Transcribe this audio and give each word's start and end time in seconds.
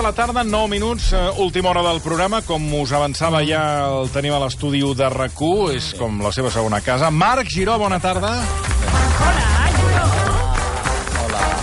de 0.00 0.06
la 0.06 0.12
tarda, 0.14 0.42
9 0.44 0.68
minuts, 0.68 1.12
eh, 1.12 1.30
última 1.36 1.68
hora 1.70 1.82
del 1.82 2.00
programa. 2.00 2.40
Com 2.40 2.62
us 2.80 2.92
avançava 2.92 3.42
ja 3.44 3.60
el 3.84 4.08
tenim 4.08 4.32
a 4.32 4.38
l'estudi 4.40 4.80
de 4.96 5.08
rac 5.12 5.42
és 5.74 5.92
com 5.98 6.22
la 6.22 6.32
seva 6.32 6.50
segona 6.50 6.80
casa. 6.80 7.10
Marc 7.10 7.48
Giró, 7.52 7.76
bona 7.78 8.00
tarda. 8.00 8.40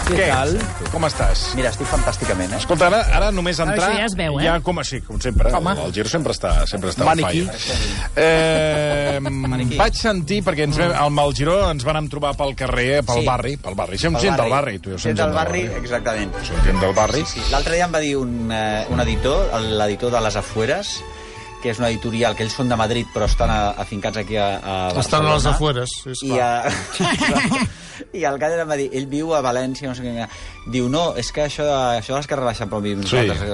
Què 0.07 0.29
tal? 0.29 0.53
Com 0.97 1.05
estàs? 1.05 1.41
Mira, 1.53 1.69
estic 1.69 1.85
fantàsticament, 1.91 2.55
eh? 2.55 2.57
Escolta, 2.57 2.87
ara, 2.89 3.03
ara 3.13 3.27
només 3.29 3.59
entrar... 3.61 3.91
Això 3.91 3.99
ja 4.01 4.05
es 4.09 4.15
veu, 4.17 4.39
eh? 4.39 4.45
Ja, 4.47 4.55
com, 4.65 4.79
sí, 4.81 4.97
com 5.05 5.19
sempre. 5.21 5.51
Home. 5.53 5.75
El, 5.83 5.91
Giro 5.93 6.09
sempre 6.09 6.33
està, 6.33 6.55
sempre 6.65 6.89
està 6.89 7.05
Maniquí. 7.05 7.43
Eh, 8.17 9.19
vaig 9.77 9.99
sentir, 9.99 10.39
perquè 10.47 10.65
ens, 10.65 10.79
vam- 10.81 10.95
amb 11.03 11.21
el 11.21 11.35
Giró 11.37 11.57
ens 11.69 11.85
vam 11.85 12.09
trobar 12.09 12.33
pel 12.39 12.55
carrer, 12.57 13.03
pel 13.05 13.21
Sí. 13.21 13.27
barri, 13.29 13.53
pel 13.61 13.77
barri. 13.77 13.99
Som 14.01 14.17
gent 14.17 14.37
del 14.41 14.49
barri, 14.49 14.79
tu 14.79 14.97
Gent 14.97 15.17
del 15.21 15.33
barri, 15.37 15.61
exactament. 15.83 16.33
Som 16.43 16.63
gent 16.65 16.81
del 16.81 16.95
barri. 16.97 17.21
Sí, 17.25 17.37
sí. 17.41 17.51
L'altre 17.53 17.75
dia 17.77 17.85
em 17.85 17.93
va 17.93 18.01
dir 18.01 18.15
un, 18.17 18.49
eh, 18.51 18.87
un 18.89 18.99
editor, 19.05 19.53
l'editor 19.61 20.11
de 20.17 20.21
Les 20.25 20.35
Afueres, 20.35 20.95
que 21.63 21.71
és 21.73 21.79
una 21.81 21.89
editorial 21.89 22.35
que 22.37 22.43
ells 22.45 22.53
són 22.55 22.69
de 22.69 22.75
Madrid 22.77 23.07
però 23.13 23.25
estan 23.25 23.49
a, 23.49 23.71
afincats 23.81 24.17
aquí 24.21 24.35
a, 24.37 24.47
a 24.57 24.75
Barcelona. 24.93 25.01
Estan 25.05 25.25
a 25.25 25.33
les 25.35 25.45
afueres, 25.51 25.95
és 26.13 26.23
I, 26.27 26.37
a... 26.39 26.51
I 28.17 28.23
el 28.29 28.37
Galler 28.37 28.59
em 28.61 28.69
va 28.69 28.77
dir, 28.79 28.87
ell 28.93 29.07
viu 29.09 29.33
a 29.33 29.41
València, 29.45 29.89
no 29.89 29.95
sé 29.97 30.05
què... 30.05 30.27
Diu, 30.73 30.87
no, 30.91 31.09
és 31.17 31.31
que 31.33 31.47
això 31.47 31.65
això 31.97 32.13
de 32.13 32.19
les 32.21 32.29
carreres 32.29 32.45
de 32.45 32.51
l'Eixample, 32.53 32.81
Sí, 33.01 33.01
nosaltres, 33.01 33.39
sí, 33.39 33.45
que 33.47 33.51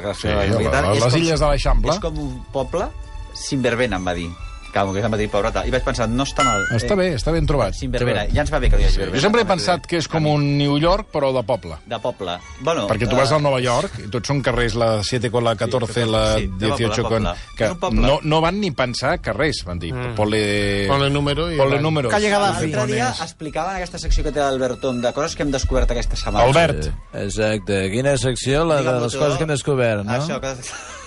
a 0.92 0.96
és 0.98 1.04
les 1.06 1.14
com- 1.14 1.22
illes 1.24 1.40
de 1.46 1.52
l'Eixample. 1.54 1.94
És 1.96 2.02
com 2.04 2.20
un 2.26 2.34
poble 2.54 2.90
sin 3.34 3.64
verbena, 3.64 3.98
em 4.02 4.06
va 4.12 4.14
dir. 4.18 4.28
Que 4.74 4.82
com 4.82 4.94
que 4.96 5.04
em 5.06 5.14
va 5.14 5.18
dir, 5.20 5.28
pobreta. 5.30 5.62
I 5.68 5.72
vaig 5.74 5.84
pensar, 5.86 6.08
no 6.10 6.26
està 6.26 6.42
mal. 6.48 6.64
Està 6.74 6.96
bé, 6.98 7.12
està 7.14 7.32
ben 7.36 7.46
trobat. 7.50 7.76
Sin 7.78 7.92
verbena. 7.94 8.24
Ja 8.34 8.42
ens 8.42 8.50
va 8.50 8.58
bé 8.64 8.72
que 8.72 8.80
diguis 8.80 8.96
verbena. 8.98 9.20
Jo 9.20 9.28
sempre 9.28 9.44
he 9.44 9.46
pensat 9.46 9.86
que 9.90 10.00
és 10.02 10.08
com 10.10 10.26
un 10.32 10.48
New 10.58 10.80
York, 10.82 11.12
però 11.14 11.30
de 11.36 11.44
poble. 11.46 11.78
De 11.86 12.00
poble. 12.02 12.40
Bueno, 12.62 12.88
Perquè 12.90 13.06
tu 13.10 13.20
vas 13.20 13.30
eh, 13.30 13.38
al 13.38 13.44
Nova 13.46 13.60
York 13.62 14.00
i 14.02 14.10
tots 14.14 14.32
són 14.32 14.42
carrers, 14.46 14.74
la 14.80 14.90
7 15.06 15.30
con 15.34 15.46
la 15.46 15.54
14, 15.60 16.06
la 16.10 16.24
sí, 16.40 16.48
de 16.48 16.72
poble, 16.72 16.88
18 16.88 16.98
de 16.98 17.04
con... 17.06 17.30
poble. 17.30 17.54
Que 17.60 17.70
És 17.70 18.00
no, 18.00 18.18
no 18.24 18.42
van 18.42 18.58
ni 18.64 18.72
pensar 18.74 19.14
carrers, 19.22 19.62
van 19.68 19.84
dir. 19.84 19.94
Mm. 19.94 20.16
Pole... 20.18 20.42
Pole 20.90 21.12
número 21.14 21.48
i 21.54 21.60
Pole 21.62 21.78
van. 21.78 21.86
número. 21.86 22.10
Calle 22.10 22.34
Gaddafi. 22.34 22.72
L'altre 22.74 22.96
dia 22.96 23.12
explicaven 23.14 23.78
en 23.78 23.84
aquesta 23.84 24.02
secció 24.02 24.26
que 24.26 24.34
té 24.34 24.42
l'Albert 24.42 24.82
Tom 24.82 25.04
de 25.06 25.14
coses 25.14 25.38
que 25.38 25.46
hem 25.46 25.54
descobert 25.54 25.94
aquesta 25.94 26.18
setmana. 26.18 26.48
Albert, 26.50 26.90
Exacte. 27.22 27.84
Quina 27.94 28.18
secció? 28.18 28.66
La 28.66 28.82
de 28.82 28.98
les 29.06 29.16
coses 29.16 29.38
que 29.38 29.46
hem 29.46 29.54
descobert, 29.54 30.02
no? 30.08 30.18
Això, 30.18 30.42
que... 30.42 30.58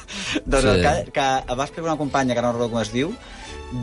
doncs 0.46 0.68
sí. 0.68 0.82
que, 0.84 1.10
que 1.16 1.26
va 1.58 1.64
explicar 1.66 1.90
una 1.90 1.98
companya, 1.98 2.34
que 2.34 2.42
no 2.44 2.52
recordo 2.52 2.70
com 2.76 2.82
es 2.82 2.92
diu, 2.94 3.10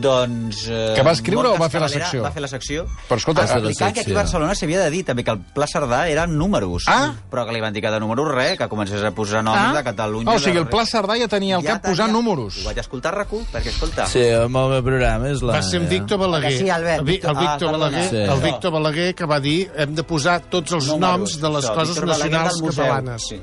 doncs... 0.00 0.64
Eh, 0.68 0.92
Que 0.96 1.02
va 1.06 1.12
escriure 1.12 1.48
o 1.54 1.58
va 1.60 1.68
fer 1.70 1.80
la 1.82 1.88
secció? 1.88 2.22
Va 2.24 2.30
fer 2.34 2.42
la 2.42 2.48
secció. 2.48 2.86
Però 3.08 3.18
escolta, 3.20 3.44
la 3.46 3.58
explicant 3.58 3.94
que 3.94 4.00
aquí 4.04 4.12
a. 4.12 4.18
Barcelona 4.22 4.54
s'havia 4.54 4.80
de 4.84 4.90
dir 4.90 5.04
també 5.04 5.24
que 5.24 5.30
el 5.34 5.40
Pla 5.54 5.66
Cerdà 5.70 6.04
eren 6.10 6.36
números. 6.38 6.84
Ah. 6.88 7.12
Però 7.30 7.44
que 7.46 7.52
li 7.56 7.60
van 7.60 7.72
dir 7.74 7.82
que 7.84 7.90
de 7.90 8.00
números 8.00 8.28
res, 8.34 8.56
que 8.58 8.68
comencés 8.68 9.02
a 9.04 9.10
posar 9.12 9.42
noms 9.44 9.58
Ah. 9.58 9.72
de 9.76 9.84
Catalunya... 9.84 10.30
oh, 10.30 10.36
o 10.36 10.38
sigui, 10.42 10.58
el 10.58 10.68
Pla 10.68 10.84
Cerdà 10.86 11.18
ja 11.20 11.28
tenia 11.28 11.56
al 11.56 11.64
cap 11.64 11.82
posar 11.84 12.08
números. 12.10 12.60
Ho 12.62 12.68
vaig 12.68 12.78
escoltar 12.82 13.14
a 13.14 13.22
RAC1, 13.24 13.44
perquè, 13.52 13.72
escolta... 13.74 14.06
Sí, 14.10 14.24
amb 14.30 14.56
el 14.62 14.70
meu 14.76 14.82
programa 14.86 15.30
és 15.30 15.42
la... 15.42 15.58
Va 15.58 15.62
ser 15.62 15.80
en 15.82 15.88
Víctor 15.88 16.18
Balaguer. 16.18 16.52
Sí, 16.58 16.70
Albert, 16.70 17.00
el, 17.00 17.06
Vi- 17.06 17.12
Víctor- 17.18 17.30
el 17.34 17.40
Víctor 17.44 17.68
ah. 17.68 17.72
Balaguer, 17.78 18.08
Sí. 18.10 18.16
el 18.24 18.40
Víctor 18.44 18.72
Balaguer 18.72 19.14
que 19.14 19.26
va 19.30 19.40
dir 19.40 19.58
hem 19.76 19.94
de 19.94 20.02
posar 20.04 20.40
tots 20.50 20.72
els 20.72 20.86
Números, 20.88 21.00
noms 21.18 21.40
de 21.40 21.50
les 21.56 21.64
això, 21.64 21.74
coses 21.74 21.94
Víctor 21.96 22.08
nacionals 22.12 22.62
catalanes. 22.62 23.28
Sí. 23.28 23.40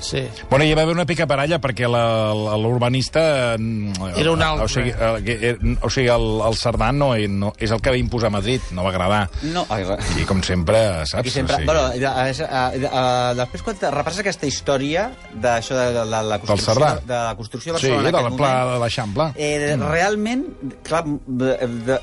Sí. 0.00 0.20
Bueno, 0.50 0.64
hi 0.66 0.74
va 0.76 0.82
haver 0.82 0.94
una 0.94 1.06
picaparalla 1.08 1.56
perquè 1.60 1.88
l'urbanista... 1.88 3.54
eh, 3.54 4.12
Era 4.20 4.30
un 4.32 4.42
altre. 4.42 4.64
O 4.64 4.68
sigui, 4.68 4.90
eh, 4.92 5.56
o 5.86 5.92
sigui 5.92 6.10
el, 6.12 6.26
el 6.46 6.58
Cerdà 6.58 6.90
no, 6.94 7.12
no, 7.14 7.52
és 7.62 7.72
el 7.74 7.82
que 7.82 7.94
va 7.94 8.00
imposar 8.00 8.30
a 8.32 8.36
Madrid, 8.36 8.64
no 8.76 8.84
va 8.86 8.92
agradar. 8.92 9.22
No. 9.52 9.66
I 10.20 10.26
com 10.28 10.42
sempre, 10.46 10.82
saps? 11.04 11.20
Aquí 11.22 11.32
sempre... 11.34 11.56
O 11.56 11.60
sigui, 11.60 11.66
Bueno, 11.66 11.92
eh, 11.92 12.02
eh, 12.02 12.46
eh, 12.46 12.88
eh, 12.90 13.34
després 13.40 13.64
quan 13.66 13.80
repasses 13.94 14.22
aquesta 14.22 14.48
història 14.48 15.08
d'això 15.34 15.76
de, 15.78 15.86
de, 15.96 16.04
de, 16.04 16.22
la 16.30 16.40
construcció, 16.42 16.74
Cerdà. 16.74 16.92
de 17.06 17.22
la 17.30 17.34
construcció 17.38 17.74
de 17.74 17.82
sí, 17.82 17.90
Barcelona 17.90 18.10
de 18.10 18.18
en 18.18 18.30
la 18.30 18.36
Pla 18.36 18.52
moment, 18.52 18.72
de 18.72 18.82
l'Eixample. 18.84 19.28
Eh, 19.36 19.76
realment, 19.82 20.44
clar, 20.86 21.02
de, 21.26 21.56
de, 21.90 21.98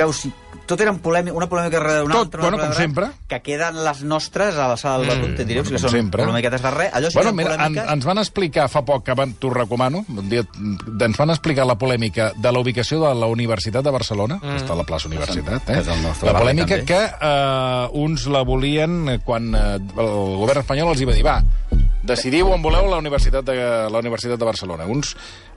deus, 0.00 0.24
tot 0.70 0.80
era 0.84 0.92
un 0.94 1.00
polèmic, 1.02 1.34
una 1.34 1.48
polèmica 1.50 1.80
darrere 1.80 2.04
una 2.06 2.14
Tot, 2.14 2.28
altra, 2.28 2.42
una 2.44 2.50
bueno, 2.50 2.62
com 2.62 2.76
sempre. 2.78 3.08
Que 3.30 3.40
queden 3.42 3.80
les 3.84 4.02
nostres 4.06 4.54
a 4.56 4.68
l'alçada 4.70 5.00
del 5.00 5.10
batut, 5.10 5.42
sigui, 5.42 5.56
que 5.66 5.74
com 5.74 5.82
són 5.82 5.94
sempre. 5.96 6.26
polèmiquetes 6.28 6.62
de 6.62 6.72
res. 6.76 6.92
Allò 6.94 7.10
sí 7.10 7.18
Bueno, 7.18 7.32
eren 7.32 7.40
mira, 7.40 7.54
en, 7.54 7.60
polèmiques... 7.60 7.92
ens 7.96 8.08
van 8.10 8.22
explicar 8.22 8.68
fa 8.70 8.84
poc, 8.86 9.04
que 9.08 9.16
van, 9.18 9.34
t'ho 9.42 9.50
recomano, 9.54 10.04
un 10.06 10.30
dia, 10.30 10.44
ens 10.54 11.18
van 11.18 11.34
explicar 11.34 11.66
la 11.68 11.76
polèmica 11.80 12.30
de 12.36 12.54
la 12.54 12.62
ubicació 12.62 13.00
de 13.02 13.12
la 13.18 13.30
Universitat 13.30 13.84
de 13.84 13.94
Barcelona, 13.94 14.38
mm. 14.38 14.54
que 14.54 14.62
està 14.62 14.76
a 14.76 14.80
la 14.80 14.86
plaça 14.88 15.10
Universitat, 15.10 15.70
eh? 15.74 15.82
La 16.28 16.36
polèmica 16.38 16.78
també. 16.78 16.86
que 16.86 17.02
eh, 17.10 18.02
uns 18.06 18.28
la 18.30 18.44
volien 18.46 19.16
quan 19.26 19.50
eh, 19.54 19.68
el 19.80 20.16
govern 20.40 20.62
espanyol 20.62 20.94
els 20.94 21.02
hi 21.02 21.10
va 21.10 21.18
dir, 21.18 21.26
va, 21.26 21.38
decidiu 22.06 22.50
on 22.54 22.62
voleu 22.62 22.88
la 22.90 22.98
Universitat 23.02 23.44
de, 23.46 23.56
la 23.90 24.02
Universitat 24.02 24.38
de 24.38 24.48
Barcelona. 24.48 24.86
Uns 24.86 25.14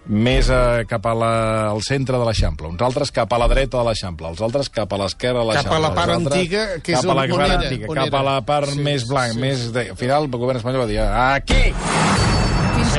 més 0.07 0.49
eh, 0.51 0.83
cap 0.89 1.05
a 1.07 1.13
la, 1.15 1.31
al 1.69 1.81
centre 1.85 2.19
de 2.19 2.27
l'Eixample, 2.27 2.67
uns 2.73 2.83
altres 2.83 3.13
cap 3.15 3.31
a 3.31 3.39
la 3.39 3.47
dreta 3.51 3.79
de 3.79 3.87
l'Eixample, 3.87 4.33
els 4.33 4.43
altres 4.43 4.69
cap 4.73 4.91
a 4.91 4.99
l'esquerra 4.99 5.41
de 5.41 5.47
l'Eixample. 5.51 5.71
Cap 5.71 5.79
a 5.79 5.83
la 5.85 5.93
part 5.95 6.17
altres 6.17 6.37
antiga, 6.37 6.67
que 6.83 6.97
és 6.97 6.99
cap 6.99 7.13
a 7.13 7.17
la 7.21 7.27
part 7.31 7.57
antiga, 7.57 7.95
cap 8.01 8.19
a 8.19 8.23
la 8.27 8.37
part 8.51 8.71
Sí, 8.73 8.83
més 8.83 9.07
blanc, 9.07 9.37
sí, 9.37 9.43
més... 9.47 9.67
De... 9.73 9.89
Al 9.95 9.99
final, 9.99 10.27
el 10.27 10.39
govern 10.45 10.59
espanyol 10.59 10.85
va 10.85 10.91
dir, 10.91 11.01
aquí! 11.03 12.32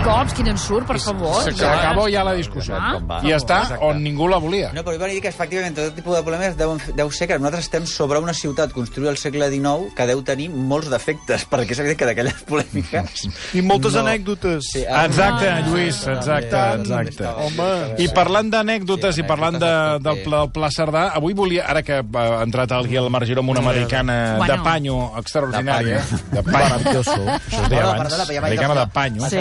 Cops, 0.04 0.34
quin 0.37 0.48
ensurt, 0.53 0.87
per 0.87 0.98
favor. 1.00 1.42
Se 1.53 1.65
acabó 1.66 2.06
ja 2.12 2.22
la 2.26 2.34
discussió. 2.37 2.75
Ah. 2.76 2.92
Com 2.98 3.06
va. 3.09 3.20
I 3.25 3.32
està 3.32 3.78
on 3.81 4.03
ningú 4.04 4.26
la 4.28 4.37
volia. 4.42 4.70
No, 4.76 4.82
però 4.84 4.98
jo 5.00 5.09
dir 5.09 5.20
que 5.25 5.31
efectivament 5.32 5.75
tot 5.78 5.94
tipus 5.97 6.16
de 6.19 6.22
problemes 6.26 6.56
deu, 6.60 6.75
deu 6.97 7.10
ser 7.10 7.28
que 7.31 7.38
nosaltres 7.38 7.65
estem 7.65 7.87
sobre 7.88 8.19
una 8.20 8.34
ciutat 8.37 8.72
construïda 8.75 9.10
al 9.14 9.16
segle 9.20 9.48
XIX 9.50 9.94
que 9.97 10.06
deu 10.10 10.20
tenir 10.26 10.50
molts 10.50 10.91
defectes, 10.93 11.47
perquè 11.48 11.72
és 11.72 11.81
evident 11.81 11.98
que 12.03 12.09
d'aquelles 12.10 12.43
polèmiques... 12.48 13.25
I 13.54 13.62
moltes 13.64 13.94
No. 13.94 14.03
anècdotes. 14.04 14.69
Sí, 14.72 14.84
ah, 14.88 15.04
Exacte, 15.06 15.48
Ah, 15.48 15.60
Lluís, 15.69 16.00
exacte, 16.06 16.60
exacte. 16.81 17.25
Home. 17.26 17.70
I 18.03 18.09
parlant 18.14 18.50
d'anècdotes 18.53 19.14
Sí, 19.14 19.22
i 19.22 19.26
parlant 19.28 19.56
de, 19.60 19.72
del, 20.04 20.22
pla, 20.25 20.41
del 20.44 20.50
Pla 20.53 20.69
Cerdà, 20.75 21.06
avui 21.14 21.32
volia, 21.34 21.64
ara 21.70 21.82
que 21.87 22.00
ha 22.03 22.43
entrat 22.43 22.72
aquí 22.76 22.97
el 23.00 23.09
Marc 23.10 23.26
Giró 23.31 23.41
amb 23.44 23.50
una 23.54 23.60
americana 23.60 24.37
Bueno. 24.37 24.53
de 24.54 24.60
panyo 24.64 24.97
extraordinària, 25.20 26.03
de 26.32 26.43
panyo, 26.43 26.69
Maravilloso. 26.69 27.12
això 27.14 27.62
es 27.62 27.69
deia 27.70 27.84
abans, 27.93 28.16
dit 28.28 28.38
americana 28.38 28.75
de 28.81 28.87
panyo. 28.93 29.28
Sí. 29.31 29.37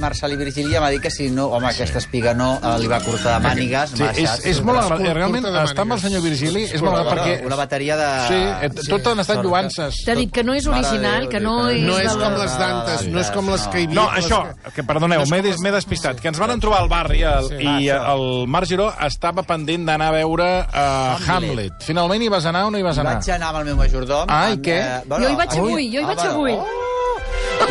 Marçal 0.00 0.32
i 0.32 0.36
Virgília 0.40 0.80
m'ha 0.80 0.90
dit 0.90 1.02
que 1.04 1.10
si 1.12 1.28
no, 1.30 1.46
home, 1.54 1.68
aquesta 1.70 1.98
espiga 2.00 2.32
no, 2.34 2.54
eh, 2.62 2.74
li 2.80 2.88
va 2.90 2.98
curtar 3.04 3.36
de 3.38 3.46
mànigues, 3.48 3.90
Sí, 3.96 4.02
és, 4.24 4.44
és 4.54 4.60
molt 4.64 4.78
agradable, 4.80 5.12
realment, 5.14 5.46
estar 5.46 5.84
amb 5.86 5.92
el 5.96 6.00
senyor 6.00 6.22
Virgili 6.24 6.64
és 6.64 6.80
molt 6.82 6.96
agradable 6.96 7.20
perquè... 7.22 7.46
Una 7.46 7.56
bateria 7.60 7.96
de... 8.00 8.08
Sí, 8.28 8.40
eh, 8.66 8.88
tot 8.88 9.06
han 9.12 9.20
estat 9.24 9.42
lluances. 9.44 10.00
T'ha 10.06 10.14
dit 10.18 10.32
que 10.32 10.44
no 10.44 10.54
és 10.54 10.66
original, 10.66 11.28
que 11.28 11.40
no 11.40 11.68
és... 11.70 11.82
No 11.86 11.98
és 12.00 12.12
com 12.16 12.36
les 12.40 12.58
d'antes, 12.58 13.06
no 13.12 13.20
és 13.20 13.30
com 13.34 13.50
les 13.52 13.66
que 13.68 13.80
hi 13.84 13.86
havia. 13.88 13.94
No, 14.00 14.08
això, 14.10 14.42
que- 14.74 14.84
perdoneu, 14.86 15.24
m'he 15.30 15.72
despistat, 15.74 16.20
que 16.20 16.28
ens 16.32 16.38
van 16.40 16.58
trobar 16.60 16.80
al 16.84 16.88
barri 16.88 17.22
el, 17.22 17.48
Sí. 17.50 17.62
i 17.84 17.88
Ah, 17.90 18.12
el 18.14 18.46
Marc 18.48 18.66
Giró 18.70 18.90
estava 19.06 19.42
pendent 19.42 19.84
d'anar 19.86 20.08
a 20.08 20.14
veure 20.18 20.46
uh, 20.66 21.30
Hamlet. 21.30 21.82
Finalment 21.84 22.22
hi 22.22 22.28
vas 22.32 22.46
anar 22.46 22.64
o 22.66 22.70
no 22.70 22.78
hi 22.78 22.82
vas 22.86 22.98
anar? 22.98 23.16
Vaig 23.18 23.30
anar 23.34 23.48
amb 23.50 23.58
el 23.60 23.64
meu 23.70 23.76
majordom. 23.76 24.26
Ah, 24.28 24.50
i 24.54 24.58
què? 24.62 24.78
eh, 24.78 25.02
Jo 25.10 25.28
hi 25.28 25.36
vaig 25.36 25.58
avui, 25.58 25.90
jo 25.92 26.00
hi 26.00 26.04
Ah, 26.04 26.06
vaig 26.14 26.16
bueno. 26.16 26.32
avui. 26.34 26.89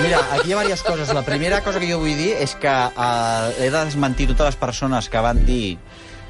Mira, 0.01 0.19
aquí 0.31 0.49
hi 0.49 0.53
ha 0.53 0.61
diverses 0.61 0.83
coses. 0.83 1.09
La 1.13 1.23
primera 1.25 1.61
cosa 1.65 1.79
que 1.81 1.89
jo 1.89 1.97
vull 1.99 2.15
dir 2.17 2.31
és 2.39 2.53
que 2.59 2.69
eh, 2.71 3.55
he 3.65 3.69
de 3.69 3.81
desmentir 3.89 4.27
totes 4.31 4.53
les 4.53 4.59
persones 4.61 5.09
que 5.09 5.19
van 5.25 5.41
dir 5.45 5.77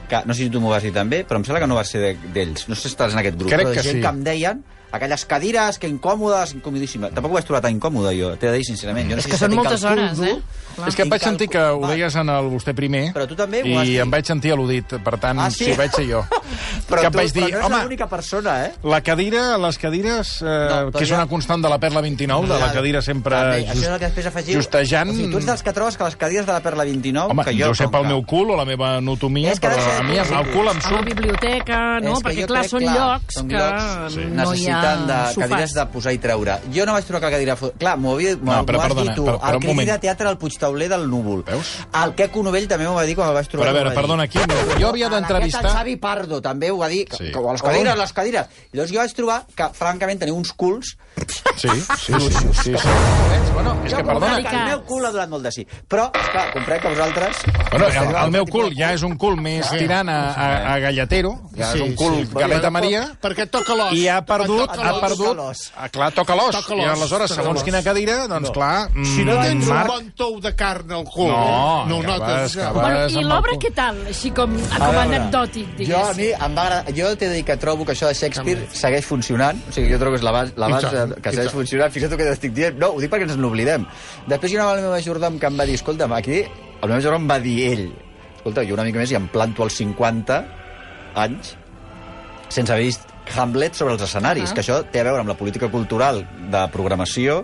que, 0.10 0.24
no 0.26 0.34
sé 0.34 0.48
si 0.48 0.50
tu 0.50 0.62
m'ho 0.62 0.72
vas 0.74 0.82
dir 0.84 0.94
també, 0.96 1.22
però 1.28 1.38
em 1.38 1.44
sembla 1.46 1.60
que 1.62 1.68
no 1.70 1.76
va 1.78 1.84
ser 1.86 2.00
de- 2.02 2.32
d'ells. 2.34 2.68
No 2.70 2.74
sé 2.76 2.88
si 2.88 2.96
estàs 2.96 3.14
en 3.14 3.20
aquest 3.22 3.38
grup. 3.38 3.52
Crec 3.52 3.68
però 3.68 3.76
que 3.76 3.84
gent 3.86 4.00
sí. 4.00 4.02
que 4.02 4.08
em 4.16 4.24
deien 4.26 4.64
aquelles 4.92 5.26
cadires 5.26 5.78
que 5.80 5.88
incòmodes, 5.88 6.54
incomodíssimes. 6.56 7.14
Tampoc 7.14 7.32
ho 7.32 7.36
vaig 7.36 7.46
trobar 7.46 7.62
tan 7.62 7.76
incòmode, 7.76 8.16
jo, 8.18 8.32
t'he 8.38 8.48
de 8.50 8.58
dir 8.58 8.66
sincerament. 8.66 9.10
Jo 9.10 9.16
no 9.16 9.20
És 9.20 9.26
sé 9.26 9.30
que 9.32 9.38
si 9.38 9.44
són 9.46 9.56
moltes 9.56 9.84
hores, 9.84 10.20
eh? 10.20 10.38
Clar. 10.76 10.88
És 10.90 10.96
que 10.96 11.02
em 11.04 11.10
vaig 11.10 11.22
sentir 11.22 11.48
que 11.50 11.60
ho 11.60 11.82
deies 11.88 12.16
en 12.16 12.30
el 12.30 12.46
vostè 12.54 12.74
primer 12.74 13.10
Però 13.14 13.26
tu 13.28 13.36
també 13.36 13.60
ho 13.66 13.80
has 13.80 13.88
i 13.88 13.92
dit. 13.92 14.00
em 14.00 14.10
vaig 14.12 14.26
sentir 14.26 14.52
al·ludit. 14.54 14.96
Per 15.04 15.18
tant, 15.20 15.40
Ah, 15.40 15.50
sí? 15.52 15.66
sí, 15.66 15.74
vaig 15.78 15.92
ser 15.92 16.06
jo. 16.08 16.24
Però 16.90 17.02
que 17.02 17.12
tu, 17.12 17.18
vaig 17.18 17.32
dir, 17.34 17.44
però 17.44 17.52
no 17.52 17.60
és 17.60 17.66
home, 17.66 17.84
l'única 17.84 18.08
persona, 18.10 18.66
eh? 18.66 18.72
la 18.84 19.02
cadira, 19.02 19.58
les 19.58 19.78
cadires, 19.78 20.42
eh, 20.42 20.46
No, 20.70 20.92
que 20.92 21.04
és 21.04 21.10
ja- 21.10 21.16
una 21.18 21.28
constant 21.28 21.62
de 21.62 21.70
la 21.70 21.78
Perla 21.80 22.02
29, 22.02 22.48
de 22.48 22.60
la 22.60 22.72
cadira 22.74 23.02
sempre 23.02 23.36
també, 23.36 23.60
això 23.68 23.72
és 23.72 23.78
el 23.78 23.84
just, 23.84 24.00
que 24.00 24.06
després 24.06 24.26
afegiu. 24.26 24.56
justejant... 24.56 25.10
O 25.10 25.14
sigui, 25.14 25.30
tu 25.32 25.38
ets 25.38 25.46
dels 25.46 25.64
que 25.64 25.74
trobes 25.74 25.98
que 25.98 26.04
les 26.04 26.16
cadires 26.16 26.46
de 26.48 26.54
la 26.54 26.62
Perla 26.62 26.84
29... 26.86 27.32
Home, 27.32 27.44
que 27.46 27.54
jo, 27.60 27.68
jo, 27.68 27.76
sé 27.76 27.88
pel 27.90 28.02
que- 28.04 28.08
meu 28.08 28.24
cul 28.26 28.50
o 28.52 28.56
la 28.58 28.66
meva 28.66 28.96
anatomia, 28.98 29.54
però 29.60 29.76
ha 29.78 29.98
a 30.00 30.04
mi 30.04 30.18
el 30.18 30.52
cul 30.54 30.66
em 30.66 30.70
A 30.70 30.74
la 30.74 30.82
surt. 30.82 31.06
biblioteca, 31.06 32.00
no? 32.02 32.16
Perquè, 32.22 32.48
clar, 32.48 32.66
són 32.70 32.84
llocs 32.88 33.36
que 33.44 34.30
no 34.34 34.56
hi 34.56 34.66
necessiten 34.82 35.08
de 35.08 35.48
cadires 35.50 35.74
de 35.74 35.86
posar 35.94 36.14
i 36.14 36.18
treure. 36.18 36.58
Jo 36.74 36.86
no 36.86 36.94
vaig 36.94 37.06
trobar 37.06 37.22
que 37.22 37.28
la 37.28 37.32
cadira 37.38 37.56
fos... 37.56 37.72
Clar, 37.80 37.96
m'ho 37.98 38.16
No, 38.20 38.66
però 38.66 38.80
has 38.82 38.88
perdona, 38.88 39.02
dit 39.08 39.16
tu. 39.16 39.26
però- 39.26 39.40
però 39.40 39.54
el 39.54 39.60
crític 39.60 39.70
moment. 39.76 39.90
de 39.92 39.98
teatre 40.00 40.28
al 40.28 40.38
Puigtauler 40.38 40.90
del 40.90 41.08
Núvol. 41.10 41.44
Veus? 41.48 41.74
El 42.04 42.16
Queco 42.16 42.44
Novell 42.44 42.68
també 42.68 42.86
m'ho 42.88 42.96
va 42.96 43.04
dir 43.08 43.16
quan 43.16 43.30
el 43.30 43.34
vaig 43.40 43.48
trobar. 43.48 43.68
Però 43.68 43.76
a 43.76 43.80
veure, 43.84 43.96
perdona, 43.96 44.24
aquí 44.24 44.40
jo 44.82 44.88
havia 44.90 45.10
d'entrevistar... 45.10 45.66
El 45.66 45.72
Xavi 45.78 45.96
Pardo 45.98 46.42
també 46.42 46.72
ho 46.72 46.78
va 46.78 46.88
dir. 46.90 47.06
Sí. 47.12 47.26
Sí. 47.30 47.32
Que, 47.32 47.40
les 47.52 47.62
cadires, 47.62 47.98
les 47.98 48.14
cadires. 48.14 48.48
I 48.74 48.78
llavors 48.78 48.92
jo 48.94 49.00
vaig 49.00 49.14
trobar 49.14 49.40
que, 49.56 49.70
francament, 49.74 50.20
teniu 50.20 50.36
uns 50.36 50.52
culs... 50.54 50.96
Sí, 51.60 51.70
sí, 51.70 52.14
sí, 52.14 52.30
sí, 52.32 52.54
sí, 52.64 52.74
sí. 52.78 52.94
Bueno, 53.54 53.74
és 53.84 53.94
que, 53.94 54.04
perdona, 54.04 54.38
Que 54.44 54.56
el 54.56 54.68
meu 54.70 54.82
cul 54.88 55.06
ha 55.06 55.12
donat 55.12 55.30
molt 55.32 55.44
de 55.44 55.52
sí. 55.52 55.66
Però, 55.90 56.06
esclar, 56.16 56.46
comprec 56.54 56.82
que 56.84 56.92
vosaltres... 56.94 57.42
Bueno, 57.72 57.88
el, 57.90 58.16
el 58.24 58.32
meu 58.32 58.46
cul 58.48 58.70
ja 58.78 58.94
és 58.96 59.04
un 59.04 59.18
cul 59.20 59.36
més 59.42 59.68
tirant 59.74 60.08
a, 60.10 60.18
a, 60.32 60.48
a 60.74 60.78
galletero, 60.86 61.34
ja 61.58 61.74
és 61.76 61.84
un 61.84 61.96
cul 62.00 62.22
sí. 62.22 62.30
galeta 62.38 62.72
Maria, 62.72 63.04
Perquè 63.22 63.50
toca 63.52 63.76
l'os. 63.76 63.94
i 63.98 64.08
ha 64.08 64.22
perdut 64.26 64.72
ha 64.78 64.94
perdut... 65.02 65.26
Toca 65.34 65.42
l'os. 65.42 65.66
Ah, 65.76 65.90
clar, 65.92 66.12
toca 66.16 66.38
l'os. 66.40 66.56
I 66.80 66.88
aleshores, 66.88 67.34
segons 67.36 67.66
quina 67.68 67.84
cadira, 67.84 68.22
doncs 68.32 68.54
clar... 68.56 68.88
Si 69.04 69.26
no 69.28 69.36
mm, 69.36 69.44
tens 69.50 69.68
un 69.68 69.74
Marc- 69.74 69.92
bon 69.92 70.10
tou 70.16 70.40
de 70.44 70.54
carn 70.56 70.96
al 70.96 71.06
cul, 71.10 71.30
No, 71.30 71.86
no 71.90 72.02
notes. 72.06 72.56
Bueno, 72.74 73.08
I 73.10 73.24
l'obra 73.26 73.58
què 73.62 73.74
tal? 73.76 74.00
Així 74.10 74.32
com, 74.36 74.56
com 74.76 75.00
anecdòtic, 75.04 75.84
Jo, 75.90 76.00
a 76.10 76.14
mi, 76.18 76.30
em 76.34 76.56
va 76.58 76.66
agradar, 76.68 76.96
jo 76.96 77.12
t'he 77.16 77.28
de 77.30 77.40
dir 77.40 77.46
que 77.48 77.58
trobo 77.60 77.86
que 77.88 77.96
això 77.96 78.10
de 78.10 78.16
Shakespeare 78.18 78.68
segueix 78.76 79.06
funcionant. 79.08 79.60
O 79.70 79.76
sigui, 79.76 79.92
jo 79.92 80.00
trobo 80.02 80.16
que 80.18 80.22
és 80.22 80.26
la 80.28 80.70
que 81.18 81.34
segueix 81.34 81.56
funcionant. 81.56 81.94
Fixa't 81.96 82.16
que 82.18 82.28
t'estic 82.28 82.54
dient. 82.58 82.78
No, 82.82 82.94
ho 82.96 83.02
dic 83.02 83.12
perquè 83.12 83.28
ens 83.28 83.40
n'oblidem. 83.40 83.88
Després 84.30 84.54
hi 84.54 84.60
una 84.60 84.70
la 84.72 84.78
meva 84.82 84.94
majordom 84.98 85.40
que 85.42 85.50
em 85.50 85.60
va 85.60 85.68
dir, 85.70 85.80
escolta'm, 85.80 86.14
aquí, 86.18 86.44
el 86.44 86.88
meu 86.88 86.96
majordom 86.98 87.26
em 87.26 87.34
va 87.34 87.40
dir 87.44 87.58
ell, 87.72 87.88
escolta, 88.40 88.64
jo 88.64 88.78
una 88.78 88.88
mica 88.88 89.02
més 89.02 89.12
i 89.12 89.18
em 89.20 89.28
planto 89.32 89.66
als 89.66 89.80
50 89.82 90.40
anys 91.20 91.56
sense 92.50 92.72
haver 92.74 92.86
vist 92.88 93.09
Hamlet 93.36 93.74
sobre 93.76 93.94
els 93.94 94.02
escenaris, 94.02 94.50
Ah. 94.52 94.54
que 94.54 94.62
això 94.62 94.84
té 94.92 95.00
a 95.02 95.04
veure 95.04 95.20
amb 95.22 95.30
la 95.30 95.36
política 95.38 95.70
cultural 95.70 96.26
de 96.50 96.62
programació 96.74 97.44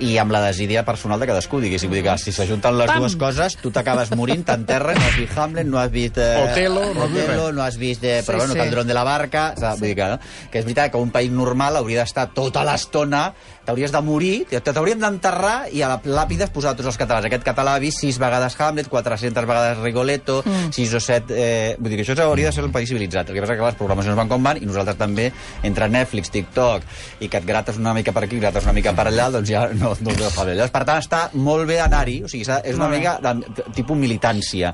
i 0.00 0.16
amb 0.18 0.30
la 0.32 0.40
desídia 0.46 0.84
personal 0.84 1.20
de 1.20 1.26
cadascú, 1.26 1.60
diguéssim. 1.60 1.88
Vull 1.90 2.02
dir 2.02 2.04
que 2.10 2.18
si 2.18 2.32
s'ajunten 2.32 2.76
les 2.78 2.86
Pam. 2.86 3.00
dues 3.00 3.16
coses, 3.16 3.56
tu 3.62 3.70
t'acabes 3.70 4.10
morint, 4.16 4.44
t'enterres, 4.44 4.98
no 4.98 5.04
has 5.06 5.16
vist 5.16 5.38
Hamlet, 5.38 5.66
no 5.66 5.78
has 5.78 5.90
vist... 5.90 6.18
Eh, 6.18 6.50
Otelo, 6.50 6.92
no 6.94 7.02
has 7.04 7.12
vist 7.12 7.28
Otelo, 7.28 7.52
no 7.52 7.62
has 7.62 7.76
vist... 7.76 8.04
Eh, 8.04 8.22
però 8.26 8.36
Sí, 8.40 8.46
bueno, 8.46 8.52
sí. 8.54 8.58
Candrón 8.58 8.86
de 8.86 8.94
la 8.94 9.04
Barca... 9.04 9.54
Sí. 9.56 9.64
Vull 9.80 9.88
dir 9.88 9.96
que, 9.96 10.08
no? 10.08 10.18
que 10.50 10.58
és 10.58 10.64
veritat 10.64 10.90
que 10.92 10.98
un 10.98 11.10
país 11.10 11.30
normal 11.32 11.76
hauria 11.76 12.02
d'estar 12.04 12.28
tota 12.34 12.64
l'estona 12.64 13.32
t'hauries 13.66 13.92
de 13.92 14.02
morir, 14.04 14.34
t'hauríem 14.46 15.00
d'enterrar 15.02 15.56
i 15.74 15.82
a 15.82 15.90
la 15.90 15.98
làpida 16.04 16.46
es 16.46 16.52
posar 16.54 16.74
tots 16.78 16.90
els 16.92 16.98
catalans. 17.00 17.26
Aquest 17.28 17.44
català 17.46 17.76
ha 17.76 17.82
vist 17.82 18.02
sis 18.02 18.18
vegades 18.22 18.56
Hamlet, 18.60 18.88
400 18.92 19.48
vegades 19.48 19.82
Rigoletto, 19.82 20.40
mm. 20.44 20.72
sis 20.76 20.94
o 20.94 21.00
set... 21.02 21.32
Eh, 21.34 21.74
vull 21.78 21.92
dir 21.92 22.00
que 22.00 22.06
això 22.06 22.16
hauria 22.24 22.50
de 22.50 22.56
ser 22.56 22.64
un 22.66 22.74
país 22.74 22.90
civilitzat. 22.90 23.30
El 23.30 23.38
que 23.38 23.44
passa 23.44 23.56
que 23.58 23.66
les 23.66 23.78
programacions 23.78 24.18
van 24.18 24.30
com 24.30 24.46
van 24.46 24.60
i 24.60 24.68
nosaltres 24.68 24.98
també, 25.00 25.28
entre 25.66 25.88
Netflix, 25.90 26.30
TikTok, 26.34 26.86
i 27.20 27.30
que 27.32 27.40
et 27.42 27.48
grates 27.48 27.80
una 27.80 27.94
mica 27.96 28.14
per 28.14 28.24
aquí, 28.26 28.40
grates 28.42 28.66
una 28.66 28.74
mica 28.76 28.94
per 28.96 29.08
allà, 29.10 29.28
doncs 29.34 29.50
ja 29.50 29.66
no, 29.74 29.94
no 30.00 30.14
ho 30.14 30.30
fa 30.32 30.46
bé. 30.46 30.56
Llavors, 30.56 30.74
per 30.74 30.84
tant, 30.88 31.02
està 31.02 31.22
molt 31.34 31.66
bé 31.68 31.80
anar-hi, 31.82 32.20
o 32.26 32.30
sigui, 32.30 32.46
és 32.46 32.78
una 32.78 32.90
mica 32.92 33.16
de, 33.22 33.34
de, 33.46 33.66
tipus 33.76 33.98
militància. 33.98 34.72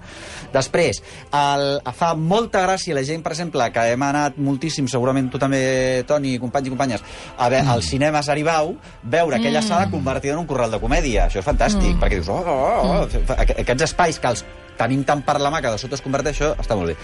Després, 0.52 1.02
el, 1.38 1.66
fa 1.96 2.12
molta 2.18 2.64
gràcia 2.66 2.96
la 2.96 3.04
gent, 3.06 3.24
per 3.24 3.34
exemple, 3.34 3.68
que 3.72 3.88
hem 3.94 4.06
anat 4.06 4.38
moltíssim, 4.42 4.88
segurament 4.90 5.30
tu 5.32 5.40
també, 5.42 5.62
Toni, 6.08 6.36
companys 6.42 6.68
i 6.68 6.74
companyes, 6.74 7.04
a 7.38 7.48
veure, 7.52 7.72
al 7.72 7.84
cinema 7.86 8.22
Saribau, 8.26 8.74
veure 9.02 9.36
aquella 9.36 9.62
sala 9.62 9.88
convertida 9.90 10.34
en 10.34 10.40
un 10.40 10.46
corral 10.46 10.70
de 10.70 10.78
comèdia. 10.80 11.26
Això 11.28 11.38
és 11.40 11.46
fantàstic, 11.46 11.98
perquè 12.00 12.18
dius, 12.20 12.28
oh, 12.28 12.42
oh, 12.46 13.02
oh, 13.02 13.06
aqu- 13.36 13.60
aquests 13.62 13.82
espais 13.90 14.18
que 14.18 14.28
els 14.34 14.44
tenim 14.78 15.02
tant 15.04 15.20
per 15.22 15.36
la 15.38 15.50
mà 15.52 15.60
que 15.62 15.70
de 15.70 15.78
sota 15.78 15.94
es 15.94 16.02
converteix, 16.02 16.38
això 16.40 16.54
està 16.58 16.74
molt 16.74 16.88
bé. 16.90 16.96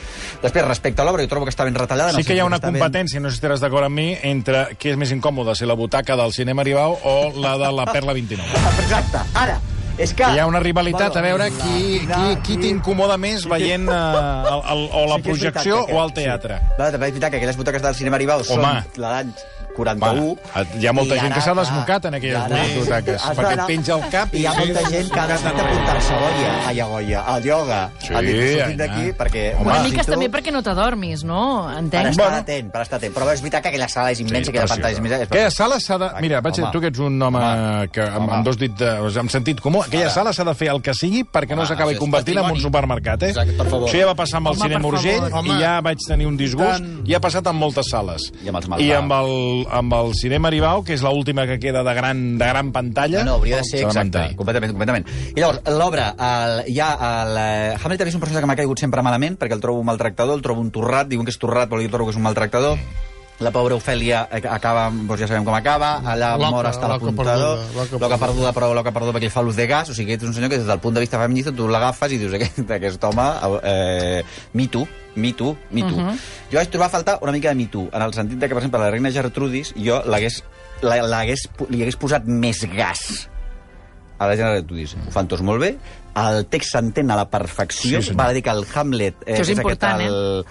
Després, 0.43 0.65
respecte 0.67 1.03
a 1.03 1.05
l'obra, 1.05 1.23
jo 1.23 1.29
trobo 1.29 1.45
que 1.47 1.53
està 1.53 1.65
ben 1.69 1.75
retallada. 1.77 2.13
Sí 2.17 2.25
que 2.25 2.35
hi 2.35 2.41
ha 2.41 2.47
una 2.49 2.57
està 2.59 2.71
ben- 2.73 2.81
competència, 2.81 3.21
no 3.21 3.29
sé 3.31 3.37
si 3.37 3.43
estaràs 3.43 3.61
d'acord 3.61 3.85
amb 3.87 3.95
mi, 3.95 4.17
entre 4.23 4.71
què 4.81 4.95
és 4.95 4.97
més 4.99 5.13
incòmode, 5.15 5.55
si 5.55 5.67
la 5.69 5.75
butaca 5.79 6.17
del 6.17 6.33
cinema 6.33 6.63
Aribau 6.65 6.97
o 7.05 7.17
la 7.37 7.57
de 7.61 7.71
la 7.77 7.85
Perla 7.93 8.15
29. 8.17 8.49
Exacte. 8.83 9.21
Ara, 9.35 9.61
és 9.99 10.15
que... 10.15 10.25
Hi 10.25 10.39
ha 10.41 10.47
una 10.49 10.61
rivalitat 10.65 11.15
a 11.19 11.21
veure 11.23 11.51
qui, 11.51 12.01
la- 12.09 12.17
qui, 12.17 12.37
qui 12.49 12.57
t'incomoda 12.65 13.19
més 13.21 13.45
veient 13.51 13.85
uh, 13.87 13.95
el, 14.49 14.65
el, 14.73 14.83
o 14.95 15.05
la 15.13 15.17
Sí 15.19 15.23
que 15.23 15.31
és 15.37 15.39
projecció 15.39 15.75
veritat 15.77 15.93
que- 15.93 15.95
o 15.95 16.05
el 16.05 16.13
teatre. 16.17 16.59
Sí. 16.65 16.83
És 16.89 16.99
veritat 17.05 17.31
que 17.31 17.37
aquelles 17.43 17.57
butaques 17.61 17.83
del 17.83 17.95
cinema 18.01 18.17
Aribau 18.17 18.43
són 18.49 18.65
l'any 18.97 19.35
41. 19.79 20.35
Va, 20.55 20.65
hi 20.81 20.87
ha 20.89 20.93
molta 20.97 21.17
i 21.17 21.21
gent 21.23 21.35
que 21.37 21.41
s'ha 21.45 21.55
clar, 21.55 21.65
desnucat 21.65 22.09
en 22.11 22.17
aquelles 22.19 22.43
ara- 22.43 22.63
butaques, 22.77 23.23
has 23.29 23.37
perquè 23.39 23.55
et 23.55 23.63
penja 23.71 23.95
el 23.95 24.05
cap 24.13 24.35
I 24.35 24.43
hi 24.43 24.47
ha 24.51 24.55
molta 24.59 24.83
gent 24.91 25.11
que 25.15 25.21
ha 25.21 25.27
decidit 25.31 25.61
apuntar-se 25.65 26.13
a 26.15 26.19
Goya, 26.19 26.53
a 26.69 26.73
Iagoia, 26.79 27.21
al 27.35 27.47
ioga, 27.47 27.81
Sí, 28.03 28.13
a 28.13 28.19
allà. 28.19 28.69
d'aquí, 28.83 29.07
perquè... 29.19 29.45
Home. 29.59 29.71
Una 29.71 29.83
mica 29.87 30.05
també 30.05 30.29
perquè 30.31 30.53
no 30.53 30.63
t'adormis, 30.67 31.25
no? 31.25 31.43
Per 31.69 31.79
Entenc? 31.79 32.11
estar 32.11 32.25
Bueno. 32.27 32.43
atent, 32.43 32.71
per 32.73 32.83
estar 32.83 32.97
atent. 32.99 33.15
Però 33.15 33.31
és 33.33 33.41
veritat 33.41 33.63
que 33.63 33.69
aquella 33.73 33.89
sala 33.89 34.11
és 34.13 34.21
immensa, 34.21 34.51
Sí, 34.51 34.51
aquella 34.51 34.67
sí, 34.67 34.75
pantalla 34.75 34.93
és 34.93 34.99
immensa. 34.99 35.23
Aquella 35.29 35.51
sala 35.51 35.81
s'ha 35.81 35.99
de... 35.99 36.09
Mira, 36.21 36.41
vaig, 36.41 36.61
tu 36.73 36.81
que 36.81 36.89
ets 36.89 36.99
un 36.99 37.21
home, 37.23 37.41
que 37.93 38.03
amb, 38.03 38.31
amb 38.39 38.45
dos 38.47 38.59
dits, 38.59 38.77
de, 38.79 38.91
amb 39.21 39.31
sentit 39.31 39.61
comú, 39.61 39.83
aquella 39.83 40.11
sala 40.11 40.33
s'ha 40.33 40.45
de 40.45 40.55
fer 40.59 40.69
el 40.75 40.83
que 40.83 40.95
sigui 40.95 41.25
perquè 41.25 41.57
no 41.57 41.67
s'acabi 41.67 41.97
convertint 41.99 42.39
en 42.43 42.51
un 42.53 42.61
supermercat, 42.61 43.23
eh? 43.23 43.29
Exacte, 43.35 43.53
per 43.59 43.67
favor. 43.69 43.89
Això 43.89 43.99
ja 44.03 44.07
va 44.11 44.15
passar 44.19 44.39
amb 44.43 44.49
el 44.53 44.57
cinema 44.57 44.81
per. 44.81 44.89
Urgell 44.89 45.33
Home. 45.33 45.49
i 45.55 45.61
ja 45.63 45.81
vaig 45.85 45.99
tenir 46.07 46.27
un 46.27 46.37
disgust. 46.37 46.83
I 47.05 47.15
ha 47.15 47.21
passat 47.21 47.47
amb 47.47 47.59
moltes 47.61 47.87
sales. 47.91 48.31
I 48.45 48.49
amb 48.49 48.57
els 48.63 48.81
I 48.81 48.91
amb 48.93 49.13
el, 49.13 49.67
amb 49.71 49.95
el 49.99 50.15
cinema 50.19 50.49
Aribau, 50.49 50.83
que 50.87 50.95
és 50.97 51.03
l'última 51.05 51.47
que 51.49 51.59
queda 51.63 51.83
de 51.87 51.95
gran, 51.97 52.23
de 52.41 52.49
gran 52.51 52.73
pantalla... 52.73 53.23
No, 53.23 53.35
no, 53.35 53.37
hauria 53.39 53.61
de 53.63 53.69
ser 53.69 53.83
exacte, 53.85 54.25
completament, 54.39 54.75
completament. 54.75 55.09
I 55.35 55.41
llavors, 55.41 55.61
l'obra, 55.77 56.11
ha 56.19 56.33
el, 56.49 57.37
eh, 57.43 57.77
Hamlet 57.77 58.01
també 58.01 58.13
és 58.13 58.19
un 58.19 58.25
personatge 58.25 58.45
que 58.45 58.51
m'ha 58.53 58.59
caigut 58.59 58.83
sempre 58.83 59.05
malament, 59.05 59.39
perquè 59.41 59.57
el 59.57 59.65
trobo 59.65 59.83
un 59.83 59.89
maltractador, 59.91 60.39
el 60.39 60.45
trobo 60.45 60.65
un 60.65 60.73
torrat, 60.75 61.11
diuen 61.11 61.29
que 61.29 61.35
és 61.35 61.41
torrat, 61.41 61.71
però 61.71 61.83
jo 61.83 61.93
trobo 61.93 62.09
que 62.09 62.17
és 62.17 62.21
un 62.21 62.27
maltractador. 62.27 62.81
La 63.41 63.53
pobra 63.55 63.77
Ofèlia 63.79 64.25
eh, 64.35 64.41
acaba, 64.51 64.89
doncs 64.91 65.21
ja 65.23 65.29
sabem 65.31 65.45
com 65.47 65.55
acaba, 65.55 66.01
allà 66.03 66.33
Loca, 66.37 66.51
mor 66.51 66.67
hasta 66.67 66.89
l'apuntador, 66.91 67.61
loca 67.77 67.99
loca 68.03 68.19
perduda, 68.19 68.51
però 68.57 68.73
loca 68.75 68.91
perduda 68.91 69.13
perquè 69.15 69.31
fa 69.31 69.45
l'ús 69.47 69.55
de 69.55 69.67
gas, 69.71 69.93
o 69.93 69.95
sigui, 69.95 70.17
és 70.17 70.25
un 70.27 70.35
senyor 70.35 70.51
que 70.51 70.59
des 70.59 70.67
del 70.67 70.81
punt 70.83 70.97
de 70.97 71.05
vista 71.05 71.21
feminista 71.23 71.53
tu 71.55 71.69
l'agafes 71.71 72.17
i 72.17 72.19
dius, 72.19 72.35
aquest, 72.35 72.59
aquest 72.79 73.05
home, 73.07 73.29
eh, 73.63 74.25
me 74.59 74.67
too, 74.67 74.89
me 75.15 75.31
too, 75.39 75.55
me 75.71 75.85
too. 75.87 75.95
Mhm. 76.03 76.19
Jo 76.51 76.59
vaig 76.59 76.69
trobar 76.75 76.89
a 76.91 76.95
faltar 76.97 77.19
una 77.23 77.31
mica 77.31 77.51
de 77.51 77.55
me 77.55 77.67
too, 77.71 77.87
en 77.93 78.03
el 78.03 78.13
sentit 78.13 78.39
de 78.43 78.49
que, 78.49 78.55
per 78.57 78.65
exemple, 78.65 78.81
la 78.83 78.91
reina 78.91 79.13
Gertrudis, 79.15 79.73
jo 79.77 80.03
l'hagués 80.05 80.43
la- 80.83 81.03
l'hagués 81.07 81.47
li 81.71 81.83
hagués 81.83 81.97
posat 81.97 82.25
més 82.27 82.65
gas 82.75 83.29
a 84.19 84.27
la 84.27 84.63
tu 84.67 84.75
dius, 84.75 84.97
ho 84.99 85.13
fan 85.15 85.29
tots 85.31 85.43
molt 85.47 85.61
bé, 85.63 85.77
el 86.19 86.47
text 86.51 86.73
s'entén 86.75 87.09
a 87.13 87.15
la 87.21 87.29
perfecció, 87.31 88.01
Sí, 88.01 88.09
senyor. 88.11 88.17
val 88.19 88.31
a 88.31 88.35
dir 88.35 88.43
que 88.43 88.51
el 88.51 88.65
Hamlet... 88.75 89.15
Eh, 89.25 89.35
Això 89.37 89.43
és 89.47 89.51
important, 89.55 89.95
aquest, 89.95 90.11
el, 90.11 90.45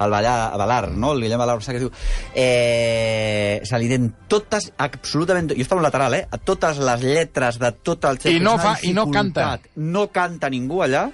el 0.00 0.10
Ballar, 0.10 0.56
Balar, 0.58 0.90
no? 0.90 1.12
El 1.12 1.22
Guillem 1.22 1.38
Balar, 1.38 1.58
es 1.58 1.68
diu. 1.84 1.90
Eh, 2.34 3.60
se 3.64 3.78
li 3.78 3.88
den 3.90 4.10
totes, 4.28 4.70
absolutament... 4.78 5.52
Jo 5.54 5.62
estava 5.64 5.80
al 5.82 5.88
lateral, 5.88 6.14
eh? 6.18 6.24
A 6.30 6.38
totes 6.38 6.78
les 6.78 7.02
lletres 7.04 7.58
de 7.62 7.72
tot 7.84 8.04
el 8.10 8.18
I 8.32 8.38
no 8.40 8.56
fa- 8.58 8.78
i 8.82 8.92
no 8.96 9.08
canta. 9.10 9.58
No 9.76 10.08
canta 10.14 10.50
ningú 10.50 10.82
allà 10.84 11.06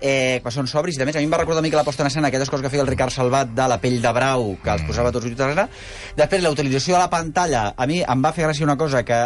eh, 0.00 0.40
que 0.42 0.52
són 0.54 0.68
sobris, 0.70 0.96
i 0.98 1.02
a 1.02 1.06
més 1.08 1.16
a 1.16 1.20
mi 1.20 1.28
em 1.28 1.32
va 1.32 1.40
recordar 1.42 1.60
una 1.60 1.68
mica 1.68 1.78
la 1.78 1.84
posta 1.84 2.02
en 2.02 2.08
escena, 2.08 2.28
aquelles 2.28 2.50
coses 2.50 2.64
que 2.64 2.72
feia 2.72 2.82
el 2.82 2.88
Ricard 2.88 3.12
Salvat 3.12 3.52
de 3.54 3.66
la 3.68 3.78
pell 3.82 4.00
de 4.02 4.12
brau, 4.16 4.54
que 4.62 4.72
els 4.72 4.84
posava 4.88 5.12
tots 5.12 5.26
junts 5.26 5.38
darrere. 5.38 5.66
Després, 6.16 6.42
la 6.42 6.52
utilització 6.54 6.96
de 6.96 7.02
la 7.02 7.10
pantalla, 7.12 7.62
a 7.76 7.86
mi 7.90 8.00
em 8.00 8.24
va 8.24 8.32
fer 8.36 8.46
gràcia 8.46 8.66
una 8.66 8.78
cosa, 8.80 9.02
que 9.04 9.20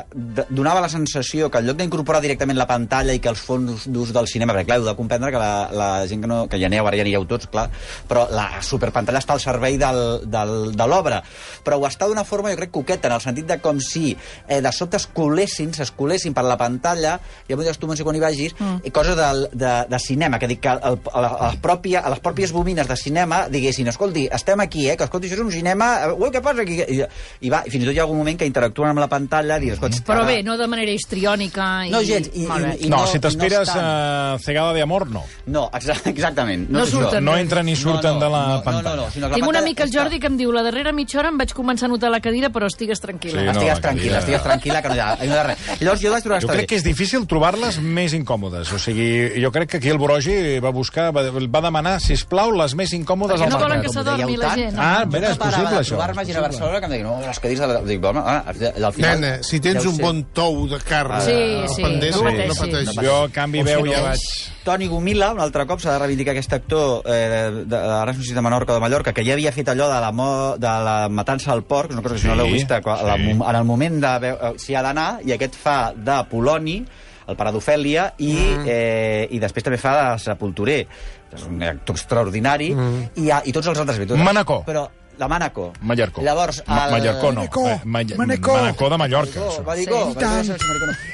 donava 0.50 0.82
la 0.82 0.90
sensació 0.92 1.50
que 1.50 1.62
en 1.62 1.68
lloc 1.70 1.78
d'incorporar 1.78 2.22
directament 2.24 2.58
la 2.58 2.68
pantalla 2.70 3.14
i 3.14 3.22
que 3.22 3.30
els 3.30 3.42
fons 3.44 3.86
d'ús 3.86 4.12
del 4.14 4.28
cinema, 4.30 4.54
perquè 4.54 4.68
clar, 4.72 4.80
heu 4.82 4.88
de 4.88 4.96
comprendre 4.98 5.30
que 5.34 5.42
la, 5.42 5.68
la 5.72 5.90
gent 6.10 6.24
que, 6.24 6.30
no, 6.30 6.40
que 6.50 6.58
hi 6.58 6.66
aneu, 6.66 6.88
ara 6.90 6.98
ja 6.98 7.06
n'hi 7.06 7.14
heu 7.14 7.28
tots, 7.30 7.48
clar, 7.52 7.68
però 8.10 8.26
la 8.34 8.48
superpantalla 8.64 9.22
està 9.22 9.36
al 9.36 9.44
servei 9.44 9.78
del, 9.81 10.02
del, 10.26 10.72
de 10.74 10.88
l'obra. 10.90 11.22
Però 11.64 11.78
ho 11.78 11.86
està 11.88 12.08
d'una 12.10 12.26
forma, 12.26 12.52
jo 12.52 12.60
crec, 12.60 12.74
coqueta, 12.74 13.08
en 13.10 13.16
el 13.19 13.24
sentit 13.24 13.48
de 13.48 13.60
com 13.62 13.81
si 13.82 14.12
eh, 14.12 14.60
de 14.64 14.72
sobte 14.74 14.98
es 14.98 15.06
colessin, 15.14 15.72
s'escolessin 15.76 16.34
per 16.34 16.46
la 16.46 16.58
pantalla, 16.60 17.19
i 17.48 17.54
avui 17.54 17.70
tu, 17.78 17.88
quan 17.88 18.16
hi 18.16 18.22
vagis, 18.22 18.54
mm. 18.58 18.84
i 18.88 18.93
coses 18.94 19.16
del, 19.19 19.46
de, 19.52 19.72
de 19.90 20.00
cinema, 20.02 20.40
que 20.43 20.50
dic 20.50 20.63
que 20.64 20.72
el, 20.72 20.80
a, 21.12 21.20
la, 21.20 21.28
a, 21.28 21.48
la 21.52 21.60
pròpia, 21.60 22.00
a 22.00 22.10
les 22.14 22.22
pròpies 22.24 22.52
bobines 22.56 22.88
de 22.88 22.96
cinema 22.96 23.42
diguessin, 23.52 23.90
escolti, 23.92 24.24
estem 24.32 24.60
aquí, 24.64 24.86
eh, 24.88 24.96
que 24.96 25.04
escolti, 25.04 25.28
això 25.28 25.36
és 25.36 25.44
un 25.44 25.52
cinema, 25.52 25.88
eh, 26.06 26.12
ui, 26.16 26.30
què 26.32 26.40
passa 26.44 26.64
aquí? 26.64 26.78
I, 26.80 27.02
i 27.44 27.52
va, 27.52 27.60
i 27.68 27.72
fins 27.74 27.84
i 27.84 27.88
tot 27.90 27.94
hi 27.94 28.00
ha 28.00 28.06
algun 28.06 28.22
moment 28.22 28.38
que 28.40 28.48
interactuen 28.48 28.94
amb 28.94 29.02
la 29.04 29.08
pantalla, 29.12 29.58
i 29.60 29.74
escolti, 29.74 30.00
Però 30.08 30.24
bé, 30.26 30.38
no 30.46 30.56
de 30.56 30.66
manera 30.70 30.90
histriònica. 30.96 31.66
I... 31.86 31.90
No, 31.92 32.00
gens, 32.06 32.30
i- 32.32 32.46
bé. 32.48 32.72
i- 32.80 32.88
No, 32.88 33.02
no- 33.02 33.06
si 33.10 33.20
t'esperes 33.20 33.68
no 33.74 33.82
uh, 33.82 34.38
cegada 34.40 34.72
de 34.72 34.82
amor, 34.82 35.08
no. 35.10 35.22
No, 35.46 35.66
exa 35.74 35.96
exactament. 36.10 36.68
No 36.70 36.82
això. 36.84 37.02
surten. 37.02 37.24
No 37.24 37.36
entren 37.36 37.66
ni 37.66 37.76
surten 37.76 38.18
de 38.20 38.28
la 38.30 38.42
no, 38.56 38.62
pantalla. 38.64 38.96
No, 38.96 38.96
no, 38.96 39.02
no, 39.04 39.10
sinó 39.10 39.26
que 39.28 39.30
la 39.30 39.34
Tinc 39.36 39.46
un 39.46 39.52
pantalla 39.52 39.64
amic, 39.66 39.80
el 39.84 39.92
Jordi, 39.92 40.20
que 40.20 40.26
em 40.32 40.36
diu 40.40 40.52
la 40.52 40.62
darrera 40.62 40.92
mitja 40.92 41.18
hora 41.20 41.28
em 41.32 41.38
vaig 41.38 41.52
començar 41.56 41.86
a 41.86 41.92
notar 41.92 42.10
la 42.10 42.20
cadira, 42.24 42.50
però 42.54 42.66
estigues 42.70 43.00
tranquil·la. 43.04 43.40
Sí, 43.40 43.44
no, 43.46 43.52
estigues 43.52 43.76
la 43.78 43.84
tranquil·la, 43.88 44.18
cadira- 44.18 44.24
estigues 44.24 44.42
tranquil·la, 44.48 44.82
que 44.82 44.88
no 44.88 44.94
hi 44.96 45.02
ha, 45.04 45.08
no 45.20 45.24
hi 45.34 45.38
ha 45.38 45.42
res. 45.50 45.58
Llavors 45.80 46.00
jo 46.04 46.12
vaig 46.14 46.22
trobar 46.26 46.40
Jo 46.44 46.48
crec 46.54 46.68
que 46.72 46.76
és 46.80 46.84
difícil 46.86 47.26
trobar-les 47.30 47.78
més 47.80 48.14
incòmodes. 48.16 48.72
O 48.72 48.78
sigui, 48.78 49.08
jo 49.42 49.50
crec 49.52 49.70
que 49.74 49.76
aquí 49.82 49.90
el 49.92 49.98
Borogi 49.98 50.54
va 50.61 50.70
buscar, 50.70 51.11
va, 51.15 51.23
va 51.31 51.61
demanar, 51.65 51.96
si 52.01 52.13
plau 52.29 52.51
les 52.55 52.75
més 52.79 52.93
incòmodes 52.93 53.41
Perquè 53.41 53.46
al 53.46 53.53
no 53.55 53.58
volen 53.63 53.79
mercat. 53.79 53.87
que 53.87 53.94
s'adormi 53.94 54.37
la 54.37 54.55
gent. 54.55 54.79
Ah, 54.79 55.05
Jo 55.05 55.11
mira, 55.13 55.29
no 55.29 55.32
és 55.32 55.39
parava 55.39 55.63
possible, 55.63 55.81
això. 55.81 55.99
és 55.99 56.27
gent 56.29 56.39
a. 56.39 56.44
Barcelona 56.49 56.79
que 56.81 56.87
em 56.87 56.91
deien, 56.94 57.06
no, 57.06 57.20
les 57.27 57.39
cadires 57.44 57.69
de... 57.75 57.81
Dic, 57.89 58.05
home, 58.05 58.23
ah, 58.25 58.43
al 58.46 58.93
final... 58.93 59.20
Nena, 59.20 59.43
si 59.43 59.61
tens 59.61 59.87
un 59.87 59.96
bon 59.99 60.23
tou 60.34 60.67
de 60.70 60.79
carn 60.84 61.20
Sí, 61.25 61.32
al 61.32 61.69
sí, 61.75 61.82
pendent, 61.82 62.15
no 62.17 62.23
no 62.49 62.58
pateixis. 62.61 62.99
Jo, 63.05 63.17
a 63.25 63.31
canvi, 63.34 63.63
veu, 63.67 63.82
que 63.84 63.94
ja 63.94 64.03
vaig... 64.11 64.27
Toni 64.65 64.87
Gomila, 64.89 65.32
un 65.37 65.41
altre 65.44 65.67
cop, 65.69 65.79
s'ha 65.82 65.93
de 65.93 65.99
reivindicar 66.01 66.32
aquest 66.32 66.53
actor 66.56 67.03
eh, 67.05 67.51
de, 67.69 67.81
sé 68.17 68.23
si 68.31 68.32
de 68.32 68.41
Menorca 68.41 68.73
o 68.73 68.77
de 68.79 68.81
Mallorca, 68.81 69.13
que 69.13 69.23
ja 69.27 69.34
havia 69.34 69.53
fet 69.53 69.69
allò 69.69 69.91
de 69.93 69.99
la, 70.01 70.11
mo, 70.11 70.56
de 70.56 70.70
la 70.87 70.94
matança 71.13 71.53
al 71.53 71.65
porc, 71.69 71.93
una 71.93 72.01
cosa 72.01 72.15
que 72.15 72.23
si 72.23 72.29
no 72.31 72.32
Sí, 72.32 72.39
l'heu 72.41 72.49
vist, 72.55 72.70
a, 72.73 72.79
a 72.81 73.03
la, 73.05 73.17
sí. 73.20 73.34
en 73.37 73.56
el 73.61 73.65
moment 73.69 74.01
de 74.01 74.31
eh, 74.31 74.53
s'hi 74.56 74.75
ha 74.75 74.81
d'anar, 74.87 75.19
i 75.27 75.34
aquest 75.37 75.55
fa 75.61 75.93
de 75.94 76.17
Poloni, 76.31 76.79
el 77.26 77.36
pare 77.36 77.52
d'Ofèlia, 77.52 78.14
i, 78.19 78.32
Mm. 78.34 78.64
eh, 78.66 79.28
i 79.31 79.38
després 79.38 79.64
també 79.64 79.78
fa 79.78 80.12
de 80.12 80.19
Sepulturer. 80.19 80.86
És 81.34 81.43
un 81.48 81.62
actor 81.62 81.96
extraordinari, 81.96 82.74
Mm. 82.74 83.08
i, 83.16 83.31
ha, 83.31 83.43
i 83.44 83.52
tots 83.52 83.66
els 83.66 83.78
altres... 83.78 83.98
bé, 83.98 84.06
tots- 84.06 84.20
Manacor. 84.22 84.64
Però 84.64 84.88
la 85.16 85.28
Mànaco. 85.28 85.72
Mallorco. 85.81 86.22
Llavors, 86.22 86.62
Ma 86.66 86.86
el... 86.86 86.90
Mallorco 86.93 87.26
no. 87.32 87.40
Manacor. 87.40 87.70
Eh, 87.70 87.81
Mall- 87.84 88.16
Manacor. 88.16 88.60
Manacor 88.60 88.90
de 88.90 88.98
Mallorca. 88.98 89.40
Maricó, 89.64 90.12
Sí. 90.12 90.50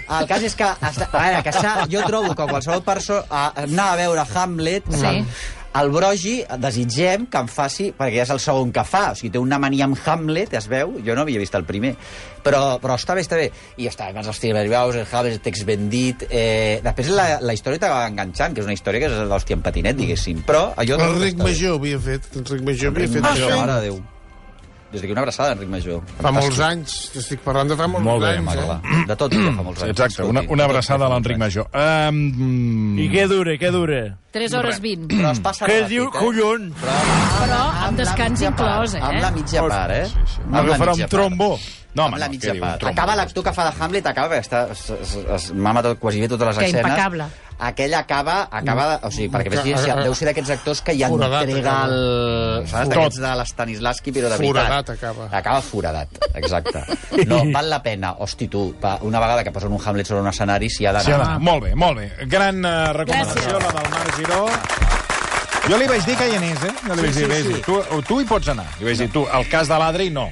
No. 0.09 0.19
El 0.21 0.27
cas 0.27 0.43
és 0.43 0.55
que, 0.57 0.65
a 0.65 0.77
veure, 1.13 1.43
que 1.43 1.53
jo 1.93 2.03
trobo 2.07 2.35
que 2.35 2.47
qualsevol 2.47 2.83
persona 2.83 3.25
a 3.31 3.53
anar 3.63 3.93
a 3.93 3.97
veure 3.97 4.25
Hamlet 4.35 4.85
Sí. 4.91 5.25
El 5.79 5.93
Brogi 5.95 6.41
desitgem 6.59 7.29
que 7.31 7.39
em 7.39 7.47
faci, 7.47 7.93
perquè 7.95 8.17
ja 8.19 8.25
és 8.25 8.33
el 8.35 8.41
segon 8.43 8.73
que 8.75 8.83
fa, 8.83 9.13
o 9.13 9.19
sigui, 9.19 9.31
té 9.37 9.39
una 9.39 9.61
mania 9.63 9.87
amb 9.87 9.99
Hamlet, 10.03 10.57
es 10.59 10.67
veu, 10.71 10.97
jo 11.07 11.15
no 11.15 11.23
havia 11.23 11.39
vist 11.39 11.55
el 11.55 11.63
primer, 11.69 11.93
però, 12.43 12.81
però 12.83 12.97
està 12.99 13.15
bé, 13.15 13.23
està 13.23 13.39
bé. 13.39 13.49
I 13.79 13.87
està 13.87 14.11
bé, 14.11 14.25
els 14.25 14.43
Fiberbaus, 14.43 14.99
el 14.99 15.07
Hamlet, 15.07 15.39
el 15.39 15.45
text 15.45 15.67
ben 15.69 15.87
dit... 15.93 16.27
Eh, 16.27 16.81
després 16.83 17.13
la, 17.15 17.29
la 17.45 17.55
història 17.55 17.85
t'acaba 17.85 18.09
enganxant, 18.11 18.57
que 18.57 18.65
és 18.65 18.71
una 18.71 18.75
història 18.75 19.05
que 19.05 19.13
és 19.13 19.29
l'hòstia 19.31 19.61
en 19.61 19.63
patinet, 19.63 19.99
diguéssim, 20.01 20.43
però 20.49 20.73
allò... 20.75 20.99
Està 20.99 21.13
bé. 21.21 21.35
Major 21.39 21.79
havia 21.79 22.03
fet. 22.03 22.33
L'Enric 22.35 22.67
Major 22.67 22.97
havia 22.97 23.15
fet 23.15 23.31
això. 23.37 23.53
mare 23.55 23.79
de 23.79 23.93
Déu. 23.93 24.03
Des 24.91 25.03
d'aquí 25.05 25.13
una 25.15 25.23
abraçada, 25.23 25.53
Enric 25.55 25.69
Major. 25.71 26.01
Fa 26.19 26.33
molts 26.35 26.59
anys. 26.67 26.95
T'estic 27.15 27.45
parlant 27.45 27.69
de 27.71 27.77
fa 27.79 27.87
molts 27.87 28.05
Molt 28.07 28.25
bé, 28.25 28.33
anys. 28.41 28.57
Eh? 28.59 29.03
de 29.07 29.17
tot 29.21 29.37
ja 29.37 29.53
fa 29.55 29.63
molts 29.63 29.85
anys. 29.85 29.93
Exacte, 29.95 30.25
una, 30.27 30.43
una 30.51 30.65
abraçada 30.67 31.07
a 31.07 31.11
l'Enric. 31.13 31.39
Major. 31.39 31.69
Um, 31.71 32.99
I 32.99 33.07
què 33.13 33.29
dura, 33.31 33.55
què 33.61 33.71
dura? 33.71 34.01
3 34.35 34.57
hores 34.59 34.81
20. 34.83 35.07
Però 35.15 35.31
es 35.31 35.43
passa 35.45 35.67
Què 35.67 35.77
ràpid, 35.85 35.93
diu, 35.95 36.09
eh? 36.09 36.15
collons? 36.19 36.75
Però 36.83 37.61
amb 37.87 37.95
la 37.95 38.03
descans 38.03 38.43
inclòs, 38.47 38.97
part, 38.97 39.07
Amb 39.07 39.17
eh? 39.17 39.23
la 39.23 39.31
mitja 39.35 39.63
part, 39.69 39.95
eh? 39.95 40.05
Sí, 40.11 40.27
sí. 40.35 40.43
Amb 40.49 40.59
Agafarà 40.65 40.97
un 40.99 41.07
trombó. 41.15 41.53
No, 41.95 42.05
amb 42.05 42.13
home, 42.15 42.19
la 42.21 42.27
no, 42.27 42.33
mitja 42.33 42.53
diu, 42.53 42.61
part. 42.63 42.79
trombo. 42.79 42.93
Acaba 42.93 43.17
l'actor 43.17 43.45
que 43.45 43.53
fa 43.53 43.65
de 43.71 43.73
Hamlet, 43.83 44.07
acaba, 44.07 44.29
perquè 44.37 44.45
està, 44.47 44.71
es, 44.71 44.91
es, 44.91 45.15
es 45.37 45.53
mama 45.53 45.83
tot, 45.83 45.99
quasi 45.99 46.21
bé 46.21 46.29
totes 46.29 46.47
les 46.47 46.59
Que 46.59 46.65
escenes. 46.67 46.87
impecable. 46.87 47.25
Aquell 47.61 47.93
acaba, 47.93 48.49
acaba 48.51 48.85
de, 48.97 49.07
o 49.07 49.11
sigui, 49.11 49.29
perquè 49.29 49.51
Que- 49.51 49.75
ves, 49.75 49.85
deu 50.05 50.15
ser 50.15 50.29
d'aquests 50.31 50.51
actors 50.55 50.81
que 50.81 50.95
ja 50.97 51.09
Foradat 51.11 51.43
entrega 51.49 51.73
acaba. 51.73 51.93
el... 51.93 52.69
Saps? 52.71 52.89
D'aquests 52.89 53.19
de 53.21 53.35
l'Estanislavski, 53.37 54.13
però 54.13 54.31
de 54.31 54.37
Foradat 54.39 54.87
veritat. 54.89 54.97
acaba. 54.97 55.29
Acaba 55.37 55.61
foradat, 55.61 56.09
exacte. 56.37 56.85
No, 57.27 57.43
val 57.53 57.69
la 57.69 57.83
pena, 57.83 58.13
hosti, 58.19 58.49
tu, 58.49 58.75
una 59.03 59.21
vegada 59.21 59.45
que 59.45 59.51
posen 59.53 59.73
un 59.73 59.81
Hamlet 59.85 60.07
sobre 60.07 60.23
un 60.23 60.29
escenari, 60.29 60.71
s'hi 60.71 60.87
ha 60.87 60.95
Sí, 61.01 61.11
d'anar. 61.11 61.27
Anna, 61.27 61.39
molt 61.39 61.65
bé, 61.65 61.75
molt 61.75 61.99
bé. 61.99 62.09
Gran 62.27 62.65
uh, 62.65 62.93
recomanació, 62.97 63.59
Gràcies. 63.59 63.75
la 63.75 63.81
del 63.83 63.91
Marc 63.91 64.17
Giró. 64.17 64.47
Jo 65.69 65.77
li 65.77 65.87
vaig 65.87 66.05
dir 66.09 66.17
que 66.17 66.27
hi 66.31 66.37
anés, 66.37 66.63
eh? 66.65 66.71
Jo 66.87 66.95
li 66.97 67.03
vaig 67.05 67.13
Sí, 67.15 67.21
dir, 67.21 67.27
sí, 67.27 67.31
"Vés, 67.31 67.47
sí. 67.57 67.63
Tu, 67.67 68.03
tu 68.09 68.21
hi 68.21 68.25
pots 68.25 68.49
anar. 68.49 68.65
Li 68.79 68.87
vaig 68.87 68.97
dir, 68.99 69.11
tu, 69.13 69.27
el 69.29 69.49
cas 69.51 69.69
de 69.69 69.79
l'Adri, 69.79 70.09
no. 70.11 70.31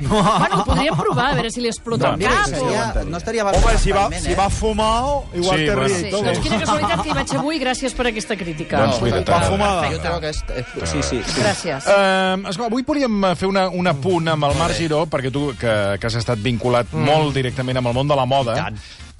Bueno, 0.00 0.64
podríem 0.64 0.96
provar, 0.96 1.30
a 1.32 1.34
veure 1.38 1.50
si 1.50 1.60
li 1.60 1.68
explota 1.70 2.10
el 2.14 2.20
cap. 2.20 2.46
seria, 2.50 3.04
no 3.08 3.16
estaria 3.16 3.44
mal 3.44 3.54
Home, 3.56 3.78
si 3.78 3.92
va, 3.92 4.10
si 4.12 4.32
eh? 4.32 4.36
va 4.36 4.48
fumar, 4.50 5.22
igual 5.34 5.58
Sí, 5.58 5.64
que 5.64 5.74
bueno. 5.74 5.88
Sí, 5.96 6.10
doncs 6.10 6.40
quina 6.44 6.58
casualitat 6.60 7.02
que 7.02 7.08
hi 7.08 7.16
vaig 7.16 7.34
avui, 7.38 7.60
gràcies 7.62 7.96
per 7.96 8.06
aquesta 8.10 8.36
crítica. 8.36 8.82
Doncs 8.84 9.00
mira, 9.02 9.20
va 9.20 9.24
t'agrada. 9.30 9.50
fumar. 9.50 9.92
Jo 9.92 10.02
trobo 10.04 10.20
que 10.20 10.32
és... 10.34 10.42
eh, 10.50 10.64
Sí, 10.84 11.02
sí. 11.02 11.22
sí. 11.24 11.40
Gràcies. 11.40 11.86
Uh, 11.88 12.48
esclar, 12.50 12.68
avui 12.68 12.84
podríem 12.86 13.24
eh, 13.30 13.34
fer 13.38 13.48
una, 13.48 13.68
un 13.70 13.86
apunt 13.90 14.28
amb 14.34 14.44
el 14.50 14.54
Marc 14.60 14.76
Giró, 14.76 15.06
perquè 15.10 15.32
tu, 15.32 15.48
que, 15.58 15.72
que 16.00 16.06
has 16.10 16.18
estat 16.20 16.38
vinculat 16.44 16.92
mm. 16.92 17.06
molt 17.08 17.34
directament 17.34 17.80
amb 17.80 17.92
el 17.92 17.96
món 17.96 18.08
de 18.12 18.18
la 18.18 18.26
moda, 18.28 18.58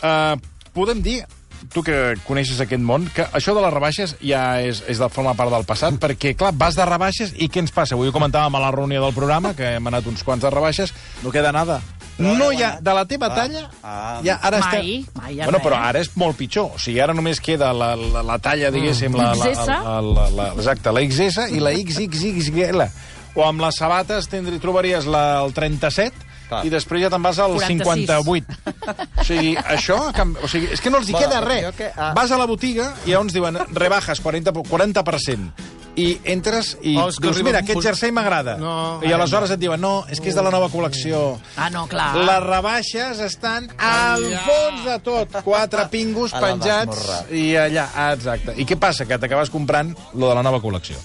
uh, 0.02 0.36
podem 0.76 1.00
dir, 1.02 1.22
tu 1.72 1.82
que 1.82 2.14
coneixes 2.26 2.60
aquest 2.62 2.82
món, 2.82 3.08
que 3.14 3.26
això 3.36 3.54
de 3.56 3.62
les 3.64 3.72
rebaixes 3.74 4.16
ja 4.20 4.60
és, 4.62 4.82
és 4.88 5.00
de 5.02 5.08
forma 5.12 5.34
part 5.38 5.52
del 5.52 5.66
passat, 5.68 5.98
perquè, 6.04 6.34
clar, 6.38 6.52
vas 6.56 6.76
de 6.78 6.86
rebaixes 6.88 7.34
i 7.36 7.50
què 7.52 7.62
ens 7.64 7.74
passa? 7.74 7.96
Avui 7.96 8.10
ho 8.10 8.14
comentàvem 8.14 8.54
a 8.58 8.64
la 8.66 8.72
reunió 8.74 9.02
del 9.04 9.14
programa, 9.16 9.54
que 9.56 9.76
hem 9.76 9.90
anat 9.92 10.06
uns 10.10 10.24
quants 10.26 10.44
de 10.44 10.50
rebaixes, 10.52 10.94
No 11.22 11.32
queda 11.32 11.52
nada. 11.52 11.80
no 12.18 12.50
hi 12.52 12.62
ha, 12.64 12.78
de 12.80 12.92
la 12.96 13.04
teva 13.04 13.28
talla, 13.34 13.66
ah. 13.82 14.20
ja 14.24 14.38
ara 14.42 14.60
Mai, 14.62 14.78
estem... 14.78 15.20
mai 15.20 15.34
bueno, 15.42 15.58
però 15.60 15.76
ara 15.84 16.00
és 16.00 16.08
molt 16.16 16.36
pitjor. 16.38 16.70
O 16.76 16.78
sigui, 16.80 17.00
ara 17.00 17.12
només 17.12 17.40
queda 17.44 17.72
la, 17.76 17.90
la, 17.96 18.22
la 18.24 18.38
talla, 18.38 18.70
diguéssim, 18.72 19.16
la, 19.16 19.34
la, 19.36 19.50
la, 19.66 20.00
la, 20.00 20.28
la, 20.32 20.46
exacte, 20.54 20.92
la 20.92 21.02
XS 21.04 21.50
i 21.52 21.60
la 21.60 21.74
XXXL. 21.76 22.86
O 23.36 23.44
amb 23.44 23.60
les 23.60 23.76
sabates 23.76 24.30
tindri, 24.32 24.56
trobaries 24.62 25.04
la, 25.04 25.42
el 25.44 25.52
37 25.52 26.25
Clar. 26.48 26.62
i 26.66 26.70
després 26.70 27.02
ja 27.02 27.10
te'n 27.10 27.22
vas 27.24 27.38
al 27.42 27.56
46. 27.58 28.06
58. 28.06 28.60
O 29.20 29.24
sigui, 29.26 29.56
això... 29.56 29.96
O 30.42 30.48
sigui, 30.48 30.68
és 30.70 30.80
que 30.80 30.90
no 30.92 31.00
els 31.00 31.08
hi 31.08 31.16
Bueno, 31.16 31.26
queda 31.26 31.40
res. 31.42 31.72
que, 31.74 31.88
ah. 31.96 32.12
Vas 32.14 32.30
a 32.30 32.38
la 32.38 32.46
botiga 32.46 32.92
i 33.04 33.10
llavors 33.10 33.34
diuen 33.34 33.58
rebajas 33.74 34.20
40, 34.22 34.52
40%. 34.70 35.50
I 35.96 36.20
entres 36.28 36.74
i 36.82 36.92
Oh, 37.00 37.06
que 37.08 37.22
dius, 37.24 37.36
arriba 37.36 37.48
mira, 37.48 37.58
un 37.60 37.64
aquest 37.64 37.80
jersei 37.86 38.12
m'agrada. 38.12 38.56
No. 38.60 39.00
I 39.02 39.12
aleshores 39.16 39.50
et 39.54 39.60
diuen, 39.60 39.80
no, 39.80 40.04
és 40.12 40.20
que 40.20 40.28
és 40.28 40.34
de 40.36 40.42
la 40.44 40.50
nova 40.52 40.68
col·lecció. 40.68 41.38
Ah, 41.56 41.70
no, 41.72 41.86
clar. 41.88 42.10
Les 42.16 42.42
rebaixes 42.44 43.20
estan 43.24 43.70
al 43.78 44.26
fons 44.44 44.84
de 44.84 44.98
tot. 45.00 45.38
Quatre 45.42 45.86
pingos 45.94 46.34
A 46.34 46.40
la 46.40 46.50
penjats 46.52 46.86
masmorra. 46.92 47.22
i 47.32 47.46
allà. 47.56 47.86
Ah, 47.94 48.10
exacte. 48.12 48.52
I 48.60 48.66
què 48.68 48.76
passa? 48.78 49.06
Que 49.08 49.16
t'acabes 49.18 49.48
comprant 49.50 49.94
lo 50.14 50.28
de 50.28 50.34
la 50.34 50.42
nova 50.44 50.60
col·lecció. 50.60 51.00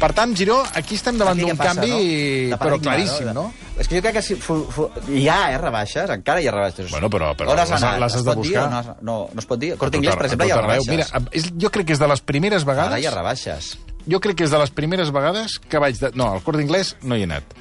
Per 0.00 0.12
tant, 0.12 0.34
Giró, 0.36 0.58
aquí 0.74 0.96
estem 0.98 1.16
davant 1.16 1.38
Aquí 1.38 1.46
què 1.46 1.52
d'un 1.54 1.56
passa, 1.56 1.74
canvi, 1.80 1.90
no? 1.90 1.96
De 1.96 2.56
però 2.58 2.58
paradigma, 2.76 2.90
claríssim, 2.90 3.28
no? 3.32 3.44
És 3.78 3.88
que 3.88 3.96
jo 3.96 4.02
crec 4.02 4.14
que 4.18 4.22
si, 4.26 4.34
fu, 4.36 4.56
fu, 4.70 4.88
hi 5.08 5.28
ha, 5.30 5.52
eh, 5.54 5.58
rebaixes, 5.58 6.10
encara 6.10 6.42
hi 6.42 6.48
ha 6.50 6.52
rebaixes. 6.52 6.90
Bueno, 6.90 7.08
però- 7.08 7.32
però 7.38 7.52
On 7.54 7.58
has 7.58 7.70
les- 7.70 7.82
anat? 7.82 8.00
les 8.00 8.12
has 8.12 8.18
Es 8.20 8.24
de 8.26 8.34
pot 8.34 8.42
dir 8.42 8.52
buscar. 8.52 8.66
o 8.66 8.70
No, 8.70 8.76
has- 8.78 9.02
no, 9.02 9.16
no 9.32 9.40
es 9.40 9.46
pot 9.46 9.58
dir. 9.58 9.76
Tot 9.78 9.94
Inglés, 9.94 10.16
per 10.16 10.26
exemple, 10.26 10.46
hi 10.48 10.50
ha 10.50 10.60
rebaixes. 10.60 10.88
Mira, 10.88 11.06
és, 11.30 11.48
jo 11.56 11.70
crec 11.70 11.86
que 11.86 11.92
és 11.94 11.98
de 11.98 12.08
les 12.08 12.20
primeres 12.20 12.66
Ara 12.68 12.98
hi 13.00 13.06
ha 13.06 13.10
rebaixes. 13.14 13.78
Jo 14.10 14.20
crec 14.20 14.36
que 14.36 14.44
és 14.44 14.52
de 14.52 14.58
les 14.60 14.70
primeres 14.74 15.10
vegades 15.14 15.58
que 15.58 15.78
vaig... 15.80 15.96
De... 16.00 16.10
No, 16.14 16.32
al 16.34 16.42
Corte 16.44 16.60
Inglès 16.62 16.94
no 17.02 17.16
hi 17.16 17.22
he 17.24 17.28
anat. 17.28 17.54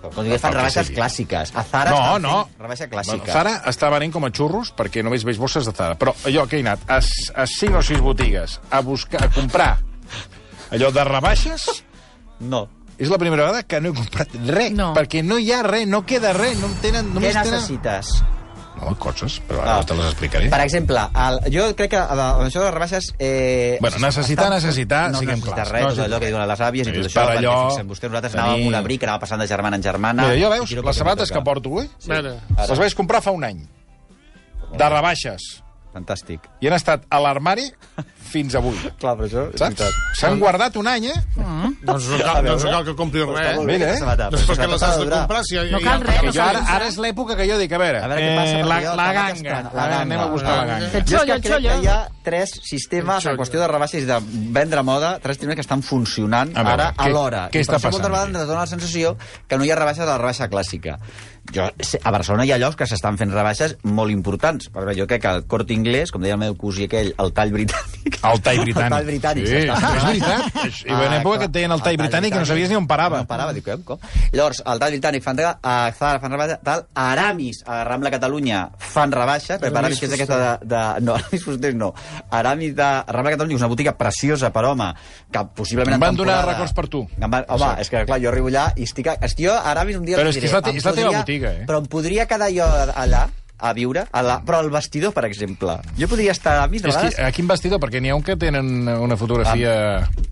Però 0.00 0.08
Corte 0.14 0.22
Inglés 0.28 0.40
fan 0.40 0.54
rebaixes 0.54 0.90
clàssiques. 0.96 1.50
A 1.58 1.64
Zara 1.66 1.90
No, 1.90 1.98
estan 2.04 2.22
no. 2.24 2.36
fent 2.46 2.62
rebaixa 2.64 2.86
clàssica. 2.92 3.18
Bueno, 3.18 3.32
Zara 3.34 3.54
està 3.68 3.90
venent 3.92 4.14
com 4.14 4.24
a 4.24 4.30
xurros 4.32 4.70
perquè 4.78 5.02
només 5.04 5.26
veig 5.28 5.36
bosses 5.42 5.66
de 5.68 5.74
Zara. 5.76 5.98
Però 6.00 6.14
jo 6.30 6.46
que 6.48 6.60
he 6.60 6.64
anat 6.64 6.86
a, 6.88 7.00
a 7.02 7.46
5 7.46 7.80
o 7.82 7.82
6 7.90 8.00
botigues 8.06 8.60
a 8.70 8.80
buscar, 8.86 9.24
a 9.26 9.30
comprar 9.34 9.72
allò 10.70 10.92
de 10.94 11.04
rebaixes, 11.04 11.66
No. 12.40 12.68
és 12.96 13.10
la 13.12 13.18
primera 13.18 13.42
vegada 13.44 13.62
que 13.68 13.80
no 13.80 13.90
he 13.90 13.96
comprat 13.98 14.32
res. 14.46 14.72
No. 14.72 14.92
Perquè 14.96 15.20
no 15.26 15.36
hi 15.42 15.50
ha 15.52 15.62
res, 15.66 15.86
no 15.88 16.06
queda 16.06 16.32
res, 16.32 16.56
no 16.62 16.70
en 16.70 16.78
tenen... 16.80 17.10
Què 17.10 17.18
Només 17.18 17.36
tenen... 17.42 17.60
No, 18.80 18.94
coses, 18.96 19.40
però 19.46 19.60
ara 19.62 19.78
Ah. 19.78 19.84
te 19.84 19.94
les 19.94 20.06
explicaré. 20.06 20.48
Per 20.50 20.60
exemple, 20.60 20.98
el, 21.26 21.40
jo 21.52 21.66
crec 21.76 21.90
que 21.90 21.98
amb 21.98 22.42
això 22.46 22.60
de 22.60 22.64
les 22.64 22.74
rebaixes... 22.74 23.10
Eh, 23.18 23.76
Bueno, 23.80 23.98
necessitar, 23.98 24.46
està- 24.46 24.54
necessitar, 24.54 25.02
no 25.12 25.18
siguem 25.18 25.34
necessites 25.38 25.54
clars. 25.54 25.70
res, 25.72 25.82
No 25.82 25.88
tot 25.94 26.04
allò 26.06 26.18
que 26.20 26.26
diuen 26.26 26.48
les 26.48 26.60
àvies 26.60 26.86
i 26.86 26.90
És 26.90 26.96
tot 26.96 27.06
això, 27.06 27.14
per 27.20 27.28
perquè 27.34 27.38
allò 27.44 27.68
fixem, 27.70 27.88
vostè, 27.88 28.08
nosaltres 28.08 28.32
tenir- 28.32 28.44
anàvem 28.44 28.60
amb 28.60 28.68
un 28.68 28.74
abric, 28.80 29.02
anava 29.04 29.18
passant 29.20 29.40
de 29.40 29.46
germana 29.46 29.76
en 29.76 29.82
germana... 29.82 30.22
Mira, 30.22 30.34
jo 30.40 30.54
i 30.54 30.58
veus, 30.58 30.72
les 30.90 30.96
sabates 30.96 31.30
que 31.30 31.40
porto, 31.42 31.82
eh? 31.82 31.88
Mira, 32.06 32.34
Les 32.68 32.78
vaig 32.78 32.94
comprar 32.94 33.20
fa 33.22 33.30
un 33.30 33.44
any. 33.44 33.60
De 34.76 34.88
rebaixes. 34.88 35.62
Fantàstic. 35.90 36.44
I 36.62 36.68
han 36.68 36.74
estat 36.76 37.02
a 37.10 37.18
l'armari 37.18 37.64
fins 38.30 38.54
avui. 38.54 38.76
Clar, 39.00 39.16
però 39.18 39.26
això 39.26 39.42
és 39.50 39.58
veritat. 39.60 39.96
S'han 40.20 40.38
guardat 40.38 40.76
un 40.78 40.86
any, 40.86 41.08
eh? 41.10 41.16
doncs 41.82 42.06
no 42.12 42.18
cal, 42.20 42.44
doncs 42.46 42.62
no 42.64 42.70
cal 42.76 42.84
que 42.86 42.94
compris 42.94 43.24
res. 43.26 43.56
Molt 43.56 43.66
Eh? 43.66 43.72
bé, 43.72 43.78
Mira, 43.78 43.88
eh? 43.94 43.98
sabata, 43.98 44.28
perquè 44.30 44.44
aquesta 44.54 44.68
les 44.70 44.82
has 44.86 44.98
de 45.00 45.08
comprar. 45.10 45.40
Si 45.48 45.56
ja, 45.56 45.64
No 45.70 45.80
ja- 45.80 45.84
cal 45.90 46.00
res, 46.06 46.20
Que 46.20 46.26
no 46.26 46.32
jo 46.36 46.42
ara, 46.44 46.60
ara 46.76 46.86
és 46.86 46.98
l'època 47.02 47.36
que 47.36 47.48
jo 47.50 47.58
dic, 47.58 47.72
a 47.72 47.78
veure, 47.82 47.98
A 48.04 48.06
veure 48.12 48.22
què 48.22 48.36
passa, 48.36 48.60
eh, 48.60 48.62
la, 48.70 48.78
la 49.00 49.08
ganga, 49.12 49.50
la 49.50 49.70
ganga. 49.72 50.00
anem 50.00 50.20
a 50.20 50.26
buscar 50.26 50.56
la 50.60 50.64
ganga. 50.70 50.86
El 50.86 50.92
Jo 50.92 50.98
és 51.00 51.10
xollo, 51.10 51.26
que 51.26 51.32
el 51.32 51.42
crec 51.42 51.52
xollo. 51.56 51.68
que 51.70 51.82
hi 51.82 51.86
ha 51.88 51.98
tres 52.22 52.50
sistemes 52.62 53.26
en 53.26 53.36
qüestió 53.36 53.60
de 53.60 53.68
rebaixes 53.68 54.02
i 54.04 54.06
de 54.06 54.20
vendre 54.54 54.82
moda, 54.86 55.18
tres 55.18 55.36
sistemes 55.36 55.56
que 55.56 55.66
estan 55.66 55.82
funcionant 55.82 56.56
A 56.56 56.60
ara 56.60 56.92
què- 56.94 57.06
alhora. 57.08 57.48
què 57.50 57.58
I 57.58 57.62
està 57.66 57.72
per 57.72 57.80
això 57.80 57.90
passant 57.90 57.92
moltes 57.98 58.10
vegades 58.10 58.28
ens 58.36 58.46
dona 58.46 58.60
la 58.60 58.66
sensació 58.70 59.16
que 59.48 59.58
no 59.58 59.64
hi 59.64 59.70
ha 59.72 59.76
rebaixes 59.76 60.04
de 60.06 60.10
la 60.12 60.18
rebaixa 60.18 60.48
clàssica. 60.48 60.98
Jo, 61.54 61.66
a 61.66 62.10
Barcelona 62.14 62.44
hi 62.46 62.52
ha 62.54 62.58
llocs 62.62 62.76
que 62.78 62.86
s'estan 62.86 63.16
fent 63.18 63.32
rebaixes 63.34 63.76
molt 63.82 64.12
importants. 64.14 64.68
Per 64.70 64.82
exemple, 64.84 64.98
jo 65.00 65.06
crec 65.10 65.22
que 65.24 65.32
el 65.34 65.46
Corte 65.50 65.74
Inglés, 65.74 66.12
com 66.14 66.22
deia 66.22 66.36
el 66.36 66.42
meu 66.42 66.54
cosí 66.58 66.86
aquell, 66.86 67.10
el 67.18 67.32
tall 67.34 67.50
britànic... 67.54 68.18
El 68.20 68.42
tall 68.44 68.60
britànic. 68.62 68.84
El 68.84 68.94
tall 68.94 69.08
britànic. 69.08 69.48
Sí, 69.48 69.62
fent 69.66 69.96
és 69.96 70.04
veritat. 70.04 70.58
Hi 70.84 70.92
va 70.92 71.00
una 71.08 71.18
època 71.18 71.40
que 71.42 71.48
et 71.48 71.54
deien 71.56 71.74
el 71.74 71.82
tall 71.82 71.98
britànic 71.98 72.36
i 72.36 72.38
no 72.38 72.46
sabies 72.46 72.70
ni 72.70 72.78
on 72.78 72.86
parava. 72.90 73.22
No 73.24 73.30
parava, 73.30 73.54
dic, 73.56 73.66
com? 73.88 73.98
Llavors, 74.34 74.62
el 74.62 74.82
tall 74.82 74.94
britànic 74.94 75.24
fan 75.24 75.40
a 75.40 75.74
Zara 75.96 76.20
fan 76.22 76.36
rebaixes, 76.36 76.60
tal, 76.66 76.84
a 76.94 77.06
Aramis, 77.14 77.62
a 77.66 77.80
Rambla 77.88 78.12
Catalunya, 78.14 78.60
fan 78.92 79.14
rebaixes, 79.14 79.58
perquè 79.62 79.82
Aramis, 79.82 80.02
que 80.02 80.06
és 80.10 80.16
aquesta 80.18 80.38
de, 80.38 80.68
de... 80.70 80.84
No, 81.06 81.16
Aramis 81.18 81.46
Fusters 81.48 81.78
no. 81.80 81.90
Aramis 82.30 82.76
de 82.78 82.90
Rambla 83.08 83.34
Catalunya 83.34 83.58
és 83.58 83.64
una 83.64 83.72
botiga 83.72 83.96
preciosa 83.98 84.52
per 84.54 84.66
home, 84.70 84.90
que 85.32 85.44
possiblement... 85.56 85.96
Em 85.96 85.98
en 85.98 86.06
van 86.06 86.20
donar 86.20 86.38
records 86.46 86.76
per 86.76 86.86
tu. 86.92 87.02
Em 87.18 87.26
van, 87.26 87.48
home, 87.48 87.72
és 87.82 87.90
que, 87.90 88.04
clar, 88.06 88.20
jo 88.22 88.30
arribo 88.30 88.52
allà 88.52 88.68
i 88.76 88.86
estic... 88.88 89.10
Que 89.10 89.32
jo, 89.40 89.56
Aramis, 89.56 89.96
un 89.98 90.04
dia... 90.06 90.20
Però 90.20 90.30
és 90.30 90.38
que 90.38 90.46
és 90.46 90.54
la 90.54 90.60
és 90.76 90.84
la 90.84 90.92
teva 90.96 91.12
botiga, 91.16 91.39
eh? 91.48 91.64
Però 91.68 91.80
em 91.80 91.86
podria 91.90 92.26
quedar 92.30 92.50
jo 92.52 92.66
allà, 92.66 93.26
a 93.60 93.72
viure, 93.76 94.06
a 94.10 94.22
la, 94.24 94.40
però 94.44 94.60
al 94.64 94.70
vestidor, 94.72 95.12
per 95.16 95.24
exemple. 95.28 95.78
Jo 95.98 96.08
podria 96.10 96.32
estar 96.36 96.56
a 96.56 96.62
Aramis, 96.62 96.82
de 96.82 96.88
És 96.88 96.96
que, 96.96 97.08
vegades, 97.10 97.24
a 97.26 97.32
quin 97.36 97.48
vestidor? 97.50 97.80
Perquè 97.82 98.00
n'hi 98.02 98.12
ha 98.12 98.18
un 98.18 98.24
que 98.26 98.36
tenen 98.40 98.88
una 98.88 99.18
fotografia... 99.20 99.74
d'aquí, 100.00 100.28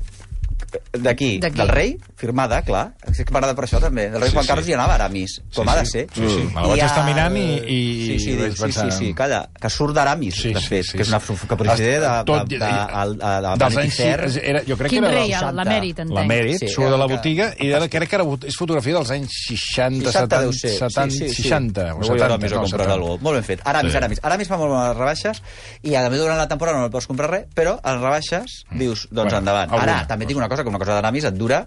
D'aquí. 0.92 1.38
del 1.38 1.68
rei, 1.68 1.96
firmada, 2.16 2.60
clar. 2.62 2.94
És 3.06 3.24
que 3.24 3.32
m'agrada 3.32 3.54
per 3.54 3.64
això, 3.64 3.80
també. 3.80 4.06
El 4.06 4.20
rei 4.20 4.28
Sí, 4.28 4.34
Juan 4.34 4.44
sí. 4.44 4.48
Carlos 4.48 4.68
hi 4.68 4.74
anava 4.74 4.92
a 4.92 4.96
Aramis, 4.96 5.40
com 5.54 5.64
Sí, 5.64 5.70
ha 5.72 5.76
de 5.78 5.84
sí. 5.86 5.92
ser. 5.92 6.06
Sí, 6.14 6.28
sí. 6.28 6.42
Me 6.54 6.60
la 6.60 6.66
vaig 6.68 6.78
I 6.78 6.84
estar 6.84 7.04
mirant 7.06 7.36
i- 7.36 7.40
i- 7.40 8.06
Sí, 8.08 8.18
sí, 8.18 8.30
i 8.32 8.50
sí, 8.52 8.72
sí, 8.72 8.90
sí, 8.90 9.14
calla, 9.14 9.48
que 9.60 9.70
surt 9.70 9.94
d'Aramis, 9.94 10.34
Sí, 10.34 10.52
de 10.52 10.60
sí, 10.60 10.66
fet, 10.66 10.84
sí, 10.84 10.96
que 10.98 11.02
és 11.02 11.08
una 11.08 11.20
procede 11.20 12.00
de, 12.00 12.08
Tot- 12.24 12.46
de, 12.48 12.58
de, 12.58 12.64
de, 12.64 12.66
de, 12.66 13.14
de, 13.14 13.40
de 13.48 13.56
dels 13.58 13.76
anys... 13.76 14.00
Era, 14.00 14.62
jo 14.66 14.76
crec 14.76 14.90
Quin 14.90 15.02
que 15.02 15.08
era... 15.08 15.18
rei, 15.18 15.52
l'emèrit, 15.54 15.98
entenc. 15.98 16.18
L'emèrit, 16.18 16.58
Sí, 16.58 16.68
surt 16.68 16.90
de 16.90 16.98
la 16.98 17.06
botiga 17.06 17.54
i 17.60 17.72
ara 17.72 17.88
crec 17.88 18.08
que 18.10 18.16
era, 18.16 18.24
és 18.46 18.56
fotografia 18.56 18.94
dels 18.94 19.10
anys 19.10 19.30
60, 19.48 20.10
60 20.12 20.40
deu 20.42 20.52
70, 20.52 20.58
ser. 20.58 20.90
70 20.90 21.10
sí, 21.10 21.18
sí, 21.28 21.34
sí. 21.34 21.42
60 21.48 21.82
o 21.82 21.88
No 21.88 21.94
vull 21.96 22.18
70. 22.18 22.24
Aramis 22.24 22.52
a 22.52 22.54
no, 22.54 22.60
comprar 22.62 22.86
70. 22.88 22.94
algo. 22.94 23.18
Molt 23.22 23.34
ben 23.36 23.44
fet. 23.44 23.60
Aramis, 23.64 23.92
Sí. 23.92 23.96
Aramis. 23.98 24.20
Aramis 24.22 24.48
fa 24.48 24.56
molt 24.58 24.70
bones 24.72 24.96
rebaixes 24.96 25.42
i 25.82 25.94
a 25.94 26.08
més 26.10 26.18
durant 26.20 26.36
la 26.38 26.48
temporada 26.48 26.78
no 26.78 26.84
el 26.86 26.90
pots 26.90 27.06
comprar 27.06 27.30
res, 27.30 27.46
però 27.54 27.78
a 27.82 27.92
les 27.94 28.02
rebaixes 28.02 28.64
dius, 28.72 29.06
doncs 29.10 29.32
endavant. 29.32 29.70
Ara, 29.72 30.04
també 30.06 30.26
tinc 30.26 30.38
una 30.38 30.48
cosa, 30.48 30.57
que 30.64 30.72
una 30.72 30.80
cosa 30.80 30.96
d'Aramis 30.98 31.28
et 31.28 31.38
dura 31.38 31.64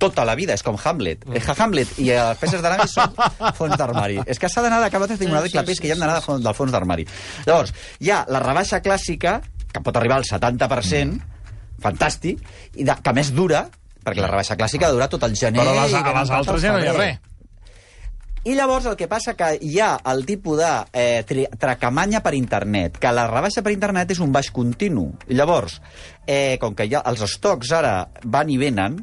tota 0.00 0.24
la 0.24 0.34
vida, 0.34 0.56
és 0.56 0.64
com 0.64 0.78
Hamlet. 0.80 1.26
Mm. 1.28 1.56
Hamlet 1.60 1.98
i 2.00 2.08
les 2.08 2.40
peces 2.40 2.62
d'Aramis 2.64 2.94
són 2.96 3.12
fons 3.58 3.76
d'armari. 3.76 4.16
És 4.24 4.40
que 4.40 4.48
s'ha 4.48 4.64
d'anar 4.64 4.80
de 4.82 4.88
cap 4.92 5.04
a 5.04 5.10
tinc 5.12 5.28
una 5.28 5.42
de 5.44 5.52
clapés 5.52 5.80
que 5.80 5.90
hi 5.90 5.94
han 5.94 6.00
d'anar 6.00 6.22
del 6.24 6.56
fons 6.56 6.72
d'armari. 6.72 7.04
Llavors, 7.44 7.74
hi 8.00 8.10
ha 8.10 8.22
la 8.32 8.40
rebaixa 8.42 8.80
clàssica, 8.84 9.38
que 9.70 9.84
pot 9.84 10.00
arribar 10.00 10.18
al 10.22 10.26
70%, 10.28 11.20
fantàstic, 11.84 12.40
i 12.80 12.88
de, 12.88 12.96
que 13.04 13.16
més 13.16 13.32
dura, 13.36 13.66
perquè 14.00 14.24
la 14.24 14.32
rebaixa 14.32 14.56
clàssica 14.56 14.90
dura 14.94 15.10
tot 15.12 15.28
el 15.28 15.36
gener... 15.36 15.60
Però 15.60 15.76
a 15.76 15.82
les, 15.84 15.92
i 15.92 16.00
a 16.00 16.16
les 16.22 16.38
altres 16.40 16.56
al 16.56 16.64
ja 16.64 16.72
no 16.76 16.80
hi 16.80 16.88
ha 16.88 16.96
res. 16.96 17.26
I 18.48 18.54
llavors 18.56 18.86
el 18.88 18.96
que 18.96 19.04
passa 19.08 19.34
que 19.36 19.50
hi 19.60 19.74
ha 19.84 19.90
el 20.08 20.22
tipus 20.24 20.56
de 20.62 20.68
eh, 20.96 21.46
tracamanya 21.60 22.22
per 22.24 22.32
internet, 22.38 22.96
que 22.96 23.12
la 23.12 23.26
rebaixa 23.28 23.60
per 23.60 23.74
internet 23.74 24.14
és 24.14 24.20
un 24.24 24.32
baix 24.32 24.48
continu. 24.54 25.10
I 25.28 25.36
llavors, 25.36 25.76
eh, 26.24 26.56
com 26.60 26.72
que 26.74 26.88
ja 26.88 27.02
els 27.04 27.20
estocs 27.26 27.72
ara 27.76 27.94
van 28.24 28.48
i 28.48 28.56
venen, 28.56 28.96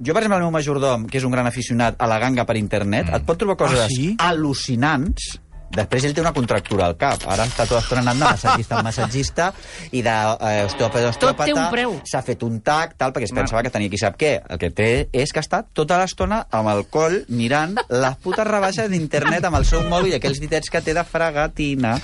jo, 0.00 0.12
per 0.12 0.20
exemple, 0.20 0.36
el 0.42 0.44
meu 0.44 0.52
majordom, 0.52 1.06
que 1.08 1.18
és 1.20 1.24
un 1.24 1.32
gran 1.32 1.48
aficionat 1.48 1.96
a 1.96 2.06
la 2.08 2.18
ganga 2.20 2.44
per 2.48 2.56
internet, 2.60 3.08
mm. 3.08 3.16
et 3.16 3.24
pot 3.28 3.40
trobar 3.40 3.56
coses 3.64 3.80
Ah, 3.86 3.88
sí? 3.88 4.12
al·lucinants 4.20 5.38
Després 5.70 6.04
ell 6.04 6.14
té 6.16 6.22
una 6.22 6.32
contractura 6.34 6.88
al 6.90 6.96
cap. 6.98 7.22
Ara 7.30 7.46
està 7.46 7.66
tota 7.68 7.78
l'estona 7.78 8.02
anant 8.02 8.18
de 8.18 8.26
massatgista 8.26 8.78
en 8.78 8.86
massatgista 8.86 9.50
i 9.94 10.02
d'osteòpata 10.02 11.12
Tot 11.20 11.42
té 11.44 11.54
un 11.54 11.68
preu. 11.70 11.94
S'ha 12.10 12.22
fet 12.26 12.42
un 12.46 12.58
tac, 12.66 12.96
tal, 12.98 13.12
perquè 13.14 13.28
es 13.28 13.34
pensava 13.34 13.62
que 13.62 13.70
tenia 13.72 13.90
qui 13.92 14.00
sap 14.00 14.16
què. 14.20 14.32
El 14.50 14.58
que 14.58 14.72
té 14.74 14.90
és 15.12 15.32
que 15.32 15.42
està 15.42 15.62
tota 15.76 16.00
l'estona 16.00 16.42
amb 16.50 16.72
el 16.72 16.82
coll 16.90 17.20
mirant 17.28 17.76
les 17.88 18.18
putes 18.24 18.46
rebaixes 18.48 18.90
d'internet 18.90 19.46
amb 19.46 19.60
el 19.60 19.66
seu 19.68 19.84
mòbil 19.86 20.14
i 20.14 20.18
aquells 20.18 20.40
ditets 20.42 20.72
que 20.72 20.82
té 20.82 20.94
de 20.96 21.04
fregatina. 21.06 21.94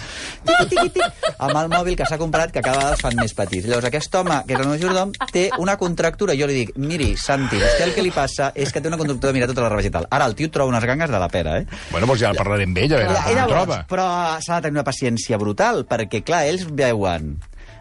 Tiqui, 0.47 0.69
tiqui, 0.71 0.89
tiqui, 0.95 1.33
amb 1.37 1.59
el 1.59 1.73
mòbil 1.73 1.99
que 1.99 2.07
s'ha 2.07 2.21
comprat 2.21 2.55
que 2.55 2.63
cada 2.63 2.79
vegada 2.79 3.01
fan 3.01 3.19
més 3.19 3.35
petits. 3.35 3.67
Llavors 3.67 3.91
aquest 3.91 4.15
home, 4.21 4.39
que 4.47 4.55
és 4.55 4.61
el 4.61 4.67
meu 4.69 4.77
majordom, 4.77 5.15
té 5.33 5.49
una 5.59 5.77
contractura. 5.81 6.39
Jo 6.39 6.47
li 6.47 6.61
dic, 6.63 6.75
miri, 6.79 7.13
Santi, 7.19 7.59
vostè 7.59 7.89
el 7.89 7.95
que 7.97 8.07
li 8.07 8.15
passa 8.15 8.53
és 8.55 8.71
que 8.71 8.83
té 8.83 8.93
una 8.93 9.01
contractura 9.01 9.33
de 9.33 9.41
mirar 9.41 9.51
tota 9.51 9.67
la 9.67 9.73
rebaixa 9.75 9.91
i 9.91 9.97
tal. 9.99 10.09
Ara 10.15 10.31
el 10.31 10.39
tio 10.39 10.53
troba 10.55 10.71
unes 10.71 10.87
gangues 10.87 11.11
de 11.11 11.21
la 11.23 11.29
pera, 11.33 11.59
eh? 11.59 11.67
Bueno, 11.91 12.07
doncs 12.07 12.23
ja 12.23 12.33
parlaré 12.37 12.69
amb 12.69 12.79
ell, 12.85 12.95
a 12.95 13.03
veure 13.03 13.56
ho 13.56 13.56
troba. 13.57 13.83
però 13.91 14.07
s'ha 14.45 14.61
de 14.61 14.69
tenir 14.69 14.79
una 14.79 14.87
paciència 14.87 15.39
brutal, 15.41 15.85
perquè, 15.89 16.23
clar, 16.27 16.45
ells 16.51 16.67
veuen 16.71 17.37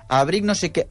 abric 0.08 0.46
no 0.46 0.56
sé 0.58 0.72
què... 0.74 0.88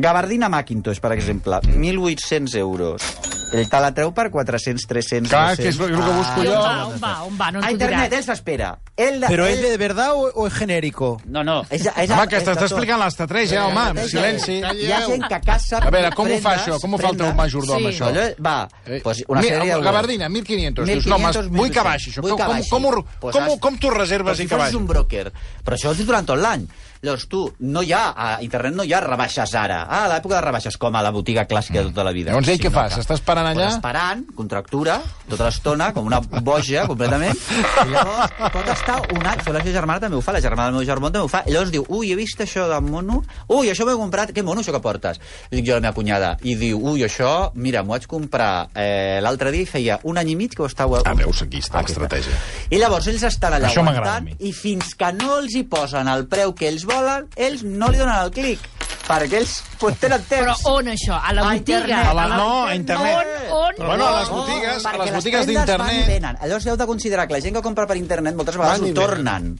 Gabardina 0.00 0.48
Macintosh, 0.48 1.00
per 1.00 1.10
exemple, 1.12 1.58
1.800 1.74 2.54
euros. 2.56 3.02
Ell 3.50 3.64
te 3.66 3.78
la 3.80 3.88
treu 3.96 4.10
per 4.12 4.26
400, 4.30 4.84
300, 4.86 5.30
Clar, 5.32 5.56
200. 5.56 5.62
que 5.64 5.68
és 5.70 5.78
el 5.80 5.96
que 5.96 6.12
busco 6.18 6.42
I 6.42 6.46
jo. 6.46 6.52
on 6.52 6.60
va, 6.60 6.84
on 6.86 6.98
va, 7.00 7.12
on 7.24 7.38
va? 7.40 7.46
No 7.50 7.60
A 7.62 7.70
ens 7.70 7.72
ho 7.72 7.78
dirà. 7.78 7.86
internet, 7.88 8.12
él 8.12 8.24
se 8.26 8.32
espera. 8.34 8.78
Él, 8.94 9.24
¿Pero 9.26 9.46
él- 9.46 9.54
es 9.54 9.62
de 9.62 9.76
verdad 9.78 10.12
o, 10.12 10.28
o 10.34 10.46
es 10.46 10.52
genérico? 10.52 11.18
No, 11.24 11.42
no. 11.42 11.62
És, 11.70 11.86
és, 11.86 12.10
Home, 12.10 12.26
que 12.28 12.36
és 12.36 12.44
t'està 12.44 12.66
explicant 12.68 13.00
l'estratègia, 13.00 13.64
home, 13.66 14.04
silenci. 14.06 14.58
Hi 14.60 14.92
ha 14.92 15.00
gent 15.06 15.24
que 15.32 15.40
caça 15.40 15.78
A 15.78 15.88
veure, 15.90 16.10
com 16.14 16.28
ho 16.30 16.36
fa 16.44 16.56
això? 16.58 16.76
Com 16.78 16.92
ho 16.94 16.98
fa 17.00 17.08
el 17.08 17.16
teu 17.16 17.32
majordom, 17.34 17.78
Sí. 17.78 17.86
això? 17.94 18.10
Allò, 18.12 18.26
va, 18.38 18.68
Eh, 18.84 19.00
pues 19.02 19.24
una 19.28 19.40
mira, 19.40 19.56
sèrie 19.62 19.74
de... 19.74 19.80
Gabardina, 19.82 20.28
1.500. 20.28 20.84
Dius, 20.84 21.06
no, 21.06 21.18
mas, 21.18 21.36
1.500, 21.36 21.48
vull 21.56 21.70
que 21.70 21.80
baixi 21.88 22.10
això. 22.10 22.20
Vull 22.20 22.30
Com, 22.32 22.38
que 22.38 22.44
com, 22.44 22.52
baixi. 22.54 22.70
com, 22.70 22.84
ho- 22.84 23.04
Pues 23.20 23.34
com, 23.34 23.48
ho- 23.48 23.58
com 23.58 23.78
t'ho 23.78 23.90
reserves 23.90 24.36
com 24.36 24.42
i 24.42 24.44
si 24.44 24.48
que 24.48 24.54
fossis 24.56 24.64
baixi? 24.74 24.76
un 24.76 24.86
broker. 24.86 25.32
Però 25.64 25.74
això 25.74 25.92
és 25.96 26.04
durant 26.06 26.26
tot 26.26 26.36
l'any. 26.36 26.68
Llavors 27.02 27.26
tu, 27.30 27.44
no 27.60 27.82
hi 27.86 27.92
ha, 27.94 28.02
a 28.16 28.28
internet 28.42 28.74
no 28.74 28.84
hi 28.84 28.92
ha 28.92 29.00
rebaixes 29.04 29.52
ara. 29.54 29.82
Ah, 29.86 30.04
a 30.04 30.08
l'època 30.10 30.34
de 30.36 30.40
rebaixes, 30.42 30.76
com 30.80 30.96
a 30.98 31.02
la 31.04 31.12
botiga 31.14 31.44
clàssica 31.46 31.82
de 31.84 31.90
tota 31.92 32.04
la 32.04 32.12
vida. 32.16 32.32
Llavors 32.32 32.48
ell 32.50 32.58
què 32.60 32.70
fa? 32.74 32.88
que- 32.88 32.96
S'està 32.98 33.14
esperant 33.14 33.46
allà? 33.46 33.68
Pues 33.68 33.76
esperant, 33.76 34.24
contractura, 34.34 34.96
tota 35.28 35.44
l'estona, 35.46 35.92
com 35.94 36.06
una 36.06 36.18
boja, 36.20 36.86
completament. 36.90 37.38
I 37.86 37.90
llavors 37.92 38.34
pot 38.54 38.72
estar 38.74 38.98
un 39.14 39.22
any... 39.26 39.38
La 39.48 39.52
meva 39.62 39.72
germana 39.72 40.00
també 40.02 40.16
ho 40.18 40.20
fa, 40.24 40.32
la 40.34 40.40
germana 40.44 40.70
del 40.72 40.80
meu 40.80 40.86
germà 40.88 41.12
també 41.12 41.22
ho 41.24 41.30
fa. 41.30 41.44
I 41.46 41.54
llavors 41.54 41.70
diu, 41.72 41.84
ui, 41.88 42.10
he 42.12 42.16
vist 42.18 42.40
això 42.44 42.66
de 42.70 42.80
mono. 42.84 43.22
Ui, 43.48 43.70
això 43.70 43.86
m'ho 43.86 43.94
he 43.94 44.00
comprat. 44.00 44.32
Que 44.34 44.42
mono, 44.42 44.60
això 44.64 44.74
que 44.74 44.80
portes? 44.84 45.20
I 45.50 45.56
dic 45.60 45.66
jo 45.68 45.76
a 45.76 45.78
la 45.78 45.86
meva 45.86 45.94
cunyada. 45.96 46.32
I 46.42 46.56
diu, 46.58 46.80
ui, 46.82 47.04
això, 47.06 47.52
mira, 47.54 47.82
m'ho 47.86 47.94
vaig 47.94 48.06
comprar 48.10 48.68
eh, 48.74 49.20
l'altre 49.24 49.52
dia 49.54 49.62
i 49.64 49.70
feia 49.70 50.00
un 50.08 50.18
any 50.18 50.34
i 50.34 50.36
mig 50.36 50.56
que 50.56 50.62
ho 50.62 50.68
estava... 50.68 51.00
Ah, 51.06 51.14
veus, 51.18 51.42
aquí 51.46 51.62
està 51.62 51.80
l'estratègia. 51.84 52.34
I 52.74 52.82
llavors 52.82 53.06
ells 53.12 53.22
estan 53.30 53.54
allà 53.56 53.70
Això 53.70 53.84
a 53.84 53.88
aguantant 53.94 54.28
i 54.44 54.52
fins 54.52 54.94
que 54.98 55.12
no 55.16 55.38
els 55.38 55.54
hi 55.56 55.64
posen 55.70 56.08
el 56.10 56.26
preu 56.30 56.52
que 56.58 56.68
ells 56.72 56.84
volen, 56.88 57.28
ells 57.36 57.62
no 57.64 57.92
li 57.92 58.00
donen 58.00 58.16
el 58.24 58.34
clic. 58.34 58.64
Perquè 59.08 59.38
ells 59.40 59.54
pues, 59.80 59.96
tenen 60.02 60.20
temps. 60.28 60.42
Però 60.44 60.74
on, 60.76 60.90
això? 60.92 61.16
A 61.16 61.32
la 61.32 61.46
A 61.46 61.54
botiga? 61.54 61.78
internet. 61.78 62.10
A 62.10 62.14
la- 62.18 62.28
no, 62.36 62.50
a 62.66 62.74
internet. 62.76 63.32
On, 63.48 63.56
on? 63.62 63.86
Bueno, 63.86 64.04
a 64.08 64.20
les 64.20 64.28
botigues, 64.28 64.84
a 64.84 64.90
perquè 64.90 64.98
les 65.06 65.14
les 65.14 65.22
botigues 65.22 65.46
d'internet... 65.48 66.06
venen. 66.10 66.38
Llavors 66.42 66.66
heu 66.68 66.76
de 66.76 66.86
considerar 66.86 67.26
que 67.26 67.38
la 67.38 67.40
gent 67.40 67.56
que 67.56 67.62
compra 67.64 67.86
per 67.88 67.96
internet 67.96 68.36
moltes 68.36 68.60
vegades 68.60 68.80
Van 68.84 68.90
ho 68.90 68.94
tornen 68.94 69.52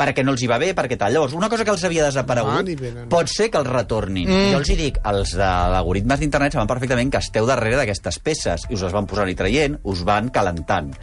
perquè 0.00 0.24
no 0.24 0.32
els 0.32 0.40
hi 0.42 0.48
va 0.48 0.56
bé, 0.60 0.70
perquè 0.76 0.96
tal. 0.96 1.12
Llavors, 1.12 1.34
una 1.36 1.50
cosa 1.52 1.64
que 1.66 1.74
els 1.74 1.82
havia 1.84 2.06
desaparegut 2.06 2.70
venen. 2.80 3.08
pot 3.12 3.28
ser 3.28 3.50
que 3.52 3.60
els 3.60 3.68
retornin. 3.68 4.30
Mm. 4.30 4.50
Jo 4.54 4.60
els 4.62 4.70
hi 4.72 4.76
dic, 4.78 5.00
els 5.12 5.34
de 5.36 5.50
l'algoritmes 5.74 6.22
d'internet 6.22 6.56
saben 6.56 6.70
perfectament 6.70 7.12
que 7.12 7.20
esteu 7.20 7.44
darrere 7.48 7.76
d'aquestes 7.82 8.18
peces 8.24 8.64
i 8.70 8.78
us 8.78 8.84
les 8.86 8.94
van 8.96 9.08
posant 9.10 9.28
i 9.28 9.36
traient, 9.36 9.76
us 9.84 10.04
van 10.08 10.30
calentant. 10.32 10.94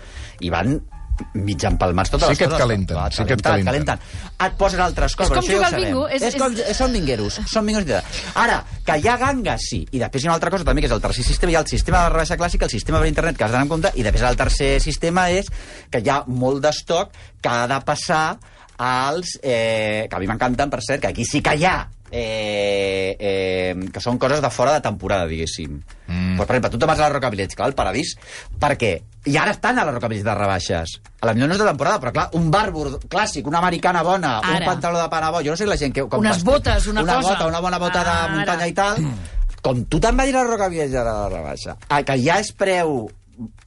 I 0.42 0.50
van 0.54 0.80
mig 1.34 1.64
empalmats 1.64 2.12
tota 2.12 2.28
Sí 2.32 2.36
que 2.38 2.46
et 2.46 2.54
calenten, 2.58 2.96
Va, 2.98 3.10
sí 3.12 3.24
que 3.26 3.34
et 3.34 3.42
calenten, 3.42 3.66
calenten. 3.66 4.00
Et 4.46 4.54
posen 4.58 4.80
altres 4.82 5.16
coses. 5.16 5.30
com 5.34 5.40
això 5.40 5.48
ja 5.48 5.54
ho 5.54 5.58
jugar 5.58 5.68
al 5.68 5.72
sabem. 5.72 5.86
bingo, 5.88 6.08
és- 6.10 6.22
És, 6.22 6.36
com, 6.36 6.56
són 6.74 6.94
vingueros, 6.94 7.40
són 7.52 7.66
vingueros. 7.66 8.04
Ara, 8.36 8.64
que 8.86 8.98
hi 8.98 9.08
ha 9.08 9.18
gangues, 9.18 9.62
sí. 9.70 9.88
I 9.92 10.00
després 10.00 10.24
hi 10.24 10.28
ha 10.28 10.30
una 10.32 10.36
altra 10.36 10.52
cosa 10.52 10.64
també, 10.64 10.82
que 10.82 10.88
és 10.88 10.94
el 10.94 11.02
tercer 11.02 11.24
sistema. 11.24 11.52
Hi 11.52 11.56
ha 11.56 11.60
el 11.62 11.68
sistema 11.68 12.04
de 12.04 12.10
rebaixa 12.10 12.38
clàssica, 12.38 12.64
el 12.66 12.70
sistema 12.72 13.00
per 13.00 13.08
internet, 13.08 13.38
que 13.38 13.44
has 13.44 13.52
d'anar 13.52 13.64
en 13.66 13.70
compte, 13.70 13.92
i 13.96 14.04
després 14.04 14.30
el 14.30 14.38
tercer 14.38 14.80
sistema 14.82 15.30
és 15.32 15.48
que 15.90 16.00
hi 16.00 16.10
ha 16.10 16.24
molt 16.28 16.62
d'estoc 16.62 17.12
que 17.42 17.50
ha 17.50 17.68
de 17.68 17.82
passar 17.82 18.38
als... 18.78 19.40
Eh, 19.42 20.06
que 20.10 20.16
a 20.16 20.20
mi 20.20 20.28
m'encanten, 20.28 20.70
per 20.70 20.82
cert, 20.84 21.02
que 21.02 21.08
aquí 21.08 21.26
sí 21.26 21.42
que 21.42 21.56
hi 21.58 21.66
ha 21.66 21.88
eh, 22.12 23.16
eh, 23.20 23.76
que 23.94 24.02
són 24.04 24.18
coses 24.22 24.42
de 24.42 24.50
fora 24.54 24.74
de 24.78 24.82
temporada, 24.86 25.28
diguéssim. 25.28 25.82
Mm. 26.08 26.38
Pues, 26.38 26.48
per 26.48 26.56
exemple, 26.56 26.72
tu 26.72 26.80
te'n 26.80 26.92
vas 26.92 27.00
a 27.00 27.08
la 27.08 27.14
Roca 27.16 27.32
Village, 27.34 27.58
va 27.60 27.66
al 27.68 27.76
Paradís, 27.78 28.16
perquè 28.60 28.92
i 29.28 29.36
ara 29.36 29.52
estan 29.52 29.80
a 29.80 29.86
la 29.86 29.92
Roca 29.92 30.08
Village 30.08 30.28
de 30.28 30.36
rebaixes. 30.36 30.98
A 31.20 31.28
la 31.28 31.34
millor 31.36 31.50
no 31.52 31.58
és 31.58 31.62
de 31.62 31.68
temporada, 31.68 32.00
però 32.00 32.14
clar, 32.16 32.28
un 32.40 32.52
bàrbur 32.54 33.00
clàssic, 33.10 33.48
una 33.48 33.60
americana 33.60 34.04
bona, 34.08 34.38
Ara. 34.40 34.60
un 34.62 34.70
pantaló 34.72 35.02
de 35.02 35.10
pana 35.12 35.32
bo, 35.32 35.44
jo 35.44 35.52
no 35.52 35.60
sé 35.60 35.68
la 35.68 35.78
gent 35.78 35.94
que... 35.94 36.08
Com 36.08 36.24
Unes 36.24 36.44
botes, 36.48 36.88
una 36.88 37.04
cosa. 37.04 37.34
Bota, 37.34 37.48
una 37.48 37.60
bona 37.60 37.80
bota 37.82 38.02
Ara. 38.06 38.16
de 38.22 38.38
muntanya 38.38 38.68
i 38.68 38.76
tal. 38.78 39.02
Com 39.66 39.84
tu 39.90 40.00
te'n 40.00 40.16
vagis 40.16 40.36
a 40.36 40.44
la 40.46 40.52
Roca 40.52 40.70
Village 40.72 40.94
de 40.96 41.04
la 41.04 41.30
rebaixa, 41.34 41.76
a 41.90 42.04
que 42.08 42.16
ja 42.24 42.40
és 42.40 42.54
preu 42.56 43.10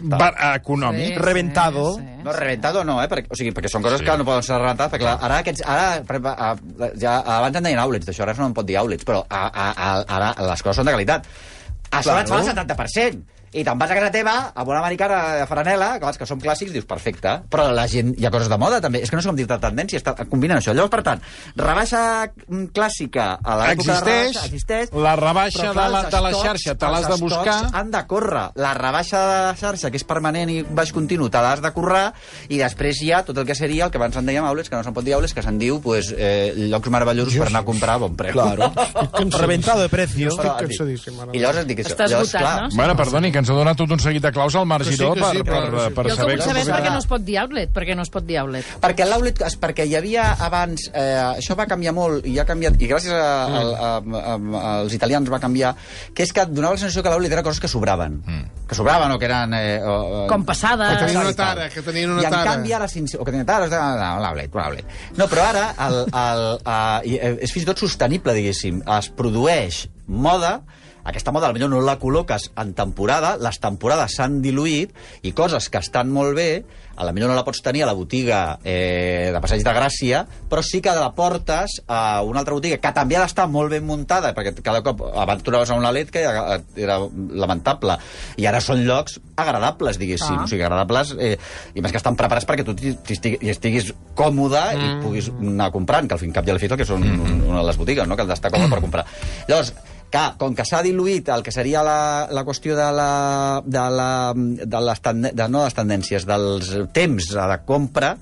Bar 0.00 0.32
econòmic. 0.54 1.18
Reventado. 1.20 2.00
no, 2.24 2.32
reventado 2.32 2.84
no, 2.84 2.98
eh? 3.02 3.08
Perquè, 3.10 3.30
o 3.30 3.38
sigui, 3.38 3.52
perquè 3.56 3.70
són 3.70 3.84
coses 3.84 4.02
sí. 4.02 4.06
que 4.08 4.16
no 4.18 4.26
poden 4.26 4.42
ser 4.46 4.58
reventades, 4.58 4.92
perquè 4.92 5.06
clar, 5.06 5.18
ara, 5.22 5.40
aquests, 5.44 5.62
ara 5.66 6.34
a, 6.34 6.50
ja, 6.98 7.18
abans 7.38 7.56
en 7.60 7.68
deien 7.68 7.82
outlets, 7.82 8.08
d'això 8.08 8.26
ara 8.26 8.34
no 8.38 8.50
en 8.50 8.56
pot 8.56 8.66
dir 8.66 8.80
outlets, 8.82 9.06
però 9.06 9.22
a, 9.28 9.44
a, 9.46 9.68
a, 9.70 9.90
ara 10.18 10.32
les 10.50 10.64
coses 10.66 10.80
són 10.82 10.90
de 10.90 10.96
qualitat. 10.96 11.28
A 11.90 12.02
sobre 12.02 12.22
Claro. 12.22 12.22
et 12.22 12.28
fa 12.28 12.40
el 12.40 12.66
70%. 12.66 13.39
I 13.52 13.64
te'n 13.66 13.78
vas 13.80 13.90
a 13.90 13.94
casa 13.98 14.10
teva, 14.14 14.34
amb 14.54 14.68
una 14.70 14.78
americana 14.78 15.34
de 15.40 15.46
franela, 15.50 15.98
que, 15.98 16.04
vas, 16.06 16.16
que 16.20 16.26
són 16.28 16.38
clàssics, 16.38 16.70
dius, 16.70 16.84
perfecte. 16.86 17.32
Però 17.50 17.64
la 17.74 17.88
gent, 17.90 18.12
hi 18.16 18.26
ha 18.26 18.30
coses 18.30 18.46
de 18.48 18.58
moda, 18.62 18.78
també. 18.80 19.00
És 19.02 19.10
que 19.10 19.16
no 19.18 19.22
sé 19.24 19.28
com 19.28 19.34
dir-te 19.38 19.56
tendència, 19.58 19.98
està, 19.98 20.14
combinen 20.30 20.58
això. 20.60 20.70
Llavors, 20.72 20.92
per 20.92 21.02
tant, 21.02 21.22
rebaixa 21.58 22.30
mm, 22.46 22.68
clàssica 22.76 23.26
a 23.42 23.56
l'època 23.58 23.64
de 23.66 23.72
Existeix, 23.72 24.04
rebaixa, 24.06 24.44
existeix, 24.46 24.92
la 24.94 25.16
rebaixa 25.18 25.64
però, 25.64 25.72
clar, 25.74 25.86
de 25.88 25.92
la- 25.96 26.02
de 26.14 26.20
la 26.26 26.32
xarxa 26.44 26.74
te 26.78 26.86
l'has 26.92 27.08
de 27.10 27.16
buscar. 27.24 27.56
han 27.74 27.90
de 27.90 28.04
córrer. 28.06 28.44
La 28.54 28.72
rebaixa 28.74 29.18
de 29.26 29.42
la 29.48 29.56
xarxa, 29.58 29.90
que 29.90 29.96
és 29.98 30.04
permanent 30.04 30.48
i 30.50 30.62
baix 30.62 30.92
continu, 30.92 31.28
te 31.28 31.42
l'has 31.42 31.60
de 31.60 31.72
currar, 31.74 32.12
i 32.48 32.58
després 32.62 33.02
hi 33.02 33.10
ha 33.12 33.24
tot 33.24 33.36
el 33.38 33.46
que 33.46 33.54
seria 33.58 33.86
el 33.86 33.90
que 33.90 33.98
abans 33.98 34.16
en 34.16 34.26
dèiem 34.30 34.44
outlets, 34.46 34.70
que 34.70 34.76
no 34.76 34.84
se'n 34.86 34.94
pot 34.94 35.04
dir 35.04 35.14
outlets, 35.18 35.34
que 35.34 35.42
se'n 35.42 35.58
diu 35.58 35.80
pues, 35.82 36.14
eh, 36.16 36.52
llocs 36.70 36.88
meravellosos 36.88 37.34
per 37.36 37.48
anar 37.48 37.62
a 37.62 37.64
comprar 37.64 37.94
a 37.98 38.04
bon 38.06 38.14
preu. 38.14 38.32
Claro. 38.32 38.70
Reventado 39.40 39.82
de 39.82 39.88
precio. 39.88 40.30
Però, 40.36 40.54
Estic 40.54 40.68
cansadíssim. 40.68 41.20
I 41.34 41.38
llavors 41.42 41.64
et 41.64 41.66
dic 41.66 41.82
això. 41.82 41.94
Està 41.96 42.06
Llavors, 42.08 42.28
esgotat, 42.30 42.46
clar, 42.46 42.62
no? 42.70 42.76
Bueno, 42.76 42.96
perdoni, 42.96 43.32
que 43.32 43.39
ens 43.40 43.50
ha 43.50 43.56
donat 43.56 43.78
tot 43.80 43.90
un 43.96 44.00
seguit 44.02 44.22
de 44.22 44.32
claus 44.34 44.54
al 44.58 44.66
Marc 44.68 44.84
Que 44.86 44.92
sí, 44.92 44.98
Giró 45.00 45.14
que 45.14 45.20
per, 45.24 45.30
sí, 45.34 45.42
per, 45.42 45.54
però- 45.54 45.84
per, 45.84 45.94
per 45.96 46.04
Jo 46.04 46.10
el 46.10 46.10
que 46.10 46.16
saber 46.20 46.36
vull 46.36 46.44
saber 46.46 46.62
és 46.62 46.70
per 46.70 46.80
què 46.84 46.92
no 46.92 47.00
es 47.00 47.08
pot 47.10 47.24
dir 47.26 47.38
outlet. 47.42 47.72
Per 47.74 47.84
què 47.88 47.96
no 47.96 48.04
es 48.06 48.12
pot 48.12 48.26
dir 48.28 48.38
outlet? 48.42 48.70
Perquè 48.84 49.06
l'outlet, 49.08 49.42
és 49.46 49.56
perquè 49.60 49.86
hi 49.88 49.96
havia 49.98 50.26
abans, 50.46 50.86
eh, 50.92 51.18
això 51.40 51.56
va 51.58 51.66
canviar 51.70 51.94
molt 51.96 52.26
i 52.28 52.38
ha 52.38 52.46
canviat, 52.48 52.78
i 52.80 52.90
gràcies 52.90 53.12
a, 53.14 53.26
a, 53.44 53.62
a, 53.90 53.92
a, 54.20 54.36
als 54.80 54.94
italians 54.96 55.30
va 55.32 55.40
canviar, 55.42 55.74
que 56.14 56.24
és 56.26 56.32
que 56.32 56.44
et 56.44 56.54
donava 56.54 56.76
la 56.76 56.82
sensació 56.82 57.04
que 57.04 57.12
l'outlet 57.12 57.32
era 57.36 57.44
coses 57.46 57.60
que 57.62 57.68
sobraven. 57.70 58.20
Mm. 58.26 58.66
Que 58.70 58.78
sobraven 58.78 59.12
o 59.12 59.18
que 59.18 59.26
eren... 59.26 59.54
Eh, 59.58 59.80
o, 59.82 60.26
Com 60.30 60.44
passades. 60.46 60.96
Que 60.96 61.06
tenien 61.06 61.22
una 61.24 61.36
tara, 61.36 61.68
que 61.72 61.82
tenien 61.82 62.10
una 62.14 62.22
I 62.22 62.28
en 62.28 62.36
tara. 62.36 62.52
canvi 62.54 62.74
ara... 62.76 62.86
O 62.86 63.24
que 63.24 63.32
tenien 63.32 63.46
tara, 63.46 63.66
l'outlet, 63.66 64.54
un 64.54 64.62
outlet. 64.62 64.98
No, 65.18 65.26
però 65.30 65.46
ara 65.50 65.64
el, 65.86 66.02
el, 66.06 66.44
uh, 66.62 67.38
és 67.42 67.52
fins 67.52 67.64
i 67.64 67.70
tot 67.70 67.82
sostenible, 67.82 68.34
diguéssim. 68.36 68.82
Es 68.98 69.10
produeix 69.16 69.86
moda 70.06 70.60
aquesta 71.04 71.32
moda 71.32 71.50
potser 71.52 71.70
no 71.70 71.80
la 71.84 71.98
col·loques 72.00 72.50
en 72.60 72.74
temporada, 72.76 73.36
les 73.40 73.60
temporades 73.62 74.16
s'han 74.16 74.40
diluït 74.44 74.92
i 75.22 75.32
coses 75.36 75.68
que 75.70 75.80
estan 75.80 76.10
molt 76.12 76.36
bé, 76.36 76.50
a 77.00 77.04
la 77.04 77.14
millor 77.16 77.30
no 77.30 77.36
la 77.38 77.44
pots 77.46 77.62
tenir 77.64 77.82
a 77.82 77.88
la 77.88 77.94
botiga 77.96 78.58
eh, 78.62 79.30
de 79.32 79.40
Passeig 79.40 79.62
de 79.64 79.72
Gràcia, 79.72 80.20
però 80.50 80.60
sí 80.64 80.82
que 80.84 80.92
la 80.92 81.08
portes 81.16 81.78
a 81.88 82.20
una 82.26 82.42
altra 82.42 82.56
botiga 82.58 82.76
que 82.82 82.92
també 82.96 83.16
ha 83.16 83.22
d'estar 83.24 83.46
molt 83.48 83.72
ben 83.72 83.86
muntada, 83.88 84.34
perquè 84.36 84.52
cada 84.60 84.82
cop 84.84 85.00
abans 85.08 85.44
trobaves 85.46 85.72
a 85.72 85.78
un 85.78 85.86
Lalet 85.86 86.12
que 86.12 86.20
era 86.20 86.98
lamentable, 87.40 87.96
i 88.36 88.48
ara 88.50 88.60
són 88.60 88.84
llocs 88.84 89.16
agradables, 89.40 89.96
diguéssim, 90.00 90.36
Ah. 90.40 90.44
o 90.44 90.46
sigui, 90.46 90.62
agradables, 90.62 91.14
eh, 91.18 91.38
i 91.74 91.80
més 91.80 91.92
que 91.92 91.98
estan 91.98 92.16
preparats 92.16 92.46
perquè 92.46 92.64
tu 92.64 92.74
t'hi 92.76 92.92
estiguis, 93.16 93.40
hi 93.40 93.50
estiguis 93.50 93.92
còmode 94.14 94.60
mm. 94.60 94.84
i 94.84 95.02
puguis 95.02 95.30
anar 95.30 95.70
comprant, 95.72 96.06
que 96.06 96.18
al 96.18 96.20
fin 96.20 96.32
cap 96.32 96.46
i 96.46 96.52
a 96.52 96.58
la 96.58 96.60
fi 96.60 96.68
és 96.68 96.76
el 96.76 96.78
que 96.78 96.84
són 96.84 97.00
mm. 97.00 97.48
una 97.48 97.62
de 97.62 97.66
les 97.70 97.80
botigues, 97.80 98.06
no? 98.06 98.16
que 98.16 98.28
has 98.28 98.34
d'estar 98.34 98.52
còmode 98.52 98.70
per 98.70 98.82
comprar. 98.86 99.06
Llavors, 99.48 99.72
que, 100.10 100.24
com 100.40 100.54
que 100.58 100.66
s'ha 100.66 100.82
diluït 100.84 101.30
el 101.32 101.44
que 101.46 101.54
seria 101.54 101.84
la, 101.86 102.26
la 102.30 102.44
qüestió 102.46 102.76
de, 102.78 102.88
la, 102.94 103.10
de, 103.64 103.84
la, 103.96 104.10
de, 104.36 104.84
les 104.88 105.02
de 105.30 105.48
no 105.48 105.64
les 105.64 105.76
tendències, 105.78 106.26
dels 106.28 106.72
temps 106.96 107.30
de 107.36 107.60
compra, 107.66 108.16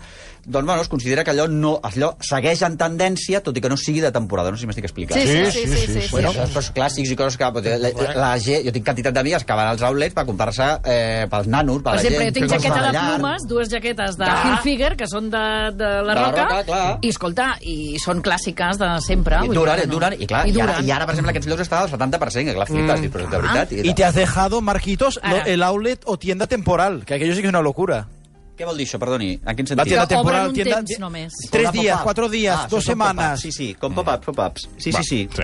Doncs, 0.49 0.65
bueno, 0.65 0.81
es 0.81 0.89
considera 0.89 1.23
que 1.25 1.31
allò, 1.35 1.45
no, 1.47 1.75
allò 1.85 2.15
segueix 2.25 2.63
en 2.65 2.79
tendència, 2.81 3.43
tot 3.45 3.57
i 3.59 3.61
que 3.61 3.69
no 3.69 3.77
sigui 3.77 4.01
de 4.01 4.09
temporada. 4.11 4.51
No 4.51 4.57
sé 4.57 4.63
si 4.63 4.69
m'estic 4.71 4.87
explicant. 4.89 5.21
Sí, 5.21 5.27
sí, 5.29 5.45
Sí, 5.53 5.61
sí, 5.61 5.69
sí, 5.69 5.77
sí, 5.77 5.93
sí, 5.93 6.01
sí. 6.07 6.09
Bueno, 6.11 6.31
coses 6.33 6.71
clàssics 6.73 7.11
i 7.13 7.17
coses 7.17 7.37
que... 7.37 7.45
La, 7.45 7.77
la, 7.93 8.15
la, 8.17 8.31
gent- 8.41 8.65
jo 8.65 8.73
tinc 8.73 8.87
quantitat 8.87 9.13
d'amigues 9.13 9.45
que 9.45 9.53
van 9.59 9.69
als 9.75 9.83
outlets 9.85 10.17
per 10.17 10.25
comprar-se 10.25 10.69
eh, 10.89 11.27
pels 11.31 11.47
nanos, 11.53 11.83
per, 11.83 11.93
Per 11.93 11.95
la 11.99 12.01
exemple, 12.01 12.25
gent. 12.25 12.33
jo 12.33 12.41
tinc 12.41 12.49
que 12.49 12.59
jaqueta 12.59 12.81
de 12.81 12.89
allà. 12.97 13.05
plomes, 13.19 13.47
dues 13.51 13.69
jaquetes 13.69 14.17
de 14.17 14.25
Clar. 14.25 14.39
Hilfiger, 14.49 14.91
que 14.97 15.07
són 15.13 15.29
de, 15.31 15.45
de 15.77 15.85
la 15.85 16.01
De 16.01 16.03
la 16.09 16.19
Roca, 16.25 16.45
Roca, 16.49 16.65
clar. 16.65 16.99
i 17.03 17.13
escolta, 17.13 17.49
i 17.61 17.77
són 18.01 18.23
clàssiques 18.25 18.81
de 18.81 18.91
sempre. 19.05 19.43
I 19.45 19.53
i 19.53 19.53
no. 19.53 19.55
duren, 19.93 20.17
i 20.19 20.27
clar, 20.27 20.47
I 20.49 20.57
i, 20.57 20.61
ara, 20.65 20.81
i 20.81 20.91
ara, 20.91 21.05
per 21.05 21.13
exemple, 21.15 21.31
aquests 21.37 21.49
llocs 21.53 21.67
estan 21.69 21.85
al 21.85 21.91
70%, 21.93 22.45
que 22.49 22.55
clar, 22.57 22.67
flipes, 22.73 23.01
mm. 23.01 23.31
de 23.31 23.37
veritat. 23.43 23.73
Y 23.85 23.93
te 23.95 24.05
has 24.05 24.15
dejado, 24.15 24.61
Marquitos, 24.61 25.21
lo- 25.23 25.29
Ahora. 25.29 25.45
el 25.45 25.63
outlet 25.63 26.01
o 26.07 26.19
tienda 26.19 26.47
temporal, 26.47 27.05
que 27.05 27.15
aquello 27.15 27.35
sí 27.35 27.43
que 27.43 27.49
es 27.49 27.53
una 27.53 27.61
locura. 27.63 28.07
Què 28.59 28.67
vol 28.67 28.77
dir 28.77 28.87
això, 28.89 28.99
perdoni? 28.99 29.29
En 29.47 29.55
quin 29.57 29.65
La 29.65 29.71
sentit? 29.71 29.89
tienda 29.93 30.07
Que 30.09 30.17
obren 30.17 30.19
temporal, 30.19 30.49
un 30.49 30.55
tienda... 30.55 30.77
temps 30.83 30.99
només. 30.99 31.33
Tres 31.51 31.69
pop-up. 31.71 32.03
cuatro 32.03 32.29
días, 32.29 32.57
Ah, 32.57 32.63
dos 32.63 32.71
pop-ups. 32.71 32.87
semanas. 32.87 33.41
Sí, 33.41 33.53
sí, 33.53 33.75
com 33.79 33.95
pop-ups, 33.95 34.25
pop-ups. 34.27 34.69
Sí, 34.79 34.91
sí, 34.93 35.03
sí. 35.05 35.29
Sí. 35.33 35.43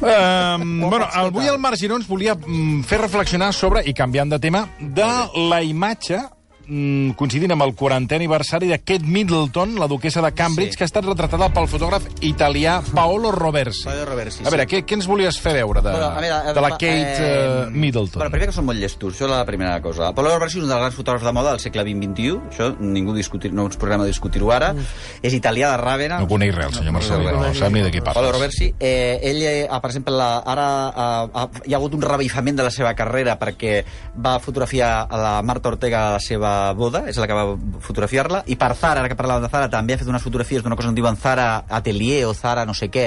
Um, 0.00 0.80
bueno, 0.90 1.06
avui 1.12 1.46
el 1.48 1.58
Marc 1.58 1.78
Giró 1.80 1.96
ens 1.96 2.06
volia 2.08 2.34
mm, 2.34 2.82
fer 2.84 2.98
reflexionar 3.00 3.52
sobre, 3.56 3.80
i 3.88 3.94
canviant 3.94 4.28
de 4.34 4.38
tema, 4.42 4.64
de 4.80 5.06
la 5.48 5.62
imatge 5.64 6.18
coincidint 6.66 7.52
amb 7.54 7.62
el 7.62 7.74
40è 7.78 8.16
aniversari 8.16 8.66
de 8.66 8.78
Kate 8.82 9.06
Middleton, 9.06 9.76
la 9.78 9.86
duquesa 9.86 10.20
de 10.22 10.32
Cambridge, 10.34 10.72
Sí. 10.72 10.76
que 10.78 10.84
ha 10.84 10.90
estat 10.90 11.04
retratada 11.04 11.48
pel 11.52 11.68
fotògraf 11.68 12.02
italià 12.20 12.80
Paolo 12.94 13.30
Roversi. 13.30 13.84
Paolo 13.84 14.04
Roversi, 14.04 14.42
A 14.44 14.50
veure, 14.50 14.66
sí. 14.66 14.74
què, 14.74 14.84
què 14.84 14.94
ens 14.98 15.06
volies 15.06 15.38
fer 15.38 15.52
veure 15.54 15.80
de, 15.80 15.90
Bueno, 15.90 16.06
a 16.06 16.20
veure, 16.20 16.54
de 16.54 16.60
la 16.60 16.68
eh, 16.68 16.72
Kate 16.72 17.16
eh, 17.20 17.66
Middleton? 17.70 18.18
Bueno, 18.18 18.30
primer 18.30 18.48
que 18.48 18.56
són 18.56 18.66
molt 18.66 18.78
llestos, 18.80 19.14
això 19.14 19.26
és 19.28 19.30
la 19.30 19.44
primera 19.46 19.80
cosa. 19.80 20.12
Paolo 20.12 20.34
Roversi 20.34 20.58
és 20.58 20.64
un 20.64 20.70
dels 20.70 20.80
grans 20.80 20.94
fotògrafs 20.98 21.24
de 21.24 21.32
moda 21.32 21.50
del 21.54 21.60
segle 21.60 21.84
XX-XXI, 21.84 22.40
això 22.50 22.68
ningú 22.80 23.14
discutir, 23.14 23.52
no 23.52 23.66
ens 23.66 23.76
posarem 23.76 24.02
a 24.02 24.08
discutir-ho 24.10 24.50
ara. 24.50 24.74
És 25.22 25.32
italià 25.34 25.70
de 25.70 25.76
Ravenna. 25.76 26.18
No 26.20 26.26
coneix 26.28 26.54
res, 26.54 26.74
senyor 26.74 26.92
Marcelí, 26.98 27.30
no, 27.30 27.54
sap 27.54 27.70
ni 27.72 27.80
de 27.82 27.90
qui 27.92 28.00
Paolo 28.00 28.26
parles. 28.26 28.34
Roversi, 28.40 28.74
eh, 28.80 29.20
ell, 29.22 29.42
eh, 29.42 29.68
per 29.70 29.90
exemple, 29.90 30.14
la, 30.16 30.38
ara 30.38 30.68
eh, 30.90 31.30
ha, 31.32 31.48
hi 31.64 31.72
ha 31.74 31.76
hagut 31.76 31.94
un 31.94 32.02
revifament 32.02 32.56
de 32.56 32.66
la 32.66 32.70
seva 32.74 32.94
carrera 32.94 33.38
perquè 33.38 33.84
va 34.18 34.38
fotografiar 34.40 35.06
a 35.08 35.16
la 35.16 35.42
Marta 35.42 35.68
Ortega 35.68 36.08
a 36.08 36.12
la 36.16 36.20
seva 36.20 36.55
boda, 36.76 37.04
és 37.10 37.18
la 37.20 37.26
que 37.28 37.36
va 37.36 37.44
fotografiar-la, 37.84 38.42
i 38.50 38.56
per 38.58 38.72
Zara, 38.78 39.02
ara 39.02 39.10
que 39.10 39.18
parlàvem 39.18 39.46
de 39.46 39.50
Zara, 39.52 39.70
també 39.72 39.94
ha 39.94 40.00
fet 40.00 40.10
unes 40.10 40.24
fotografies 40.24 40.64
d'una 40.64 40.76
cosa 40.78 40.88
que 40.88 40.94
en 40.94 40.98
diuen 40.98 41.18
Zara 41.20 41.46
Atelier 41.78 42.24
o 42.28 42.34
Zara 42.34 42.66
no 42.68 42.74
sé 42.74 42.90
què, 42.92 43.06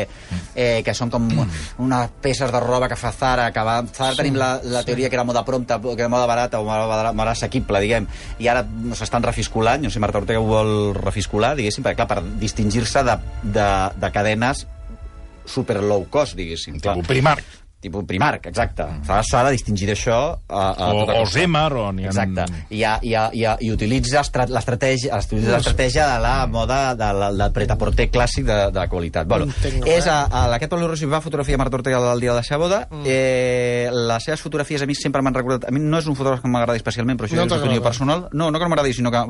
eh, 0.55 0.81
que 0.85 0.95
són 0.97 1.11
com 1.13 1.27
unes 1.29 2.15
peces 2.21 2.51
de 2.51 2.63
roba 2.63 2.89
que 2.91 2.97
fa 2.99 3.11
Zara, 3.15 3.49
que 3.55 3.65
va... 3.65 3.79
Zara 3.95 4.17
tenim 4.19 4.39
la, 4.39 4.51
la 4.63 4.83
teoria 4.87 5.09
que 5.09 5.19
era 5.19 5.27
moda 5.27 5.45
prompta, 5.45 5.79
que 5.81 5.99
era 5.99 6.09
moda 6.11 6.27
barata 6.29 6.59
o 6.59 6.67
moda, 6.67 7.13
moda, 7.13 7.35
assequible, 7.35 7.81
diguem, 7.83 8.09
i 8.39 8.49
ara 8.51 8.65
s'estan 8.97 9.25
refisculant, 9.25 9.83
no 9.85 9.93
sé, 9.93 10.01
Marta 10.03 10.21
Ortega 10.21 10.41
ho 10.41 10.49
vol 10.49 10.73
refiscular, 10.97 11.55
diguéssim, 11.59 11.85
perquè, 11.85 12.03
clar, 12.03 12.09
per 12.09 12.39
distingir-se 12.41 13.05
de, 13.07 13.17
de, 13.43 13.69
de 13.99 14.11
cadenes 14.15 14.65
super 15.49 15.81
low 15.81 16.05
cost, 16.09 16.37
diguéssim. 16.37 16.77
Clar. 16.79 16.99
Primark. 17.07 17.58
Tipus 17.79 18.03
Primark, 18.03 18.43
exacte. 18.49 18.83
S'ha 19.07 19.21
s'ha 19.23 19.43
de 19.47 19.53
distingir 19.55 19.87
d'això 19.87 20.15
a, 20.49 20.63
a 20.75 20.87
O, 20.91 21.05
tota 21.05 21.13
o. 21.21 21.25
Zemar, 21.31 21.71
o 21.79 21.85
ha... 21.87 21.93
Exacte. 21.95 22.43
I, 22.75 22.81
ha, 22.83 22.97
i, 23.01 23.13
ha, 23.15 23.29
i, 23.31 23.45
ha, 23.47 23.53
i 23.63 23.69
utilitza 23.71 24.19
estra- 24.19 24.47
l'estratègia 24.51 25.15
utilitza 25.15 25.53
l'estratègia 25.55 26.07
de 26.09 26.17
la 26.25 26.33
moda 26.51 26.79
de 26.99 27.07
la, 27.15 27.29
del 27.31 27.53
pret-a-porter 27.55 28.09
clàssic 28.11 28.43
de, 28.49 28.57
de 28.75 28.83
qualitat. 28.91 29.29
Bueno, 29.31 29.47
Entenc, 29.47 29.87
és 29.87 30.09
a, 30.11 30.25
a 30.27 30.41
aquest 30.57 30.73
Pablo 30.73 30.89
Rossi 30.91 31.07
va 31.07 31.21
fotografiar 31.23 31.57
Marta 31.61 31.79
Ortega 31.79 32.01
el 32.11 32.19
dia 32.19 32.33
de 32.33 32.35
la 32.41 32.43
seva 32.43 32.59
boda. 32.65 32.81
Mm. 32.91 33.03
Eh, 33.07 33.87
les 34.11 34.27
seves 34.27 34.43
fotografies 34.43 34.83
a 34.83 34.89
mi 34.89 34.97
sempre 34.99 35.23
m'han 35.23 35.39
recordat... 35.39 35.69
A 35.69 35.71
mi 35.71 35.79
no 35.79 36.03
és 36.03 36.11
un 36.11 36.19
fotògraf 36.19 36.43
que 36.43 36.51
m'agradi 36.51 36.83
especialment, 36.83 37.15
però 37.15 37.29
això 37.29 37.39
No 37.39 37.47
és 37.47 37.53
una 37.53 37.61
opinió 37.63 37.85
personal. 37.85 38.27
No, 38.33 38.49
no 38.51 38.59
que 38.59 38.67
no 38.67 38.73
m'agradi, 38.75 38.91
sinó 38.99 39.13
que... 39.15 39.23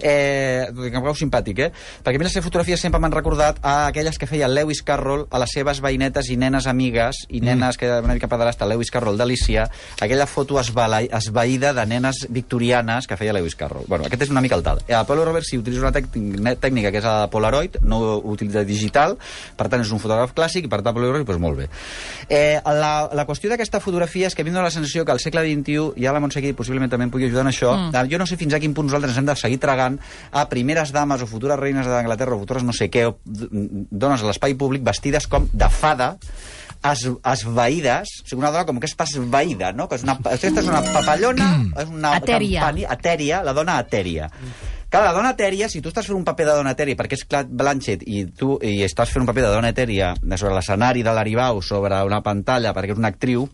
Eh, 0.00 0.66
que 0.74 0.90
em 0.90 1.04
cau 1.04 1.14
simpàtic, 1.14 1.62
eh? 1.68 1.70
Perquè 2.02 2.18
a 2.18 2.18
mi 2.18 2.26
les 2.26 2.34
seves 2.34 2.48
fotografies 2.50 2.82
sempre 2.82 2.98
m'han 2.98 3.14
recordat 3.14 3.62
a 3.62 3.76
aquelles 3.92 4.18
que 4.18 4.26
feia 4.26 4.48
Lewis 4.50 4.82
Carroll 4.82 5.28
a 5.30 5.38
les 5.44 5.54
seves 5.54 5.78
veïnetes 5.84 6.32
i 6.34 6.38
nenes 6.40 6.66
amigues 6.66 7.22
i 7.28 7.38
nenes 7.44 7.59
que 7.78 7.88
una 8.00 8.14
mica 8.14 8.28
pederasta, 8.28 8.66
Lewis 8.66 8.90
Carroll 8.90 9.18
d'Alicia, 9.18 9.66
aquella 10.00 10.26
foto 10.26 10.58
esbala, 10.60 11.02
esvaïda 11.02 11.72
de 11.76 11.84
nenes 11.86 12.26
victorianes 12.28 13.06
que 13.06 13.16
feia 13.16 13.32
Lewis 13.32 13.56
Carroll. 13.56 13.84
Bueno, 13.86 14.04
aquest 14.06 14.22
és 14.22 14.30
una 14.30 14.40
mica 14.40 14.56
el 14.56 14.62
tal. 14.62 14.80
Eh, 14.88 14.94
El 14.94 15.06
Pablo 15.06 15.24
Roversi 15.24 15.58
utilitza 15.58 15.86
una 15.86 15.92
tècnica, 16.56 16.90
que 16.90 16.98
és 16.98 17.04
la 17.04 17.28
Polaroid, 17.30 17.78
no 17.82 18.18
utilitza 18.18 18.64
digital, 18.64 19.16
per 19.56 19.68
tant 19.68 19.80
és 19.84 19.90
un 19.92 20.00
fotògraf 20.02 20.34
clàssic 20.36 20.64
i 20.66 20.68
per 20.72 20.80
tant 20.82 20.94
Pablo 20.94 21.08
Roversi, 21.12 21.26
doncs 21.30 21.40
molt 21.40 21.58
bé. 21.58 21.68
Eh, 22.28 22.60
la, 22.64 23.08
la 23.12 23.26
qüestió 23.28 23.50
d'aquesta 23.50 23.80
fotografia 23.80 24.28
és 24.28 24.34
que 24.34 24.42
a 24.42 24.44
mi 24.44 24.50
em 24.52 24.56
dóna 24.58 24.68
la 24.68 24.74
sensació 24.74 25.04
que 25.04 25.12
al 25.12 25.20
segle 25.22 25.44
XXI, 25.46 25.92
i 26.00 26.06
ara 26.06 26.18
la 26.18 26.24
Montse 26.24 26.38
aquí 26.40 26.52
possiblement 26.56 26.90
també 26.90 27.06
em 27.08 27.12
pugui 27.12 27.26
ajudar 27.28 27.44
en 27.46 27.52
això, 27.52 27.72
mm. 27.76 28.08
jo 28.10 28.18
no 28.20 28.26
sé 28.26 28.36
fins 28.40 28.54
a 28.54 28.60
quin 28.62 28.74
punt 28.74 28.88
nosaltres 28.90 29.12
ens 29.14 29.22
hem 29.22 29.28
de 29.30 29.36
seguir 29.38 29.58
tragant 29.62 29.98
a 30.32 30.46
primeres 30.48 30.92
dames 30.92 31.22
o 31.22 31.28
futures 31.30 31.58
reines 31.60 31.86
d'Anglaterra 31.86 32.36
o 32.36 32.40
futures 32.42 32.64
no 32.66 32.72
sé 32.76 32.90
què, 32.90 33.06
d- 33.24 33.48
dones 33.90 34.22
a 34.22 34.28
l'espai 34.30 34.54
públic 34.58 34.82
vestides 34.86 35.26
com 35.30 35.48
de 35.52 35.68
fada, 35.70 36.14
es, 36.92 37.04
esvaïdes, 37.34 38.08
o 38.22 38.26
sigui, 38.28 38.40
una 38.40 38.50
dona 38.54 38.64
com 38.68 38.80
que 38.80 38.88
està 38.88 39.04
esvaïda, 39.08 39.72
no? 39.76 39.88
Que 39.88 39.98
és 40.00 40.04
una, 40.06 40.16
aquesta 40.20 40.60
és 40.62 40.68
una 40.70 40.82
papallona, 40.92 41.48
és 41.82 41.88
una 41.92 42.14
Etèria. 42.20 42.60
campani- 42.66 42.86
etèria, 42.90 43.42
la 43.44 43.52
dona 43.56 43.78
etèria. 43.82 44.30
Clar, 44.90 45.04
la 45.06 45.12
dona 45.14 45.30
etèria, 45.36 45.68
si 45.70 45.78
tu 45.80 45.88
estàs 45.92 46.06
fent 46.08 46.16
un 46.18 46.24
paper 46.26 46.48
de 46.48 46.54
dona 46.58 46.72
etèria, 46.74 46.96
perquè 46.98 47.14
és 47.14 47.24
Clat 47.28 47.46
Blanchett 47.46 48.02
i 48.10 48.24
tu 48.26 48.56
i 48.66 48.80
estàs 48.82 49.12
fent 49.12 49.22
un 49.22 49.28
paper 49.28 49.44
de 49.46 49.52
dona 49.54 49.70
etèria 49.70 50.14
sobre 50.36 50.54
l'escenari 50.56 51.04
de 51.06 51.12
l'Aribau, 51.14 51.60
sobre 51.62 52.00
una 52.08 52.18
pantalla, 52.26 52.72
perquè 52.74 52.96
és 52.96 52.98
una 52.98 53.12
actriu, 53.14 53.46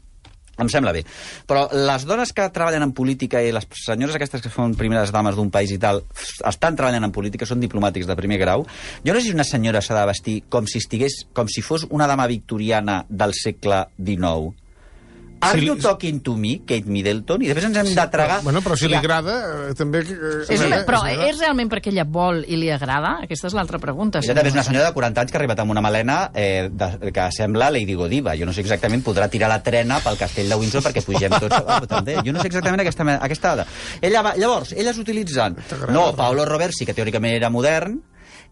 em 0.59 0.71
sembla 0.73 0.95
bé. 0.97 1.05
Però 1.49 1.67
les 1.73 2.07
dones 2.09 2.33
que 2.37 2.49
treballen 2.55 2.87
en 2.87 2.95
política 2.97 3.43
i 3.45 3.53
les 3.55 3.69
senyores 3.83 4.17
aquestes 4.19 4.45
que 4.45 4.53
són 4.53 4.77
primeres 4.79 5.13
dames 5.15 5.37
d'un 5.37 5.51
país 5.55 5.73
i 5.75 5.81
tal, 5.83 6.03
estan 6.49 6.79
treballant 6.79 7.09
en 7.09 7.15
política, 7.15 7.49
són 7.49 7.63
diplomàtics 7.63 8.09
de 8.09 8.19
primer 8.19 8.41
grau, 8.43 8.67
jo 9.05 9.15
no 9.15 9.21
sé 9.21 9.29
si 9.29 9.37
una 9.37 9.47
senyora 9.47 9.83
s'ha 9.85 9.99
de 9.99 10.07
vestir 10.11 10.37
com 10.53 10.69
si 10.71 10.81
estigués, 10.83 11.25
com 11.37 11.49
si 11.49 11.65
fos 11.65 11.87
una 11.91 12.09
dama 12.11 12.29
victoriana 12.31 13.05
del 13.09 13.35
segle 13.37 13.87
XIX. 13.97 14.66
Are 15.41 15.61
Sí, 15.61 15.67
you 15.67 15.75
li- 15.75 15.81
talking 15.83 16.21
to 16.25 16.35
me, 16.37 16.63
Kate 16.65 16.87
Middleton? 16.89 17.43
I 17.45 17.51
després 17.51 17.67
ens 17.69 17.77
hem 17.77 17.91
de 17.95 18.05
tragar... 18.11 18.39
Bueno, 18.43 18.63
però 18.65 18.75
si 18.77 18.89
li 18.89 18.95
Ja. 18.97 19.01
agrada, 19.03 19.35
eh, 19.69 19.75
també... 19.77 20.01
eh, 20.01 20.45
Sí, 20.49 20.57
sí, 20.57 20.65
eh, 20.73 20.79
però 20.89 21.03
eh, 21.07 21.29
és 21.29 21.39
realment 21.39 21.69
perquè 21.71 21.93
ella 21.93 22.05
vol 22.09 22.41
i 22.49 22.57
li 22.57 22.71
agrada? 22.73 23.19
Aquesta 23.27 23.51
és 23.51 23.55
l'altra 23.55 23.79
pregunta. 23.79 24.23
Ella 24.25 24.35
també 24.39 24.49
és 24.49 24.57
una 24.57 24.65
senyora 24.65 24.87
de 24.89 24.95
40 24.97 25.21
anys 25.21 25.31
que 25.31 25.37
ha 25.39 25.41
arribat 25.43 25.61
amb 25.61 25.71
una 25.77 25.83
melena 25.85 26.31
eh, 26.35 26.71
de, 26.73 27.13
que 27.13 27.29
sembla 27.37 27.69
Lady 27.71 27.95
Godiva. 27.95 28.35
Jo 28.37 28.49
no 28.49 28.53
sé 28.57 28.65
exactament, 28.65 29.05
podrà 29.05 29.29
tirar 29.29 29.51
la 29.53 29.61
trena 29.63 30.01
pel 30.01 30.17
castell 30.17 30.49
de 30.49 30.57
Windsor 30.57 30.83
perquè 30.89 31.05
pugem 31.05 31.37
tots... 31.37 31.53
Però 31.69 31.87
també, 31.87 32.17
jo 32.25 32.33
no 32.33 32.41
sé 32.41 32.49
exactament 32.49 32.81
aquesta, 32.87 33.05
aquesta 33.21 33.49
dada. 33.55 33.69
Ella 34.01 34.23
va, 34.25 34.35
llavors, 34.41 34.73
elles 34.73 34.99
utilitzen... 34.99 35.57
No, 35.93 36.15
Paolo 36.17 36.45
Roversi, 36.49 36.87
que 36.89 36.95
teòricament 36.97 37.37
era 37.37 37.51
modern, 37.53 38.01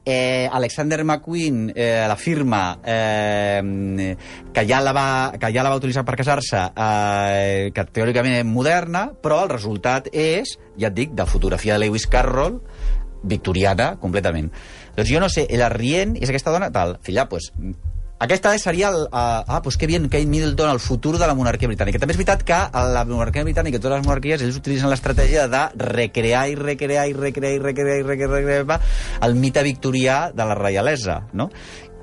eh, 0.05 0.49
Alexander 0.51 1.05
McQueen, 1.05 1.73
eh, 1.75 2.05
la 2.07 2.17
firma 2.17 2.79
eh, 2.85 4.17
que, 4.53 4.67
ja 4.69 4.81
la 4.81 4.93
va, 4.93 5.33
que 5.39 5.53
ja 5.53 5.65
la 5.65 5.73
va 5.73 5.81
utilitzar 5.81 6.05
per 6.05 6.19
casar-se, 6.21 6.61
eh, 6.77 7.71
que 7.75 7.87
teòricament 7.97 8.39
és 8.41 8.49
moderna, 8.49 9.07
però 9.23 9.43
el 9.45 9.55
resultat 9.55 10.11
és, 10.13 10.57
ja 10.77 10.91
et 10.93 10.99
dic, 10.99 11.17
de 11.17 11.27
fotografia 11.27 11.79
de 11.79 11.87
Lewis 11.87 12.07
Carroll, 12.11 12.61
victoriana, 13.25 13.95
completament. 14.01 14.53
Doncs 14.95 15.11
jo 15.11 15.21
no 15.23 15.31
sé, 15.33 15.47
ella 15.49 15.73
rient, 15.73 16.19
és 16.21 16.31
aquesta 16.31 16.53
dona, 16.55 16.71
tal, 16.75 16.99
filla, 17.03 17.29
pues, 17.31 17.51
aquesta 18.19 18.53
seria 18.59 18.89
el... 18.89 19.05
Uh, 19.05 19.43
ah, 19.47 19.61
pues 19.63 19.77
que 19.77 19.87
bien, 19.87 20.09
Kate 20.09 20.27
Middleton, 20.27 20.71
el 20.71 20.81
futur 20.81 21.19
de 21.19 21.27
la 21.27 21.35
monarquia 21.35 21.69
britànica. 21.69 21.99
També 21.99 22.15
és 22.15 22.21
veritat 22.21 22.45
que 22.47 22.59
la 22.95 23.05
monarquia 23.09 23.43
britànica 23.45 23.77
i 23.77 23.81
totes 23.83 23.99
les 23.99 24.07
monarquies 24.07 24.45
ells 24.45 24.59
utilitzen 24.61 24.91
l'estratègia 24.93 25.49
de 25.51 25.65
recrear 25.83 26.45
i 26.49 26.55
recrear 26.55 27.09
i 27.11 27.17
recrear 27.17 27.57
i 27.57 27.59
recrear 27.59 27.99
i 27.99 28.05
recrear, 28.05 28.05
i 28.05 28.07
recrear 28.07 28.79
el 29.27 29.35
mite 29.35 29.65
victorià 29.67 30.19
de 30.33 30.47
la 30.47 30.55
reialesa, 30.59 31.25
no? 31.33 31.49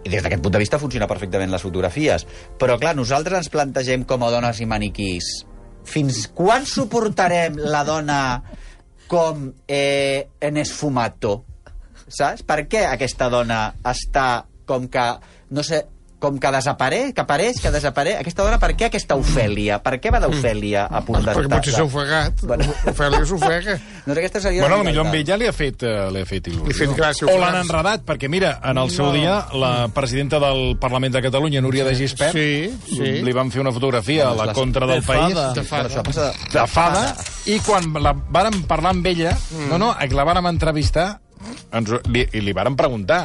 I 0.04 0.10
des 0.10 0.24
d'aquest 0.26 0.42
punt 0.44 0.54
de 0.56 0.62
vista 0.62 0.80
funciona 0.82 1.08
perfectament 1.08 1.52
les 1.54 1.64
fotografies. 1.64 2.26
Però, 2.60 2.76
clar, 2.82 2.96
nosaltres 2.98 3.46
ens 3.46 3.52
plantegem 3.54 4.04
com 4.10 4.26
a 4.26 4.32
dones 4.34 4.60
i 4.60 4.68
maniquís. 4.68 5.30
Fins 5.88 6.26
quan 6.36 6.66
suportarem 6.68 7.56
la 7.72 7.86
dona 7.88 8.20
com 9.08 9.48
eh, 9.68 10.28
en 10.42 10.58
esfumato? 10.58 11.40
Saps? 12.12 12.44
Per 12.44 12.66
què 12.68 12.84
aquesta 12.90 13.30
dona 13.32 13.64
està 13.88 14.44
com 14.68 14.88
que, 14.92 15.06
no 15.56 15.64
sé, 15.64 15.84
com 16.22 16.38
que 16.40 16.52
desapareix, 16.54 17.12
que 17.18 17.24
apareix, 17.26 17.58
que 17.64 17.72
desapareix? 17.74 18.20
Aquesta 18.22 18.46
dona, 18.46 18.60
per 18.62 18.70
què 18.78 18.88
aquesta 18.92 19.16
Ofèlia? 19.18 19.80
Per 19.82 19.96
què 20.00 20.12
va 20.14 20.20
d'Ofèlia 20.22 20.84
a 20.86 21.02
punt 21.06 21.24
de... 21.26 21.34
Perquè 21.34 21.50
potser 21.50 21.74
s'ha 21.74 21.86
ofegat. 21.88 22.44
Bueno. 22.46 22.68
Ofèlia 22.92 23.24
s'ofega. 23.26 23.76
Doncs 24.06 24.22
aquesta 24.22 24.42
seria... 24.46 24.62
Bueno, 24.68 24.84
potser 24.86 25.02
amb 25.02 25.18
ella 25.18 25.38
li 25.42 25.50
ha 25.50 25.54
fet, 25.58 25.84
eh, 25.90 25.96
li 26.14 26.22
ha 26.22 26.28
fet 26.30 26.52
il·lusió. 26.52 26.70
Li 26.70 26.76
ha 26.76 26.80
fet 26.84 26.94
gràcia, 27.00 27.28
O 27.32 27.40
l'han 27.42 27.58
enredat, 27.64 28.06
perquè 28.08 28.30
mira, 28.30 28.54
en 28.70 28.78
el 28.82 28.94
seu 28.94 29.10
No. 29.10 29.16
dia, 29.18 29.40
la 29.58 29.88
presidenta 29.94 30.38
del 30.40 30.78
Parlament 30.80 31.16
de 31.18 31.24
Catalunya, 31.26 31.62
Núria 31.66 31.84
de 31.90 31.96
Gispert, 31.98 32.38
Sí, 32.38 32.70
sí. 32.94 33.12
li 33.26 33.34
van 33.34 33.50
fer 33.52 33.62
una 33.66 33.74
fotografia 33.74 34.30
a 34.30 34.36
la 34.38 34.54
contra 34.54 34.86
del 34.86 35.02
de 35.02 35.08
país 35.08 35.34
fada. 35.34 35.52
De 35.58 35.64
fada. 35.66 36.04
de- 36.54 36.68
fada, 36.68 37.16
i 37.50 37.58
quan 37.66 37.90
la 37.98 38.14
vàrem 38.14 38.62
parlar 38.70 38.92
amb 38.94 39.06
ella, 39.10 39.34
no, 39.70 39.78
no, 39.82 39.96
la 39.98 40.24
vàrem 40.28 40.46
entrevistar, 40.54 41.10
ens, 41.74 41.90
li, 42.14 42.28
i 42.38 42.42
li 42.46 42.54
vàrem 42.54 42.76
preguntar, 42.78 43.24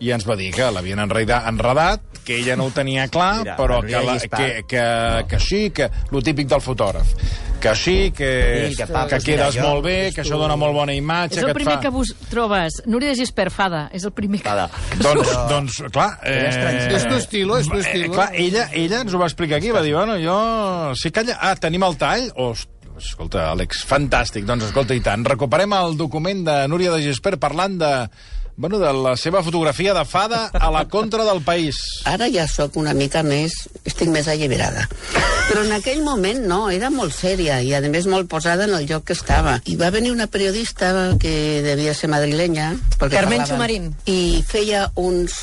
i 0.00 0.10
ens 0.14 0.24
va 0.28 0.36
dir 0.36 0.50
que 0.54 0.70
l'havien 0.72 0.98
enredat, 1.02 1.44
enredat, 1.50 2.00
que 2.24 2.38
ella 2.40 2.56
no 2.56 2.66
ho 2.68 2.72
tenia 2.74 3.06
clar, 3.12 3.42
Mira, 3.42 3.56
però 3.58 3.80
que, 3.84 4.00
la, 4.04 4.16
que, 4.20 4.48
que, 4.68 4.84
que 5.28 5.40
sí, 5.40 5.70
que 5.76 5.90
lo 6.10 6.22
típic 6.24 6.48
del 6.48 6.60
fotògraf. 6.64 7.14
Que 7.60 7.74
sí, 7.76 8.10
que, 8.16 8.70
Sí, 8.70 8.76
que 8.76 8.86
que, 8.88 9.06
que 9.10 9.18
quedes 9.20 9.56
jo- 9.58 9.66
molt 9.66 9.84
bé, 9.84 9.96
que 10.16 10.22
això 10.22 10.38
dona 10.40 10.56
molt 10.56 10.72
bona 10.72 10.94
imatge, 10.96 11.36
És 11.36 11.42
el 11.44 11.50
que 11.50 11.58
primer 11.58 11.74
fa... 11.76 11.82
que 11.84 11.90
vos 11.92 12.14
trobes. 12.30 12.78
Núria 12.88 13.12
de 13.12 13.18
Gispert, 13.20 13.52
fada. 13.52 13.82
És 13.92 14.06
el 14.08 14.14
primer 14.16 14.40
que... 14.40 14.48
Fada. 14.48 14.70
Doncs, 14.96 15.34
doncs 15.50 15.76
clar... 15.92 16.08
Ella 16.24 16.72
és 16.96 17.04
tu 17.04 17.18
estilo, 17.20 17.60
és 17.60 17.68
tu 17.68 17.76
eh, 17.76 17.84
estilo. 17.84 18.14
clar, 18.16 18.30
ella, 18.32 18.70
ella 18.72 19.02
ens 19.04 19.12
ho 19.12 19.20
va 19.20 19.28
explicar 19.28 19.60
aquí, 19.60 19.74
va 19.76 19.84
dir, 19.84 19.92
bueno, 19.98 20.16
jo... 20.24 20.38
Sí 20.96 21.12
que 21.12 21.20
allà... 21.26 21.36
Ah, 21.36 21.52
tenim 21.60 21.84
el 21.84 22.00
tall? 22.00 22.30
Ost, 22.40 22.70
escolta, 22.96 23.50
Àlex, 23.52 23.84
fantàstic. 23.88 24.48
Doncs 24.48 24.70
escolta, 24.70 24.96
i 24.96 25.04
tant. 25.04 25.28
Recuperem 25.28 25.76
el 25.76 25.98
document 26.00 26.46
de 26.48 26.56
Núria 26.72 26.96
de 26.96 27.04
Gispert 27.04 27.40
parlant 27.44 27.76
de, 27.80 27.92
bueno, 28.60 28.78
de 28.78 28.92
la 28.92 29.16
seva 29.16 29.40
fotografia 29.42 29.94
de 29.94 30.04
fada 30.04 30.50
a 30.52 30.70
la 30.70 30.84
contra 30.84 31.24
del 31.24 31.40
país. 31.40 31.78
Ara 32.04 32.26
ja 32.28 32.44
sóc 32.44 32.76
una 32.76 32.92
mica 32.92 33.22
més... 33.24 33.54
estic 33.88 34.10
més 34.12 34.28
alliberada. 34.28 34.84
Però 35.48 35.62
en 35.64 35.72
aquell 35.72 36.02
moment 36.04 36.42
no, 36.44 36.58
era 36.68 36.90
molt 36.92 37.16
sèria 37.16 37.62
i 37.64 37.72
a 37.72 37.80
més 37.88 38.04
molt 38.04 38.28
posada 38.28 38.68
en 38.68 38.76
el 38.76 38.84
lloc 38.84 39.06
que 39.08 39.16
estava. 39.16 39.56
I 39.64 39.78
va 39.80 39.88
venir 39.90 40.12
una 40.12 40.28
periodista 40.28 40.92
que 41.16 41.32
devia 41.64 41.96
ser 41.96 42.12
madrilenya... 42.12 42.74
Carmen 43.00 43.46
Xumarín. 43.48 43.94
I 44.04 44.44
feia 44.44 44.90
uns, 45.00 45.40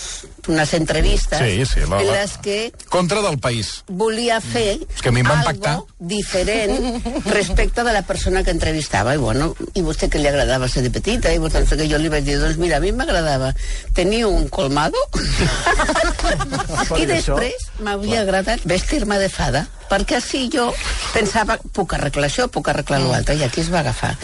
unes 0.48 0.74
entrevistes 0.74 1.40
Sí, 1.40 1.66
sí, 1.66 1.80
la- 1.90 2.02
en 2.02 2.08
la- 2.08 2.14
les 2.22 2.38
que 2.38 2.74
Contra 2.90 3.22
del 3.22 3.38
país. 3.40 3.84
volia 3.88 4.40
fer 4.42 4.80
És 4.96 5.02
que 5.02 5.10
algo 5.10 5.44
pactar. 5.46 5.80
diferent 6.00 7.04
respecte 7.26 7.84
de 7.84 7.94
la 7.94 8.02
persona 8.04 8.44
que 8.44 8.52
entrevistava. 8.52 9.14
I, 9.14 9.18
bueno, 9.18 9.56
i 9.74 9.82
vostè 9.82 10.10
que 10.10 10.20
li 10.20 10.28
agradava 10.28 10.68
ser 10.68 10.84
de 10.84 10.90
petita, 10.92 11.32
i 11.34 11.38
vostè 11.38 11.66
què, 11.66 11.88
jo 11.90 11.98
li 11.98 12.10
vaig 12.10 12.24
dir, 12.24 12.40
doncs 12.40 12.58
mira, 12.58 12.78
a 12.78 12.80
mi 12.80 12.92
m'agradava 12.92 13.54
tenir 13.94 14.26
un 14.26 14.48
colmado 14.50 14.98
i 16.98 17.06
després 17.06 17.70
m'havia 17.84 18.22
agradat 18.22 18.62
vestir-me 18.66 19.18
de 19.20 19.30
fada 19.30 19.66
perquè 19.88 20.18
així 20.18 20.50
jo 20.52 20.66
pensava 21.14 21.56
puc 21.72 21.94
arreglar 21.96 22.28
això, 22.28 22.50
puc 22.52 22.68
arreglar 22.68 23.00
l'altre 23.00 23.36
i 23.40 23.44
aquí 23.46 23.62
es 23.62 23.70
va 23.72 23.80
agafar. 23.80 24.18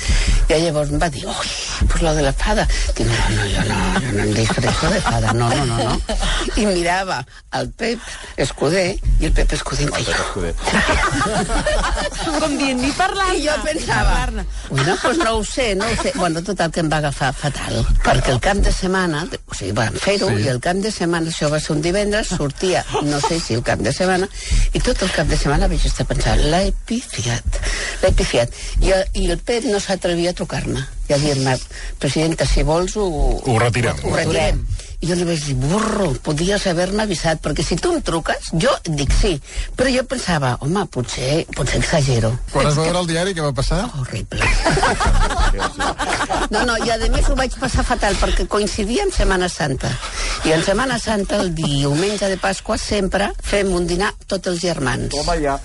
I 0.50 0.58
llavors 0.60 0.90
em 0.92 1.00
va 1.00 1.08
dir 1.10 1.24
ui, 1.26 1.52
pues 1.88 2.02
lo 2.04 2.14
de 2.14 2.22
la 2.22 2.34
fada 2.34 2.68
Dic, 2.98 3.08
no, 3.08 3.16
no, 3.36 3.46
jo 3.48 3.64
no, 3.70 3.78
jo 4.04 4.12
no 4.18 4.24
em 4.24 4.34
disfresso 4.36 4.90
de 4.92 5.00
fada 5.02 5.32
no, 5.34 5.48
no, 5.50 5.66
no, 5.66 5.78
no 5.78 6.02
i 6.62 6.66
mirava 6.68 7.20
el 7.60 7.70
Pep 7.78 8.00
Escudé 8.38 8.86
i 9.20 9.28
el 9.28 9.34
Pep 9.36 9.54
Escudé 9.58 9.88
em 9.88 9.94
feia 9.94 10.14
Com 12.40 12.58
dient, 12.58 12.80
ni 12.82 12.92
parlar-ne. 12.98 13.38
i 13.40 13.46
jo 13.46 13.56
pensava, 13.64 14.16
bueno, 14.70 14.96
pues 15.02 15.18
no 15.18 15.36
ho 15.38 15.44
sé, 15.46 15.74
no 15.76 15.86
ho 15.86 15.96
sé. 16.02 16.12
Bueno, 16.16 16.42
total, 16.44 16.72
que 16.72 16.82
em 16.84 16.90
va 16.92 17.00
agafar 17.02 17.32
fatal, 17.36 17.80
perquè 18.04 18.34
el 18.34 18.40
cap 18.44 18.58
de 18.64 18.72
setmana, 18.74 19.24
o 19.24 19.58
sigui, 19.58 19.74
vam 19.78 19.96
fer-ho, 20.00 20.30
sí. 20.32 20.44
i 20.46 20.50
el 20.54 20.60
cap 20.64 20.80
de 20.84 20.92
setmana, 20.94 21.32
això 21.32 21.50
va 21.52 21.60
ser 21.64 21.76
un 21.76 21.84
divendres, 21.86 22.34
sortia, 22.38 22.84
no 23.04 23.22
sé 23.24 23.40
si 23.44 23.58
el 23.58 23.64
cap 23.66 23.84
de 23.84 23.94
setmana, 23.96 24.30
i 24.74 24.82
tot 24.84 25.04
el 25.06 25.14
cap 25.16 25.30
de 25.30 25.40
setmana 25.40 25.70
vaig 25.72 25.86
estar 25.90 26.08
pensant, 26.10 26.42
l'he 26.54 26.74
pifiat, 26.90 27.62
l'he 28.04 28.14
pifiat. 28.18 28.60
I, 28.82 28.94
I 29.24 29.30
el 29.32 29.40
Pep 29.40 29.70
no 29.70 29.80
s'atrevia 29.84 30.34
a 30.34 30.38
trucar-me 30.38 30.84
i 31.10 31.14
a 31.14 31.20
dir-me, 31.20 31.58
presidenta, 32.00 32.46
si 32.48 32.64
vols 32.64 32.96
ho... 32.96 33.06
Ho 33.44 33.60
retirem. 33.60 34.00
Ho 34.08 34.16
retirem. 34.16 34.64
I 35.04 35.08
jo 35.10 35.18
li 35.20 35.26
vaig 35.28 35.42
dir, 35.44 35.54
burro, 35.60 36.06
podies 36.24 36.64
haver-me 36.70 37.04
avisat, 37.04 37.42
perquè 37.44 37.64
si 37.66 37.76
tu 37.76 37.92
em 37.92 38.00
truques, 38.08 38.54
jo 38.56 38.72
et 38.72 38.88
dic 38.96 39.12
sí. 39.12 39.34
Però 39.76 39.92
jo 39.92 40.06
pensava, 40.08 40.54
home, 40.64 40.86
potser, 40.94 41.42
potser 41.52 41.82
exagero. 41.82 42.32
Quan 42.54 42.70
es 42.70 42.78
va 42.78 42.86
veure 42.88 43.02
el 43.02 43.10
diari, 43.12 43.34
què 43.36 43.44
va 43.44 43.52
passar? 43.58 43.82
Horrible. 44.00 44.48
No, 46.54 46.64
no, 46.70 46.78
i 46.86 46.92
a 46.94 46.98
més 47.12 47.28
ho 47.28 47.36
vaig 47.36 47.56
passar 47.60 47.84
fatal 47.88 48.16
perquè 48.20 48.48
coincidia 48.48 49.04
amb 49.04 49.16
Setmana 49.16 49.50
Santa. 49.52 49.92
I 50.48 50.56
en 50.56 50.64
Setmana 50.64 51.00
Santa, 51.02 51.42
el 51.44 51.52
diumenge 51.58 52.30
de 52.32 52.38
Pasqua, 52.40 52.78
sempre 52.80 53.32
fem 53.44 53.74
un 53.76 53.88
dinar 53.90 54.14
tots 54.28 54.54
els 54.54 54.64
germans. 54.64 55.16
Home, 55.20 55.40
ja. 55.44 55.58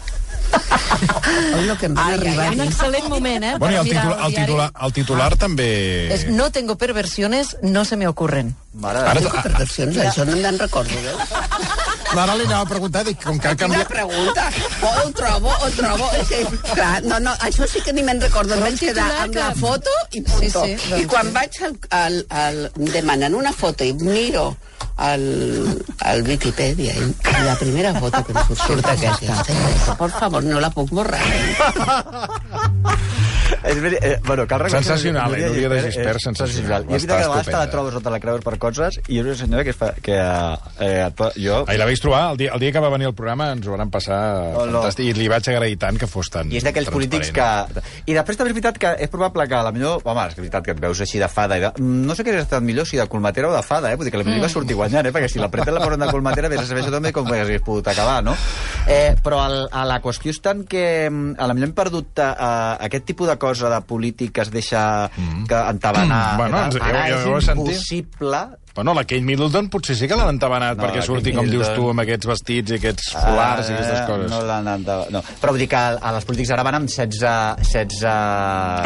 Oi, 0.48 1.76
que 1.78 1.86
em 1.86 1.94
van 1.94 2.14
arribar. 2.14 2.48
Un 2.54 2.64
excel·lent 2.64 3.08
moment, 3.12 3.44
eh? 3.44 3.54
Bueno, 3.58 3.74
i 3.74 3.78
el, 3.80 3.88
mirar 3.88 4.04
titular, 4.04 4.26
el, 4.26 4.34
titular, 4.38 4.68
el 4.86 4.94
titular 4.96 5.30
també... 5.40 5.68
Es, 6.14 6.26
no 6.32 6.50
tengo 6.52 6.78
perversiones, 6.80 7.56
no 7.62 7.84
se 7.84 7.96
me 7.96 8.08
ocurren. 8.08 8.54
Mare 8.78 9.02
de 9.02 9.12
Ara, 9.12 9.22
Dic, 9.24 9.36
perversions, 9.42 9.96
això 10.04 10.26
no 10.28 10.36
me'n 10.38 10.58
recordo, 10.60 10.94
veus? 11.04 11.88
L'Ara 12.16 12.34
li 12.38 12.46
anava 12.46 12.64
a 12.64 12.68
preguntar, 12.70 13.02
dic, 13.04 13.18
com 13.20 13.36
que 13.36 13.50
ha 13.50 13.56
Quina 13.56 13.82
canviat... 13.82 13.90
pregunta! 13.90 14.46
Oh, 14.80 14.92
ho 15.02 15.10
trobo, 15.16 15.50
ho 15.52 15.70
trobo. 15.76 16.08
És 16.16 16.30
que, 16.30 16.40
clar, 16.70 17.02
no, 17.04 17.18
no, 17.20 17.34
això 17.44 17.68
sí 17.68 17.82
que 17.84 17.92
ni 17.92 18.04
me'n 18.06 18.22
recordo. 18.22 18.56
Em 18.56 18.64
vaig 18.64 18.80
quedar 18.80 19.08
amb 19.24 19.36
la 19.36 19.50
foto 19.58 19.92
i 20.16 20.22
punto. 20.24 20.64
Sí, 20.64 20.78
sí, 20.78 20.94
doncs 20.94 21.02
I 21.02 21.10
quan 21.10 21.28
sí. 21.28 21.34
vaig 21.36 21.60
al, 21.68 21.76
al, 22.00 22.18
al, 22.44 22.64
demanen 22.94 23.36
una 23.36 23.52
foto 23.52 23.84
i 23.84 23.92
miro 24.00 24.54
al, 24.98 25.84
al 26.00 26.22
Wikipedia 26.26 26.94
i 26.98 27.14
la 27.46 27.54
primera 27.56 27.94
foto 27.98 28.24
que 28.26 28.34
em 28.34 28.40
surt, 28.48 28.60
surt 28.66 28.90
aquesta. 28.94 29.94
Por 29.96 30.10
favor, 30.10 30.44
no 30.44 30.60
la 30.60 30.70
puc 30.74 30.90
borrar. 30.90 31.22
És 33.64 33.80
veri... 33.82 33.96
eh, 34.00 34.18
bueno, 34.26 34.46
cal 34.46 34.60
reconèixer 34.64 34.84
Sensacional, 34.88 35.34
eh, 35.34 35.48
Núria 35.48 35.68
de 35.72 35.80
Gispert, 35.88 36.20
sensacional. 36.22 36.84
I 36.88 36.94
és 36.98 37.06
veritat 37.06 37.18
que 37.18 37.24
a 37.24 37.28
vegades 37.28 37.46
te 37.46 37.56
la 37.58 37.70
trobes 37.72 37.94
o 37.98 38.00
te 38.04 38.10
la 38.14 38.20
creus 38.20 38.44
per 38.44 38.56
coses 38.58 38.98
i 39.08 39.18
és 39.20 39.24
una 39.26 39.36
senyora 39.40 39.64
que, 39.64 39.70
es 39.74 39.78
fa, 39.78 39.92
que 40.02 40.16
eh, 40.18 41.06
et 41.06 41.14
pot- 41.18 41.36
jo... 41.38 41.62
Ahir 41.68 41.78
la 41.80 41.86
vaig 41.88 42.00
trobar, 42.02 42.22
el 42.32 42.38
dia, 42.40 42.52
el 42.54 42.60
dia 42.62 42.72
que 42.74 42.82
va 42.84 42.90
venir 42.92 43.08
al 43.10 43.14
programa 43.18 43.50
ens 43.54 43.66
ho 43.66 43.76
van 43.76 43.90
passar 43.90 44.18
Oh, 44.58 44.66
no. 44.66 44.80
fantàstic, 44.82 45.08
i 45.10 45.14
li 45.18 45.28
vaig 45.30 45.48
agrair 45.52 45.76
tant 45.80 45.98
que 46.00 46.06
fos 46.10 46.30
tan 46.32 46.50
I 46.52 46.58
és 46.60 46.64
d'aquells 46.66 46.90
polítics 46.92 47.30
que... 47.34 47.46
I 48.08 48.14
després 48.16 48.38
també 48.38 48.50
és 48.52 48.56
veritat 48.58 48.78
que 48.80 48.92
és 49.06 49.10
probable 49.12 49.46
que 49.48 49.54
a 49.58 49.62
la 49.66 49.72
millor... 49.74 50.02
Home, 50.04 50.26
és 50.30 50.36
veritat 50.38 50.64
que 50.66 50.74
et 50.76 50.80
veus 50.82 51.00
així 51.04 51.20
de 51.22 51.28
fada 51.30 51.58
i 51.58 51.64
de... 51.64 51.72
No 51.82 52.14
sé 52.16 52.24
què 52.26 52.32
hauria 52.32 52.44
estat 52.46 52.64
millor, 52.64 52.86
si 52.88 52.98
de 53.00 53.06
colmatera 53.10 53.48
o 53.50 53.54
de 53.54 53.62
fada, 53.66 53.92
eh? 53.92 53.96
Vull 54.00 54.08
dir 54.08 54.12
que 54.14 54.20
la 54.22 54.26
millor 54.28 54.44
va 54.46 54.50
sortir 54.52 54.76
guanyant, 54.78 55.06
eh? 55.08 55.12
Perquè 55.14 55.30
si 55.32 55.40
la 55.42 55.50
preta 55.52 55.72
la 55.74 55.82
posen 55.84 56.02
de 56.04 56.10
colmatera, 56.12 56.50
vés 56.52 56.62
a 56.62 56.66
saber 56.68 56.82
això 56.84 56.92
també 56.94 57.12
com 57.16 57.28
hagués 57.32 57.62
pogut 57.64 57.88
acabar, 57.92 58.18
no? 58.24 58.34
Eh, 58.88 59.14
però 59.24 59.40
el, 59.46 59.58
a 59.72 59.84
la 59.88 60.00
qüestió 60.04 60.32
és 60.34 60.40
tant 60.44 60.64
que 60.68 60.84
mm, 61.10 61.36
a 61.38 61.46
la 61.50 61.54
millor 61.56 61.70
hem 61.70 61.76
perdut 61.76 62.18
eh, 62.24 62.28
aquest 62.88 63.06
tipus 63.12 63.28
de 63.30 63.37
cosa 63.38 63.70
de 63.70 63.80
polític 63.86 64.32
que 64.32 64.40
es 64.42 64.50
deixa 64.50 65.10
que 65.48 65.54
entabanar... 65.70 66.34
Mm, 66.34 66.36
bueno, 66.38 66.58
ens- 66.66 66.80
Ara 66.82 67.06
jo- 67.08 67.14
és 67.16 67.24
jo 67.24 67.36
he 67.38 67.40
sentit. 67.42 67.74
Bueno, 68.78 68.94
la 68.94 69.02
Kate 69.02 69.20
Middleton 69.26 69.66
potser 69.74 69.96
sí 69.98 70.06
que 70.06 70.14
l'han 70.14 70.28
entabanat 70.36 70.76
No, 70.78 70.84
perquè 70.84 71.02
surti, 71.02 71.32
com 71.34 71.48
dius 71.50 71.66
Middleton- 71.66 71.74
tu, 71.82 71.88
amb 71.90 72.02
aquests 72.04 72.26
vestits 72.30 72.70
i 72.70 72.76
aquests 72.78 73.08
folars 73.16 73.68
i 73.70 73.72
aquestes 73.74 73.98
Eh, 73.98 74.06
coses. 74.06 74.30
No, 74.30 74.38
l'han 74.46 74.68
entabanat, 74.76 75.10
no. 75.16 75.22
Però 75.42 75.50
vull 75.50 75.58
dir 75.64 75.68
que 75.72 75.80
a 75.80 76.12
les 76.14 76.24
polítics 76.28 76.52
ara 76.54 76.62
van 76.62 76.78
amb 76.78 76.86
16... 76.88 77.18
16 77.58 78.04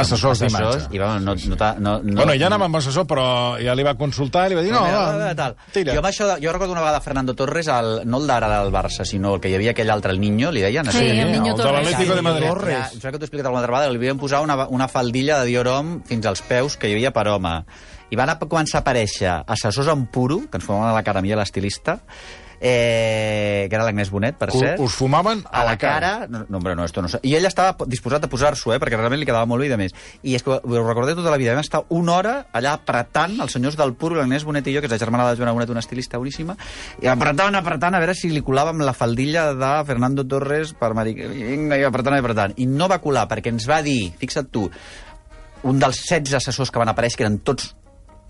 Assessors 0.00 0.40
d'imatge. 0.40 0.86
I 0.92 0.98
bueno, 0.98 1.20
no, 1.20 1.34
no, 1.34 1.56
no, 1.78 1.92
no, 2.02 2.16
Bueno, 2.22 2.34
ja 2.40 2.46
anava 2.48 2.66
amb 2.70 2.76
assessor, 2.80 3.04
però 3.10 3.26
ja 3.60 3.74
li 3.76 3.84
va 3.86 3.94
consultar 4.00 4.46
i 4.46 4.54
li 4.54 4.58
va 4.58 4.62
dir, 4.64 4.72
no, 4.72 4.80
va, 4.82 5.34
tal. 5.36 5.56
tira. 5.74 5.92
Jo, 5.94 6.00
amb 6.00 6.08
això, 6.08 6.26
de- 6.32 6.40
jo 6.46 6.52
recordo 6.52 6.72
una 6.72 6.80
vegada 6.80 7.00
Fernando 7.00 7.34
Torres, 7.34 7.68
el, 7.68 8.00
no 8.08 8.18
el 8.22 8.26
d'ara 8.26 8.48
del 8.62 8.72
Barça, 8.72 9.04
sinó 9.04 9.34
el 9.34 9.40
que 9.40 9.50
hi 9.50 9.54
havia 9.56 9.72
aquell 9.76 9.90
altre, 9.90 10.12
el 10.12 10.20
Niño, 10.20 10.50
li 10.50 10.62
deien? 10.62 10.90
Sí, 10.92 11.04
el 11.04 11.32
Niño 11.32 11.52
el 11.52 11.56
de 11.58 11.62
Torres. 11.62 11.84
l'Atlético 11.90 12.14
de 12.16 12.22
Madrid. 12.22 12.46
Ja, 12.48 12.88
em 12.88 13.00
sembla 13.00 13.12
que 13.12 13.18
t'ho 13.18 13.24
he 13.24 13.28
explicat 13.28 13.46
alguna 13.46 13.60
altra 13.60 13.72
vegada, 13.76 13.90
li 13.92 14.00
havien 14.00 14.18
posat 14.18 14.42
una, 14.42 14.56
una 14.68 14.88
faldilla 14.88 15.40
de 15.40 15.46
Dior 15.52 15.68
Homme 15.68 16.00
fins 16.08 16.26
als 16.26 16.42
peus 16.42 16.76
que 16.76 16.88
hi 16.88 16.94
havia 16.96 17.12
per 17.12 17.28
home. 17.28 17.58
I 18.12 18.16
van 18.18 18.28
a 18.28 18.36
començar 18.36 18.82
a 18.82 18.84
aparèixer 18.84 19.32
assessors 19.54 19.88
en 19.88 20.04
puro, 20.12 20.42
que 20.50 20.60
ens 20.60 20.68
fumaven 20.68 20.90
a 20.90 20.96
la 20.96 21.04
cara 21.06 21.22
a 21.22 21.24
mi 21.24 21.32
a 21.32 21.36
l'estilista, 21.40 22.02
eh, 22.62 23.66
que 23.68 23.74
era 23.74 23.82
l'Agnès 23.82 24.10
Bonet, 24.12 24.36
per 24.38 24.52
cert. 24.52 24.78
us 24.80 24.94
fumaven 24.94 25.40
a 25.50 25.64
la 25.64 25.78
cara... 25.80 26.28
No, 26.28 26.44
no, 26.46 26.58
hombre, 26.58 26.76
no, 26.76 26.84
esto 26.84 27.02
no 27.02 27.08
sé. 27.08 27.18
I 27.26 27.34
ell 27.34 27.48
estava 27.48 27.74
disposat 27.90 28.28
a 28.28 28.30
posar-s'ho, 28.30 28.70
eh, 28.74 28.78
perquè 28.78 29.00
realment 29.00 29.18
li 29.18 29.26
quedava 29.26 29.48
molt 29.50 29.64
bé 29.64 29.66
i 29.66 29.72
de 29.72 29.80
més. 29.80 29.96
I 30.22 30.36
és 30.38 30.44
que 30.46 30.54
ho 30.54 30.84
recordé 30.84 31.16
tota 31.18 31.32
la 31.32 31.40
vida. 31.40 31.56
Vam 31.56 31.64
estar 31.64 31.82
una 31.90 32.14
hora 32.20 32.34
allà 32.54 32.76
apretant 32.78 33.34
els 33.42 33.56
senyors 33.58 33.80
del 33.80 33.96
Puro, 33.98 34.20
l'Agnès 34.20 34.46
Bonet 34.46 34.70
i 34.70 34.76
jo, 34.76 34.84
que 34.84 34.92
és 34.92 34.94
la 34.94 35.00
germana 35.02 35.26
de 35.30 35.40
Joana 35.40 35.56
Bonet, 35.56 35.74
una 35.74 35.82
estilista 35.82 36.22
boníssima, 36.22 36.56
i 37.02 37.10
apretant, 37.10 37.58
apretant, 37.58 37.96
a 37.96 38.04
veure 38.04 38.14
si 38.14 38.30
li 38.30 38.44
colàvem 38.46 38.84
la 38.86 38.94
faldilla 38.94 39.48
de 39.58 39.74
Fernando 39.88 40.28
Torres 40.28 40.76
per 40.78 40.94
Mari... 40.94 41.16
Vinga, 41.18 41.80
i 41.80 41.88
apretant, 41.88 42.20
apretant. 42.20 42.60
I 42.62 42.70
no 42.70 42.92
va 42.92 43.02
colar, 43.02 43.26
perquè 43.32 43.56
ens 43.56 43.66
va 43.66 43.82
dir, 43.82 44.12
fixa't 44.20 44.52
tu, 44.54 44.68
un 45.66 45.78
dels 45.82 46.04
16 46.06 46.38
assessors 46.38 46.70
que 46.70 46.78
van 46.78 46.92
aparèixer, 46.92 47.18
que 47.18 47.26
eren 47.26 47.42
tots 47.42 47.72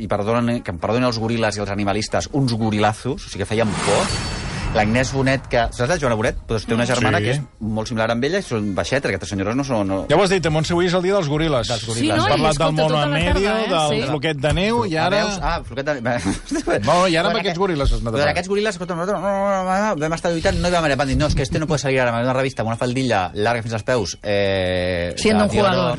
i 0.02 0.10
perdonen, 0.10 0.62
que 0.66 0.74
em 0.74 0.80
perdonen 0.82 1.10
els 1.10 1.20
goril·les 1.22 1.58
i 1.58 1.64
els 1.64 1.72
animalistes, 1.72 2.32
uns 2.38 2.54
gorilazos, 2.58 3.28
o 3.28 3.28
sigui 3.30 3.46
que 3.46 3.52
feien 3.54 3.70
por. 3.86 4.41
L'Agnès 4.72 5.11
Bonet, 5.12 5.44
que... 5.52 5.66
Saps 5.76 5.90
la 5.90 5.96
Joana 6.00 6.16
Bonet? 6.16 6.38
Pues 6.48 6.64
té 6.64 6.72
una 6.74 6.87
germana 6.88 7.18
Sí. 7.20 7.24
que 7.26 7.30
és 7.37 7.40
molt 7.61 7.88
similar 7.90 8.06
amb 8.14 8.24
ella 8.24 8.38
i 8.40 8.44
són 8.46 8.70
baixetes, 8.74 9.11
aquestes 9.11 9.28
senyores 9.35 9.54
no 9.58 9.64
són... 9.68 9.87
No... 9.87 9.98
Ja 10.08 10.16
ho 10.16 10.22
has 10.24 10.30
dit, 10.32 10.46
Montse, 10.48 10.72
avui 10.72 10.87
és 10.88 10.94
el 10.96 11.02
dia 11.04 11.12
dels 11.18 11.28
goril·les. 11.28 11.68
Dels 11.68 11.82
Sí, 11.82 11.90
goril·les. 11.90 12.16
no? 12.16 12.22
Has 12.24 12.30
parlat 12.32 12.61
del 12.62 12.72
mono 12.78 12.88
tota 12.88 13.06
medio, 13.12 13.35
tarda, 13.35 13.58
eh? 13.58 13.68
del 13.68 13.92
Sí. 14.02 14.06
floquet 14.08 14.40
de 14.40 14.52
neu, 14.56 14.80
i 14.88 14.96
ara... 14.96 15.18
veus? 15.18 15.38
Ah, 15.42 15.58
floquet 15.66 15.90
de... 15.90 16.80
No, 16.88 16.96
i 17.06 17.16
ara 17.20 17.28
amb 17.28 17.40
aquests 17.42 17.61
goril·les 17.61 17.92
has 17.92 18.00
anat 18.00 18.08
a 18.08 18.16
Però 18.16 18.22
parlar. 18.22 18.32
aquests 18.32 18.48
goril·les, 18.54 18.78
escolta, 18.78 18.96
nosaltres 18.96 19.20
no, 19.20 19.35
no, 19.37 19.61
no, 19.68 19.76
no, 19.92 20.00
vam 20.06 20.16
estar 20.16 20.32
lluitant, 20.32 20.58
no 20.64 20.68
hi 20.72 20.76
vam 20.78 20.88
anar, 20.88 20.96
van 21.02 21.12
dir, 21.12 21.18
no, 21.20 21.28
és 21.28 21.37
que 21.37 21.44
este 21.44 21.61
no 21.61 21.66
puede 21.68 21.82
salir 21.85 22.00
ara 22.00 22.16
en 22.16 22.24
una 22.24 22.32
revista 22.38 22.64
amb 22.64 22.72
una 22.72 22.78
faldilla 22.80 23.26
larga 23.35 23.62
fins 23.66 23.74
als 23.76 23.85
peus. 23.85 24.16
Eh, 24.22 25.12
Siendo 25.20 25.44
un 25.44 25.50
jugador. 25.50 25.98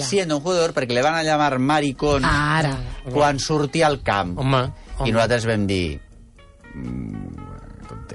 Siendo 0.00 0.38
un 0.38 0.42
jugador, 0.42 0.72
perquè 0.72 0.96
le 0.96 1.02
van 1.04 1.20
a 1.20 1.22
llamar 1.22 1.58
maricón 1.58 2.24
Ara. 2.24 2.78
quan 3.12 3.38
sortia 3.38 3.86
al 3.92 4.00
camp. 4.02 4.38
Home, 4.38 4.64
home. 4.96 5.08
I 5.08 5.12
nosaltres 5.12 5.44
vam 5.52 5.66
dir... 5.68 6.00
Mm, 6.74 7.43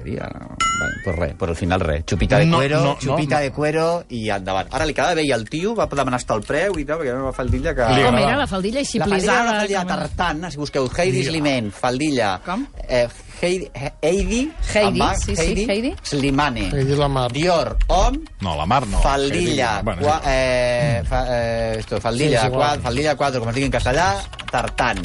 tonteria. 0.00 0.28
Bueno, 0.32 0.94
pues 1.04 1.16
res, 1.16 1.34
pues 1.38 1.48
al 1.50 1.56
final 1.56 1.80
res. 1.80 2.04
Xupita 2.08 2.38
de 2.38 2.46
No, 2.46 2.56
cuero, 2.58 2.78
no, 2.80 2.84
no, 2.94 2.96
xupita 3.00 3.36
no. 3.36 3.42
de 3.42 3.52
cuero 3.52 4.04
i 4.08 4.28
endavant. 4.30 4.68
Ara 4.72 4.86
li 4.86 4.94
quedava 4.94 5.14
bé 5.14 5.24
i 5.26 5.32
el 5.32 5.44
tio 5.48 5.74
va 5.76 5.86
demanar 5.86 6.16
hasta 6.20 6.34
el 6.34 6.42
preu 6.42 6.78
i 6.78 6.84
tal, 6.84 6.98
perquè 7.00 7.10
era 7.12 7.22
una 7.22 7.32
faldilla 7.32 7.74
que... 7.74 7.88
Com 8.04 8.18
era 8.18 8.36
la 8.38 8.46
faldilla 8.46 8.80
així 8.80 8.98
La 8.98 9.06
faldilla 9.06 9.40
una 9.42 9.52
faldilla 9.60 9.84
tartan, 9.86 10.46
si 10.50 10.56
busqueu 10.60 10.88
Heidi 10.96 11.24
Slimane, 11.24 11.70
faldilla... 11.70 12.38
Com? 12.44 12.66
Eh, 12.88 13.06
Heidi, 13.40 13.70
Heidi, 14.02 14.50
Heidi, 14.74 14.82
amb 14.84 15.02
H, 15.02 15.16
sí, 15.24 15.36
sí, 15.36 15.64
Heidi. 15.68 15.94
Slimane. 16.02 16.66
Heidi 16.74 16.96
Lamar. 16.96 17.30
Dior, 17.32 17.76
Hom, 17.88 18.18
No, 18.40 18.56
la 18.56 18.66
Mar 18.66 18.86
no. 18.86 19.00
faldilla, 19.00 19.80
Bueno, 19.82 20.02
cua, 20.02 20.20
eh, 20.26 21.02
fa, 21.08 21.24
eh, 21.28 21.76
esto, 21.78 21.96
Sí, 21.96 22.02
faldilla, 22.02 22.40
és 22.42 22.46
igual. 22.52 22.60
quad, 22.76 22.80
faldilla 22.84 23.16
4, 23.16 23.40
com 23.40 23.48
es 23.48 23.54
digui 23.54 23.66
en 23.66 23.72
castellà, 23.72 24.10
tartan. 24.50 25.00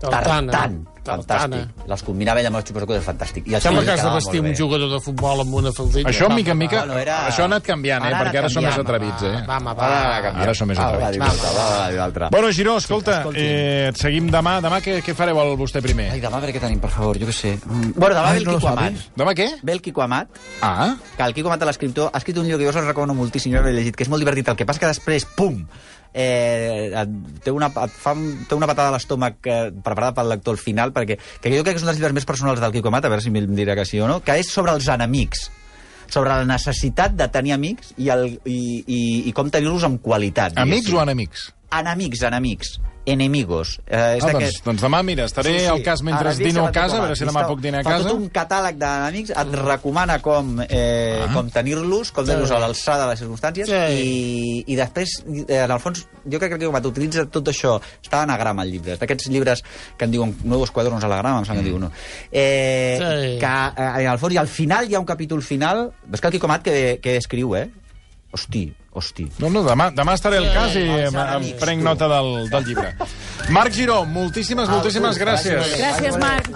Tartana. 0.00 0.52
Tartan. 0.52 0.88
Fantàstic. 1.04 1.86
Les 1.86 2.02
combinava 2.02 2.40
ell 2.40 2.46
amb 2.48 2.56
els 2.56 2.64
xupasocos, 2.64 2.96
és 2.96 3.04
fantàstic. 3.04 3.46
I 3.50 3.54
el 3.54 3.60
Sembla 3.60 3.82
que 3.84 3.90
has 3.92 4.02
de 4.02 4.10
vestir 4.14 4.40
un 4.40 4.54
jugador 4.56 4.90
de 4.90 5.00
futbol 5.00 5.40
amb 5.44 5.54
una 5.54 5.72
faldilla. 5.72 6.08
Això, 6.10 6.28
mica 6.34 6.52
en 6.52 6.58
mica, 6.58 6.78
Bueno, 6.84 6.98
era- 6.98 7.28
això 7.28 7.42
ha 7.42 7.44
anat 7.44 7.62
canviant, 7.62 8.04
eh? 8.04 8.08
Ara 8.08 8.24
perquè 8.24 8.38
ara 8.38 8.48
som 8.48 8.64
més 8.64 8.78
atrevits, 8.78 9.22
eh? 9.22 9.44
Va, 9.46 9.56
home, 9.58 9.74
va. 9.74 10.16
Ara. 10.18 10.30
Ara 10.42 10.54
som 10.54 10.68
més 10.68 10.78
Va, 10.78 10.90
va, 10.90 11.08
atrevits. 11.08 11.42
va, 11.42 11.52
va, 11.52 11.88
una 11.92 12.04
altra. 12.04 12.28
Bueno, 12.30 12.52
Giró, 12.52 12.76
escolta, 12.78 13.24
eh, 13.34 13.88
et 13.90 13.96
seguim 13.96 14.30
demà. 14.30 14.60
Demà 14.60 14.80
què, 14.80 15.02
què 15.04 15.14
fareu 15.14 15.38
el 15.40 15.56
vostè 15.58 15.82
primer? 15.82 16.10
Ai, 16.12 16.20
demà 16.20 16.36
a 16.36 16.40
veure 16.40 16.52
què 16.54 16.60
tenim, 16.60 16.80
per 16.80 16.90
favor, 16.90 17.18
jo 17.18 17.26
què 17.26 17.32
sé. 17.32 17.58
Mm, 17.64 17.92
Bueno, 17.96 18.14
demà 18.14 18.26
Ai, 18.28 18.32
ve 18.32 18.38
el 18.38 18.44
no 18.46 18.54
Quico 18.58 18.68
Amat. 18.68 18.92
Demà 19.16 19.34
què? 19.34 19.48
Ve 19.62 19.72
el 19.72 19.82
Quico 19.82 20.02
Amat, 20.02 20.28
Ah, 20.62 20.96
que 21.16 21.22
el 21.22 21.34
Quico 21.34 21.48
Amat, 21.48 21.62
l'escriptor, 21.64 22.10
ha 22.12 22.18
escrit 22.18 22.36
un 22.38 22.44
llibre 22.46 22.58
que 22.64 22.72
jo 22.72 22.78
us 22.78 22.84
recomano 22.86 23.14
moltíssim, 23.14 23.52
jo 23.52 23.62
l'he 23.62 23.72
llegit, 23.72 23.94
que 23.96 24.02
és 24.04 24.08
molt 24.08 24.20
divertit. 24.20 24.48
El 24.48 24.56
que 24.56 24.64
passa 24.66 24.80
que 24.80 24.86
després, 24.86 25.24
pum, 25.36 25.66
eh, 26.14 27.04
té, 27.42 27.50
una, 27.52 27.68
fa, 27.70 28.14
té 28.14 28.54
una 28.54 28.68
patada 28.70 28.92
a 28.92 28.94
l'estómac 28.94 29.50
eh, 29.50 29.58
preparada 29.74 30.14
pel 30.20 30.32
lector 30.36 30.56
al 30.56 30.62
final, 30.62 30.94
perquè 30.94 31.18
que 31.18 31.52
jo 31.52 31.66
crec 31.66 31.74
que 31.74 31.82
és 31.82 31.84
un 31.84 31.90
dels 31.90 31.98
llibres 31.98 32.16
més 32.16 32.28
personals 32.28 32.62
del 32.62 32.72
Quico 32.72 32.92
Amat, 32.92 33.08
a 33.08 33.12
veure 33.12 33.24
si 33.24 33.34
em 33.34 33.58
dirà 33.58 33.76
que 33.76 33.86
sí 33.88 34.00
o 34.00 34.08
no, 34.08 34.20
que 34.24 34.38
és 34.40 34.50
sobre 34.50 34.72
els 34.76 34.88
enemics 34.88 35.50
sobre 36.14 36.30
la 36.30 36.44
necessitat 36.46 37.14
de 37.16 37.26
tenir 37.32 37.54
amics 37.56 37.94
i, 37.96 38.10
el, 38.12 38.26
i, 38.44 38.58
i, 38.86 38.98
i 39.30 39.32
com 39.34 39.48
tenir-los 39.50 39.86
amb 39.88 40.02
qualitat. 40.04 40.52
amics 40.60 40.86
diguéssim. 40.86 40.98
o 41.00 41.02
enemics? 41.02 41.46
Enemics, 41.74 42.22
enemics. 42.28 42.76
Enemigos. 43.06 43.80
Eh, 43.86 44.16
és 44.16 44.24
Ah, 44.24 44.32
doncs, 44.32 44.62
doncs 44.64 44.82
demà, 44.82 45.02
mira, 45.04 45.26
estaré 45.26 45.66
al 45.68 45.82
cas 45.82 46.00
mentre 46.02 46.30
Ara, 46.30 46.38
dino 46.38 46.66
a 46.66 46.72
casa, 46.72 46.96
a 46.96 47.00
veure 47.02 47.16
si 47.16 47.24
demà 47.24 47.46
puc 47.46 47.60
dinar 47.60 47.80
a 47.80 47.84
Fa 47.84 47.90
casa. 47.98 48.08
tot 48.08 48.16
un 48.16 48.30
catàleg 48.30 48.78
d'enemics, 48.80 49.30
et 49.30 49.54
recomana 49.60 50.20
com, 50.22 50.60
eh, 50.68 51.20
Ah. 51.22 51.32
com 51.34 51.50
tenir-los, 51.50 52.12
com 52.12 52.24
tenir-los 52.24 52.50
a 52.50 52.58
l'alçada 52.58 53.04
de 53.04 53.10
les 53.10 53.20
circumstàncies, 53.20 53.66
Sí. 53.66 53.94
i, 54.02 54.64
i 54.72 54.76
després, 54.76 55.22
eh, 55.48 55.58
en 55.64 55.70
el 55.70 55.80
fons, 55.80 56.06
jo 56.24 56.38
crec 56.38 56.58
que 56.58 56.66
quan 56.70 56.86
utilitza 56.86 57.26
tot 57.26 57.44
això, 57.48 57.80
està 58.02 58.22
en 58.22 58.30
anagrama 58.30 58.62
el 58.62 58.70
llibre, 58.72 58.96
d'aquests 58.96 59.28
llibres 59.28 59.62
que 59.98 60.04
en 60.06 60.10
diuen 60.10 60.36
nuevos 60.42 60.70
cuadernos 60.70 61.04
a 61.04 61.08
l'agrama, 61.08 61.38
em 61.40 61.44
sembla 61.44 61.62
que 61.62 61.68
diu, 61.68 61.78
no? 61.78 61.90
Eh, 62.32 62.96
Sí. 62.98 63.38
que, 63.38 63.46
eh, 63.46 64.02
en 64.04 64.10
el 64.12 64.18
fons, 64.18 64.32
i 64.34 64.38
al 64.38 64.48
final 64.48 64.90
hi 64.90 64.94
ha 64.94 64.98
un 65.00 65.04
capítol 65.06 65.42
final, 65.42 65.92
ves 66.06 66.20
que 66.20 66.26
el 66.28 66.32
Quico 66.32 66.48
Mat 66.48 66.62
que, 66.62 66.98
que 67.02 67.16
escriu, 67.16 67.54
eh? 67.56 67.70
Hosti, 68.32 68.74
hosti. 68.94 69.26
No, 69.42 69.50
no, 69.50 69.62
demà, 69.66 69.90
demà 69.94 70.14
estaré 70.14 70.38
al 70.38 70.46
cas 70.54 70.74
i 70.78 70.84
em, 70.86 71.16
em 71.18 71.46
prenc 71.60 71.82
tu. 71.82 71.84
nota 71.88 72.08
del, 72.08 72.48
del 72.50 72.64
llibre. 72.68 72.94
Marc 73.52 73.74
Giró, 73.76 74.04
moltíssimes, 74.08 74.68
moltíssimes 74.70 75.18
gràcies. 75.20 75.74
Gràcies, 75.76 76.16
Marc. 76.22 76.48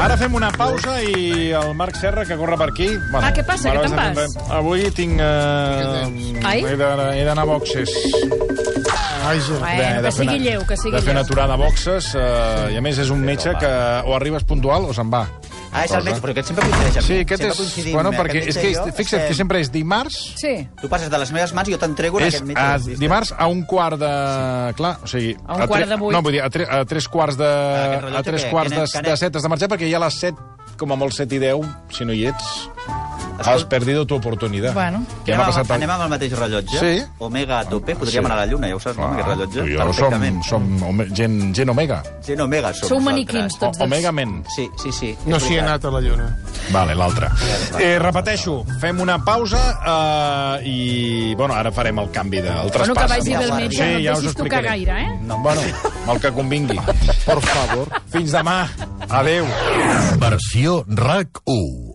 Ara 0.00 0.16
fem 0.20 0.34
una 0.38 0.52
pausa 0.54 1.00
i 1.02 1.50
el 1.56 1.74
Marc 1.74 1.96
Serra, 1.98 2.24
que 2.28 2.36
corre 2.38 2.56
per 2.60 2.68
aquí... 2.70 2.86
Bueno, 3.10 3.24
Ah, 3.26 3.32
què 3.34 3.42
passa? 3.44 3.72
Què 3.74 3.82
te'n 3.88 3.96
de- 3.96 4.14
vas? 4.20 4.36
Avui 4.60 4.86
tinc... 4.94 5.18
Eh, 5.20 6.44
Ai? 6.46 6.62
he 6.64 6.76
d'anar 7.24 7.42
a 7.42 7.48
boxes. 7.48 7.90
Ai, 9.26 9.38
ja. 9.40 9.58
Bueno, 9.60 10.02
que 10.02 10.12
sigui 10.12 10.38
lleu, 10.42 10.62
que 10.66 10.76
sigui 10.76 10.94
De 10.96 11.02
fer 11.02 11.12
una 11.12 11.20
lleu. 11.20 11.26
aturada 11.28 11.54
a 11.54 11.60
boxes, 11.60 12.12
eh, 12.14 12.72
i 12.74 12.78
a 12.78 12.82
més 12.84 12.98
és 12.98 13.10
un 13.10 13.20
metge 13.24 13.52
que 13.60 13.70
o 14.06 14.14
arribes 14.16 14.44
puntual 14.48 14.88
o 14.88 14.94
se'n 14.96 15.10
va. 15.12 15.26
Ah, 15.72 15.84
és 15.84 15.92
el 15.94 16.02
metge, 16.02 16.20
però 16.20 16.32
aquest 16.34 16.48
sempre 16.50 16.64
coincideix 16.66 16.96
amb 16.98 17.06
Sí, 17.06 17.12
mi. 17.12 17.20
aquest 17.20 17.42
Sempre 17.44 17.64
és... 17.64 17.92
Bueno, 17.94 18.10
eh, 18.12 18.18
perquè 18.18 18.40
és 18.48 18.56
que 18.58 18.72
jo 18.74 18.84
fixa't 18.90 18.96
que 18.96 19.02
estem- 19.30 19.36
sempre 19.38 19.60
és 19.60 19.70
dimarts, 19.70 20.16
Sí. 20.40 20.68
Tu 20.80 20.88
passes 20.88 21.10
de 21.10 21.18
les 21.18 21.30
meves 21.32 21.52
mans 21.54 21.68
i 21.68 21.72
jo 21.72 21.78
t'entrego 21.78 22.18
en 22.18 22.26
és 22.26 22.34
aquest 22.34 22.46
metge. 22.48 22.60
a, 22.60 22.78
Sí, 22.78 22.94
sí. 22.94 23.00
dimarts 23.00 23.32
a 23.38 23.46
un 23.46 23.62
quart 23.64 23.98
de... 24.00 24.74
Clar, 24.76 24.96
o 25.04 25.06
sigui... 25.06 25.36
A 25.46 25.54
un 25.56 25.66
quart 25.66 25.86
de 25.88 25.96
vuit. 25.96 26.16
No, 26.16 26.22
vull 26.22 26.32
dir, 26.32 26.42
a, 26.42 26.50
tre, 26.50 26.66
a 26.68 26.84
tres 26.84 27.06
quarts 27.08 27.36
de... 27.38 27.46
aquest 27.46 28.16
A 28.18 28.22
tres 28.22 28.44
quarts 28.50 28.70
de, 28.74 29.02
de 29.10 29.16
set 29.16 29.36
has 29.36 29.42
de 29.42 29.48
marxar, 29.48 29.68
perquè 29.70 29.88
ja 29.90 29.96
a 30.02 30.04
les 30.06 30.18
set, 30.18 30.34
com 30.76 30.90
a 30.92 30.96
molt 30.96 31.14
set 31.14 31.32
i 31.32 31.38
deu, 31.38 31.62
si 31.94 32.04
no 32.04 32.12
hi 32.12 32.26
ets, 32.26 32.68
Escolta- 33.40 33.54
has 33.54 33.64
perdido 33.64 34.06
tu 34.06 34.14
oportunitat. 34.16 34.74
Bueno. 34.74 35.04
Ja 35.26 35.34
Anem, 35.34 35.46
passat... 35.46 35.66
el- 35.66 35.72
anem 35.76 35.90
amb 35.90 36.02
el 36.04 36.08
mateix 36.10 36.32
rellotge? 36.38 36.78
Sí. 36.78 37.02
Omega 37.18 37.60
a 37.60 37.64
tope. 37.64 37.94
Podríem 37.96 38.22
Sí. 38.22 38.26
anar 38.26 38.38
a 38.38 38.46
la 38.46 38.46
Lluna, 38.52 38.68
ja 38.68 38.76
ho 38.76 38.80
saps, 38.80 38.96
no, 38.98 39.06
aquest 39.12 39.28
rellotge? 39.28 39.60
Jo 39.60 39.78
som, 39.78 39.86
Perfectament. 39.86 40.42
som 40.44 40.82
ome, 40.82 41.06
gent, 41.14 41.54
gent 41.56 41.70
omega. 41.70 42.02
Gent 42.26 42.40
Omega 42.40 42.72
som 42.74 42.88
Sou 42.88 43.00
maniquins, 43.00 43.58
tots 43.58 43.78
dos. 43.78 43.86
Omega 43.86 44.12
men. 44.12 44.44
Sí, 44.54 44.68
sí, 44.82 44.92
sí. 44.92 45.16
No 45.26 45.40
s'hi 45.40 45.58
ha 45.58 45.62
anat 45.64 45.84
a 45.84 45.90
la 45.90 46.00
lluna. 46.00 46.36
Vale, 46.70 46.94
l'altre. 46.94 47.28
Eh, 47.80 47.98
repeteixo, 47.98 48.64
fem 48.80 49.00
una 49.00 49.18
pausa 49.24 49.80
eh, 50.60 50.68
i, 50.68 51.34
bueno, 51.34 51.54
ara 51.54 51.72
farem 51.72 51.98
el 51.98 52.10
canvi 52.10 52.40
del 52.40 52.70
traspàs. 52.70 52.86
Bueno, 52.86 52.94
que 52.94 53.06
vagi 53.08 53.34
bé 53.36 53.44
el 53.44 53.52
metge, 53.54 53.76
Sí, 53.76 53.80
no 53.92 53.98
et 53.98 54.04
ja 54.04 54.12
us 54.12 54.20
deixis 54.22 54.36
tocar 54.36 54.60
explicaré. 54.64 54.68
gaire, 54.68 55.02
eh? 55.14 55.18
No, 55.22 55.38
bueno, 55.38 55.60
el 56.12 56.20
que 56.20 56.30
convingui. 56.32 56.78
Por 57.24 57.40
favor. 57.40 57.88
Fins 58.10 58.32
demà. 58.32 58.68
Adeu. 59.08 59.46
Versió 60.18 60.84
RAC 60.86 61.40
1. 61.44 61.94